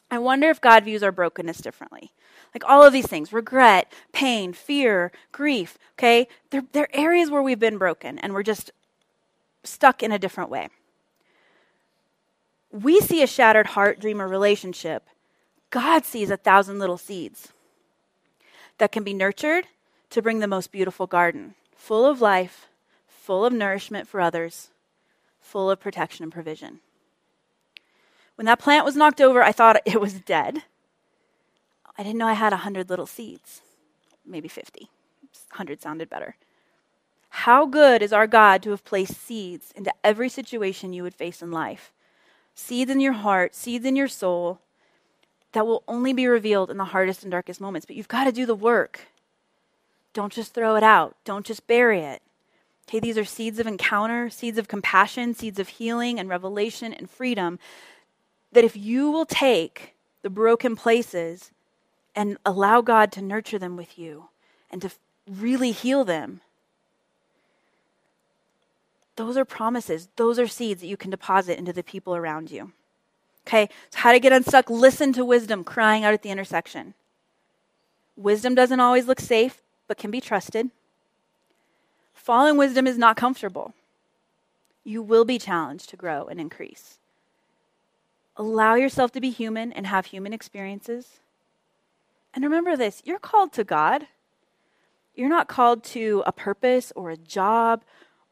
I 0.09 0.19
wonder 0.19 0.49
if 0.49 0.61
God 0.61 0.85
views 0.85 1.03
our 1.03 1.11
brokenness 1.11 1.57
differently. 1.57 2.11
Like 2.53 2.63
all 2.65 2.83
of 2.83 2.93
these 2.93 3.07
things 3.07 3.33
regret, 3.33 3.91
pain, 4.13 4.53
fear, 4.53 5.11
grief, 5.31 5.77
okay? 5.95 6.27
They're, 6.49 6.63
they're 6.71 6.95
areas 6.95 7.29
where 7.29 7.41
we've 7.41 7.59
been 7.59 7.77
broken 7.77 8.17
and 8.19 8.33
we're 8.33 8.43
just 8.43 8.71
stuck 9.63 10.01
in 10.01 10.11
a 10.11 10.19
different 10.19 10.49
way 10.49 10.69
we 12.71 12.99
see 12.99 13.21
a 13.23 13.27
shattered 13.27 13.67
heart, 13.67 13.99
dream, 13.99 14.21
or 14.21 14.27
relationship. 14.27 15.03
God 15.69 16.05
sees 16.05 16.29
a 16.29 16.37
thousand 16.37 16.79
little 16.79 16.97
seeds 16.97 17.49
that 18.77 18.91
can 18.91 19.03
be 19.03 19.13
nurtured 19.13 19.67
to 20.09 20.21
bring 20.21 20.39
the 20.39 20.47
most 20.47 20.71
beautiful 20.71 21.07
garden, 21.07 21.55
full 21.75 22.05
of 22.05 22.21
life, 22.21 22.67
full 23.07 23.45
of 23.45 23.53
nourishment 23.53 24.07
for 24.07 24.21
others, 24.21 24.69
full 25.41 25.69
of 25.69 25.79
protection 25.79 26.23
and 26.23 26.31
provision. 26.31 26.79
When 28.35 28.45
that 28.45 28.59
plant 28.59 28.85
was 28.85 28.95
knocked 28.95 29.19
over, 29.19 29.41
I 29.43 29.51
thought 29.51 29.81
it 29.85 29.99
was 29.99 30.13
dead. 30.13 30.63
I 31.97 32.03
didn't 32.03 32.19
know 32.19 32.27
I 32.27 32.33
had 32.33 32.53
a 32.53 32.57
hundred 32.57 32.89
little 32.89 33.07
seeds, 33.07 33.61
maybe 34.25 34.47
50. 34.47 34.89
100 35.51 35.81
sounded 35.81 36.09
better. 36.09 36.35
How 37.29 37.65
good 37.65 38.01
is 38.01 38.13
our 38.13 38.27
God 38.27 38.61
to 38.63 38.71
have 38.71 38.85
placed 38.85 39.19
seeds 39.19 39.71
into 39.75 39.93
every 40.03 40.29
situation 40.29 40.93
you 40.93 41.03
would 41.03 41.15
face 41.15 41.41
in 41.41 41.51
life? 41.51 41.91
Seeds 42.57 42.91
in 42.91 42.99
your 42.99 43.13
heart, 43.13 43.55
seeds 43.55 43.85
in 43.85 43.95
your 43.95 44.07
soul 44.07 44.59
that 45.53 45.65
will 45.65 45.83
only 45.87 46.11
be 46.11 46.27
revealed 46.27 46.69
in 46.69 46.77
the 46.77 46.85
hardest 46.85 47.23
and 47.23 47.31
darkest 47.31 47.61
moments. 47.61 47.85
But 47.85 47.95
you've 47.95 48.07
got 48.07 48.25
to 48.25 48.31
do 48.31 48.45
the 48.45 48.55
work. 48.55 49.07
Don't 50.13 50.33
just 50.33 50.53
throw 50.53 50.75
it 50.75 50.83
out, 50.83 51.15
don't 51.23 51.45
just 51.45 51.67
bury 51.67 52.01
it. 52.01 52.21
Okay, 52.89 52.99
these 52.99 53.17
are 53.17 53.25
seeds 53.25 53.59
of 53.59 53.67
encounter, 53.67 54.29
seeds 54.29 54.57
of 54.57 54.67
compassion, 54.67 55.33
seeds 55.33 55.59
of 55.59 55.67
healing 55.67 56.19
and 56.19 56.29
revelation 56.29 56.93
and 56.93 57.09
freedom. 57.09 57.59
That 58.53 58.63
if 58.63 58.75
you 58.75 59.11
will 59.11 59.25
take 59.25 59.93
the 60.23 60.29
broken 60.29 60.75
places 60.75 61.51
and 62.15 62.37
allow 62.45 62.81
God 62.81 63.11
to 63.11 63.21
nurture 63.21 63.59
them 63.59 63.75
with 63.75 63.99
you 63.99 64.29
and 64.71 64.81
to 64.81 64.89
really 65.29 65.71
heal 65.71 66.05
them, 66.05 66.41
those 69.17 69.35
are 69.35 69.45
promises. 69.45 70.07
Those 70.15 70.39
are 70.39 70.47
seeds 70.47 70.81
that 70.81 70.87
you 70.87 70.95
can 70.95 71.11
deposit 71.11 71.57
into 71.57 71.73
the 71.73 71.83
people 71.83 72.15
around 72.15 72.49
you. 72.49 72.71
Okay, 73.45 73.69
so 73.89 73.99
how 73.99 74.11
to 74.11 74.19
get 74.19 74.31
unstuck? 74.31 74.69
Listen 74.69 75.11
to 75.13 75.25
wisdom 75.25 75.63
crying 75.63 76.03
out 76.03 76.13
at 76.13 76.21
the 76.21 76.29
intersection. 76.29 76.93
Wisdom 78.15 78.55
doesn't 78.55 78.79
always 78.79 79.07
look 79.07 79.19
safe, 79.19 79.61
but 79.87 79.97
can 79.97 80.11
be 80.11 80.21
trusted. 80.21 80.69
Following 82.13 82.57
wisdom 82.57 82.87
is 82.87 82.97
not 82.97 83.17
comfortable. 83.17 83.73
You 84.83 85.01
will 85.01 85.25
be 85.25 85.39
challenged 85.39 85.89
to 85.89 85.97
grow 85.97 86.25
and 86.25 86.39
increase. 86.39 86.97
Allow 88.35 88.75
yourself 88.75 89.11
to 89.13 89.21
be 89.21 89.31
human 89.31 89.73
and 89.73 89.87
have 89.87 90.07
human 90.07 90.33
experiences. 90.33 91.19
And 92.33 92.43
remember 92.43 92.77
this 92.77 93.01
you're 93.05 93.17
called 93.17 93.51
to 93.53 93.63
God. 93.63 94.07
You're 95.15 95.29
not 95.29 95.47
called 95.47 95.83
to 95.85 96.21
a 96.27 96.31
purpose 96.31 96.93
or 96.95 97.09
a 97.09 97.17
job 97.17 97.81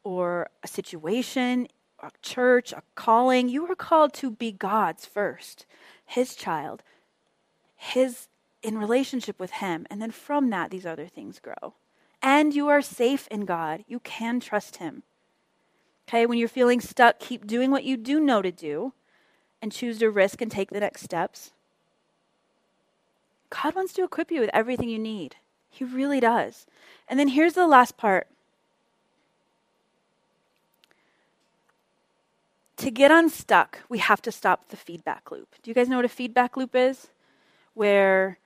or 0.06 0.48
a 0.62 0.68
situation, 0.68 1.66
a 2.00 2.12
church, 2.22 2.72
a 2.72 2.82
calling. 2.94 3.48
You 3.48 3.66
are 3.66 3.74
called 3.74 4.14
to 4.14 4.30
be 4.30 4.52
God's 4.52 5.04
first, 5.04 5.66
His 6.04 6.36
child, 6.36 6.84
His 7.74 8.28
in 8.62 8.78
relationship 8.78 9.40
with 9.40 9.50
Him. 9.50 9.84
And 9.90 10.00
then 10.00 10.12
from 10.12 10.48
that, 10.50 10.70
these 10.70 10.86
other 10.86 11.08
things 11.08 11.40
grow. 11.40 11.74
And 12.22 12.54
you 12.54 12.68
are 12.68 12.82
safe 12.82 13.26
in 13.32 13.44
God. 13.46 13.84
You 13.88 13.98
can 13.98 14.38
trust 14.38 14.76
Him. 14.76 15.02
Okay, 16.08 16.24
when 16.24 16.38
you're 16.38 16.48
feeling 16.48 16.80
stuck, 16.80 17.18
keep 17.18 17.44
doing 17.44 17.72
what 17.72 17.82
you 17.82 17.96
do 17.96 18.20
know 18.20 18.42
to 18.42 18.52
do 18.52 18.92
and 19.60 19.72
choose 19.72 19.98
to 19.98 20.08
risk 20.08 20.40
and 20.40 20.52
take 20.52 20.70
the 20.70 20.78
next 20.78 21.02
steps. 21.02 21.50
God 23.50 23.74
wants 23.74 23.92
to 23.94 24.04
equip 24.04 24.30
you 24.30 24.40
with 24.40 24.50
everything 24.52 24.88
you 24.88 25.00
need. 25.00 25.34
He 25.68 25.82
really 25.82 26.20
does. 26.20 26.64
And 27.08 27.18
then 27.18 27.28
here's 27.28 27.54
the 27.54 27.66
last 27.66 27.96
part. 27.96 28.28
To 32.78 32.90
get 32.90 33.10
unstuck, 33.10 33.80
we 33.88 33.98
have 33.98 34.20
to 34.22 34.32
stop 34.32 34.68
the 34.68 34.76
feedback 34.76 35.30
loop. 35.30 35.54
Do 35.62 35.70
you 35.70 35.74
guys 35.74 35.88
know 35.88 35.96
what 35.96 36.04
a 36.04 36.10
feedback 36.10 36.56
loop 36.56 36.74
is? 36.74 37.08
Where 37.72 38.38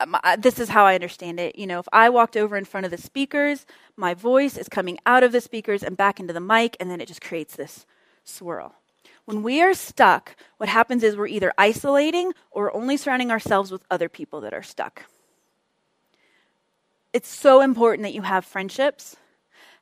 um, 0.00 0.16
this 0.38 0.58
is 0.58 0.70
how 0.70 0.86
I 0.86 0.94
understand 0.94 1.38
it. 1.38 1.56
You 1.56 1.66
know, 1.66 1.78
if 1.78 1.88
I 1.92 2.08
walked 2.08 2.36
over 2.36 2.56
in 2.56 2.64
front 2.64 2.86
of 2.86 2.90
the 2.90 2.98
speakers, 2.98 3.66
my 3.96 4.14
voice 4.14 4.56
is 4.56 4.68
coming 4.68 4.98
out 5.04 5.22
of 5.22 5.32
the 5.32 5.40
speakers 5.40 5.82
and 5.82 5.96
back 5.96 6.18
into 6.18 6.32
the 6.32 6.40
mic, 6.40 6.76
and 6.80 6.90
then 6.90 7.00
it 7.00 7.08
just 7.08 7.20
creates 7.20 7.56
this 7.56 7.84
swirl. 8.24 8.74
When 9.26 9.42
we 9.42 9.60
are 9.60 9.74
stuck, 9.74 10.36
what 10.56 10.70
happens 10.70 11.02
is 11.02 11.14
we're 11.14 11.26
either 11.26 11.52
isolating 11.58 12.32
or 12.50 12.74
only 12.74 12.96
surrounding 12.96 13.30
ourselves 13.30 13.70
with 13.70 13.84
other 13.90 14.08
people 14.08 14.40
that 14.40 14.54
are 14.54 14.62
stuck. 14.62 15.04
It's 17.12 17.28
so 17.28 17.60
important 17.60 18.04
that 18.04 18.14
you 18.14 18.22
have 18.22 18.46
friendships 18.46 19.16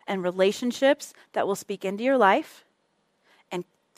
and 0.09 0.23
relationships 0.23 1.15
that 1.33 1.47
will 1.47 1.55
speak 1.55 1.85
into 1.85 2.03
your 2.03 2.19
life 2.19 2.65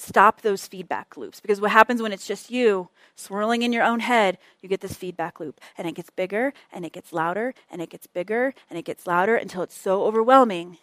stop 0.00 0.42
those 0.42 0.66
feedback 0.66 1.16
loops. 1.16 1.40
Because 1.40 1.60
what 1.60 1.70
happens 1.70 2.02
when 2.02 2.12
it's 2.12 2.26
just 2.26 2.50
you 2.50 2.88
swirling 3.16 3.62
in 3.62 3.72
your 3.72 3.82
own 3.82 4.00
head, 4.00 4.38
you 4.60 4.68
get 4.68 4.80
this 4.80 4.94
feedback 4.94 5.40
loop. 5.40 5.60
And 5.76 5.88
it 5.88 5.94
gets 5.94 6.10
bigger 6.10 6.52
and 6.72 6.84
it 6.84 6.92
gets 6.92 7.12
louder 7.12 7.54
and 7.70 7.82
it 7.82 7.90
gets 7.90 8.06
bigger 8.06 8.54
and 8.70 8.78
it 8.78 8.84
gets 8.84 9.06
louder 9.06 9.36
until 9.36 9.62
it's 9.62 9.76
so 9.76 10.04
overwhelming 10.04 10.78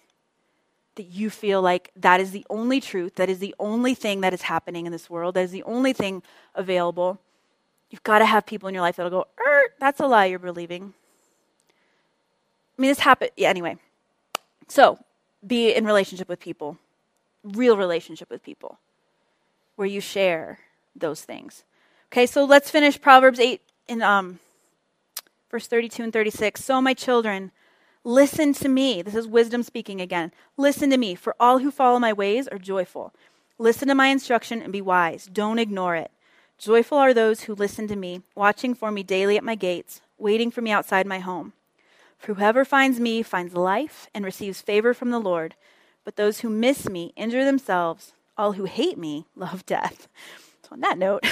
that 0.95 1.03
you 1.03 1.29
feel 1.29 1.61
like 1.61 1.91
that 1.95 2.19
is 2.19 2.31
the 2.31 2.45
only 2.49 2.79
truth, 2.79 3.15
that 3.15 3.29
is 3.29 3.39
the 3.39 3.53
only 3.59 3.93
thing 3.93 4.21
that 4.21 4.33
is 4.33 4.43
happening 4.43 4.85
in 4.85 4.91
this 4.91 5.09
world, 5.09 5.35
that 5.35 5.43
is 5.43 5.51
the 5.51 5.63
only 5.63 5.93
thing 5.93 6.23
available, 6.55 7.19
you've 7.89 8.03
got 8.03 8.19
to 8.19 8.25
have 8.25 8.45
people 8.45 8.67
in 8.67 8.73
your 8.73 8.81
life 8.81 8.95
that'll 8.95 9.09
go, 9.09 9.27
er, 9.45 9.69
that's 9.79 9.99
a 9.99 10.07
lie 10.07 10.25
you're 10.25 10.39
believing. 10.39 10.93
I 12.77 12.81
mean, 12.81 12.89
this 12.91 12.99
happened. 12.99 13.31
Yeah, 13.35 13.49
anyway. 13.49 13.77
So, 14.67 14.97
be 15.45 15.73
in 15.73 15.85
relationship 15.85 16.27
with 16.27 16.39
people, 16.39 16.77
real 17.43 17.77
relationship 17.77 18.29
with 18.29 18.43
people, 18.43 18.79
where 19.75 19.87
you 19.87 20.01
share 20.01 20.59
those 20.95 21.21
things. 21.21 21.63
Okay, 22.11 22.25
so 22.25 22.45
let's 22.45 22.69
finish 22.69 22.99
Proverbs 22.99 23.39
8 23.39 23.61
in 23.87 24.01
um, 24.01 24.39
verse 25.51 25.67
32 25.67 26.03
and 26.03 26.13
36. 26.13 26.63
So, 26.63 26.81
my 26.81 26.93
children, 26.93 27.51
Listen 28.07 28.53
to 28.53 28.69
me. 28.69 29.01
This 29.01 29.15
is 29.15 29.27
wisdom 29.27 29.63
speaking 29.63 29.99
again. 29.99 30.31
Listen 30.57 30.91
to 30.91 30.97
me, 30.97 31.15
for 31.15 31.35
all 31.39 31.57
who 31.57 31.71
follow 31.71 31.97
my 31.97 32.13
ways 32.13 32.47
are 32.47 32.59
joyful. 32.59 33.11
Listen 33.57 33.87
to 33.87 33.95
my 33.95 34.09
instruction 34.09 34.61
and 34.61 34.71
be 34.71 34.79
wise. 34.79 35.25
Don't 35.25 35.57
ignore 35.57 35.95
it. 35.95 36.11
Joyful 36.59 36.99
are 36.99 37.15
those 37.15 37.41
who 37.41 37.55
listen 37.55 37.87
to 37.87 37.95
me, 37.95 38.21
watching 38.35 38.75
for 38.75 38.91
me 38.91 39.01
daily 39.01 39.37
at 39.37 39.43
my 39.43 39.55
gates, 39.55 40.01
waiting 40.19 40.51
for 40.51 40.61
me 40.61 40.69
outside 40.69 41.07
my 41.07 41.17
home. 41.17 41.53
For 42.19 42.35
whoever 42.35 42.63
finds 42.63 42.99
me 42.99 43.23
finds 43.23 43.55
life 43.55 44.07
and 44.13 44.23
receives 44.23 44.61
favor 44.61 44.93
from 44.93 45.09
the 45.09 45.17
Lord. 45.17 45.55
But 46.03 46.15
those 46.15 46.41
who 46.41 46.49
miss 46.49 46.87
me 46.87 47.11
injure 47.15 47.43
themselves. 47.43 48.13
All 48.37 48.53
who 48.53 48.65
hate 48.65 48.97
me 48.97 49.25
love 49.35 49.65
death. 49.65 50.07
So, 50.63 50.69
on 50.73 50.81
that 50.81 50.97
note, 50.97 51.23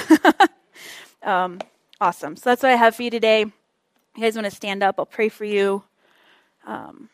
um, 1.23 1.59
awesome. 1.99 2.35
So, 2.35 2.49
that's 2.49 2.63
what 2.63 2.71
I 2.71 2.75
have 2.75 2.95
for 2.95 3.03
you 3.03 3.09
today. 3.09 3.41
You 3.41 4.21
guys 4.21 4.35
want 4.35 4.45
to 4.45 4.51
stand 4.51 4.83
up? 4.83 4.95
I'll 4.99 5.05
pray 5.05 5.29
for 5.29 5.45
you. 5.45 5.83
Um, 6.65 7.09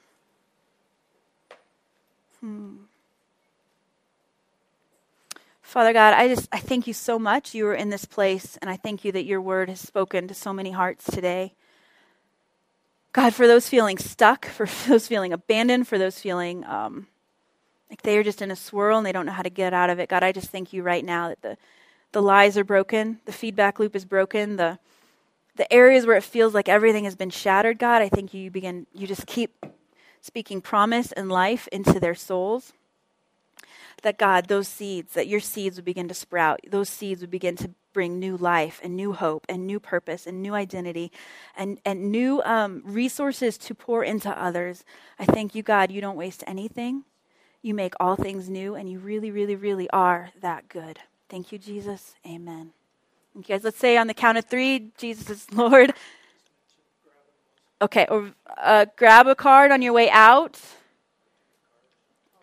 hmm. 2.39 2.75
Father 5.69 5.93
God, 5.93 6.15
I 6.15 6.27
just 6.27 6.49
I 6.51 6.57
thank 6.57 6.87
you 6.87 6.93
so 6.93 7.19
much. 7.19 7.53
You 7.53 7.67
are 7.67 7.75
in 7.75 7.89
this 7.89 8.03
place, 8.03 8.57
and 8.59 8.71
I 8.71 8.75
thank 8.75 9.05
you 9.05 9.11
that 9.11 9.25
your 9.25 9.39
word 9.39 9.69
has 9.69 9.79
spoken 9.79 10.27
to 10.27 10.33
so 10.33 10.51
many 10.51 10.71
hearts 10.71 11.05
today. 11.05 11.53
God, 13.13 13.35
for 13.35 13.45
those 13.45 13.69
feeling 13.69 13.99
stuck, 13.99 14.45
for 14.47 14.67
those 14.87 15.07
feeling 15.07 15.31
abandoned, 15.31 15.87
for 15.87 15.99
those 15.99 16.19
feeling 16.19 16.65
um, 16.65 17.05
like 17.89 18.01
they 18.03 18.17
are 18.17 18.23
just 18.23 18.41
in 18.41 18.51
a 18.51 18.55
swirl 18.55 18.97
and 18.97 19.05
they 19.05 19.11
don't 19.11 19.25
know 19.25 19.31
how 19.31 19.41
to 19.41 19.49
get 19.49 19.73
out 19.73 19.89
of 19.89 19.99
it. 19.99 20.09
God, 20.09 20.23
I 20.23 20.31
just 20.31 20.49
thank 20.49 20.73
you 20.73 20.83
right 20.83 21.03
now 21.03 21.29
that 21.29 21.41
the 21.41 21.57
the 22.11 22.21
lies 22.21 22.57
are 22.57 22.63
broken, 22.63 23.19
the 23.25 23.31
feedback 23.31 23.79
loop 23.79 23.95
is 23.95 24.03
broken, 24.03 24.55
the 24.55 24.79
the 25.59 25.71
areas 25.73 26.05
where 26.05 26.15
it 26.15 26.23
feels 26.23 26.53
like 26.53 26.69
everything 26.69 27.03
has 27.03 27.17
been 27.17 27.29
shattered, 27.29 27.79
God, 27.79 28.01
I 28.01 28.07
think 28.07 28.33
you 28.33 28.49
begin, 28.49 28.87
you 28.93 29.05
just 29.05 29.27
keep 29.27 29.65
speaking 30.21 30.61
promise 30.61 31.11
and 31.11 31.29
life 31.29 31.67
into 31.67 31.99
their 31.99 32.15
souls. 32.15 32.71
That 34.03 34.17
God, 34.17 34.47
those 34.47 34.69
seeds, 34.69 35.15
that 35.15 35.27
your 35.27 35.41
seeds 35.41 35.75
would 35.75 35.83
begin 35.83 36.07
to 36.07 36.13
sprout, 36.13 36.61
those 36.65 36.87
seeds 36.87 37.19
would 37.19 37.29
begin 37.29 37.57
to 37.57 37.71
bring 37.91 38.19
new 38.19 38.37
life 38.37 38.79
and 38.81 38.95
new 38.95 39.11
hope 39.11 39.45
and 39.49 39.67
new 39.67 39.81
purpose 39.81 40.25
and 40.25 40.41
new 40.41 40.53
identity 40.53 41.11
and, 41.57 41.81
and 41.83 42.09
new 42.09 42.41
um, 42.43 42.81
resources 42.85 43.57
to 43.57 43.75
pour 43.75 44.01
into 44.01 44.29
others. 44.29 44.85
I 45.19 45.25
thank 45.25 45.55
you, 45.55 45.61
God, 45.61 45.91
you 45.91 45.99
don't 45.99 46.15
waste 46.15 46.41
anything. 46.47 47.03
You 47.61 47.73
make 47.73 47.93
all 47.99 48.15
things 48.15 48.49
new, 48.49 48.75
and 48.75 48.89
you 48.89 48.99
really, 48.99 49.31
really, 49.31 49.55
really 49.55 49.89
are 49.89 50.31
that 50.41 50.69
good. 50.69 50.99
Thank 51.27 51.51
you, 51.51 51.57
Jesus. 51.57 52.15
Amen. 52.25 52.71
Okay, 53.37 53.53
guys, 53.53 53.63
let's 53.63 53.77
say 53.77 53.97
on 53.97 54.07
the 54.07 54.13
count 54.13 54.37
of 54.37 54.45
three, 54.45 54.91
Jesus 54.97 55.29
is 55.29 55.51
Lord. 55.53 55.93
Okay, 57.81 58.07
or 58.09 58.31
uh, 58.57 58.85
grab 58.97 59.27
a 59.27 59.35
card 59.35 59.71
on 59.71 59.81
your 59.81 59.93
way 59.93 60.09
out, 60.09 60.59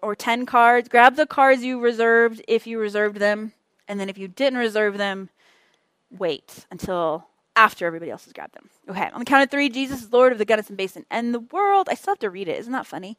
or 0.02 0.14
10 0.14 0.46
cards. 0.46 0.88
Grab 0.88 1.16
the 1.16 1.26
cards 1.26 1.62
you 1.62 1.80
reserved 1.80 2.42
if 2.46 2.66
you 2.66 2.78
reserved 2.78 3.16
them, 3.16 3.52
and 3.88 3.98
then 3.98 4.08
if 4.08 4.18
you 4.18 4.28
didn't 4.28 4.58
reserve 4.58 4.98
them, 4.98 5.30
wait 6.10 6.66
until 6.70 7.26
after 7.56 7.86
everybody 7.86 8.10
else 8.10 8.24
has 8.24 8.32
grabbed 8.32 8.54
them. 8.54 8.68
Okay, 8.88 9.08
on 9.12 9.18
the 9.18 9.24
count 9.24 9.42
of 9.42 9.50
three, 9.50 9.68
Jesus 9.68 10.02
is 10.02 10.12
Lord 10.12 10.32
of 10.32 10.38
the 10.38 10.44
Gunnison 10.44 10.76
Basin 10.76 11.04
and 11.10 11.34
the 11.34 11.40
world. 11.40 11.88
I 11.90 11.94
still 11.94 12.12
have 12.12 12.18
to 12.20 12.30
read 12.30 12.48
it. 12.48 12.58
Isn't 12.58 12.72
that 12.72 12.86
funny? 12.86 13.16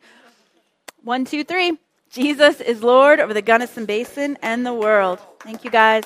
One, 1.04 1.26
two, 1.26 1.43
three. 1.43 1.78
Jesus 2.18 2.61
is 2.61 2.82
Lord 2.82 3.20
over 3.20 3.32
the 3.32 3.43
Gunnison 3.43 3.86
Basin 3.86 4.39
and 4.41 4.65
the 4.65 4.74
world. 4.74 5.20
Thank 5.39 5.63
you, 5.63 5.70
guys. 5.70 6.03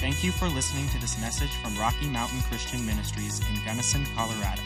Thank 0.00 0.24
you 0.24 0.32
for 0.32 0.48
listening 0.48 0.88
to 0.88 1.00
this 1.00 1.20
message 1.20 1.50
from 1.62 1.78
Rocky 1.78 2.08
Mountain 2.08 2.42
Christian 2.48 2.84
Ministries 2.84 3.38
in 3.38 3.64
Gunnison, 3.64 4.04
Colorado. 4.16 4.62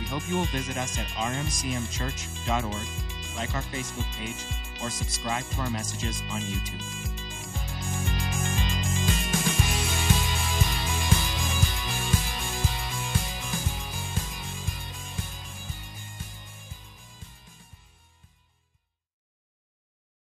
We 0.00 0.06
hope 0.06 0.28
you 0.28 0.34
will 0.34 0.46
visit 0.46 0.76
us 0.76 0.98
at 0.98 1.06
rmcmchurch.org, 1.10 3.36
like 3.36 3.54
our 3.54 3.62
Facebook 3.62 4.12
page, 4.16 4.44
or 4.82 4.90
subscribe 4.90 5.44
to 5.44 5.60
our 5.60 5.70
messages 5.70 6.24
on 6.28 6.40
YouTube. 6.40 6.99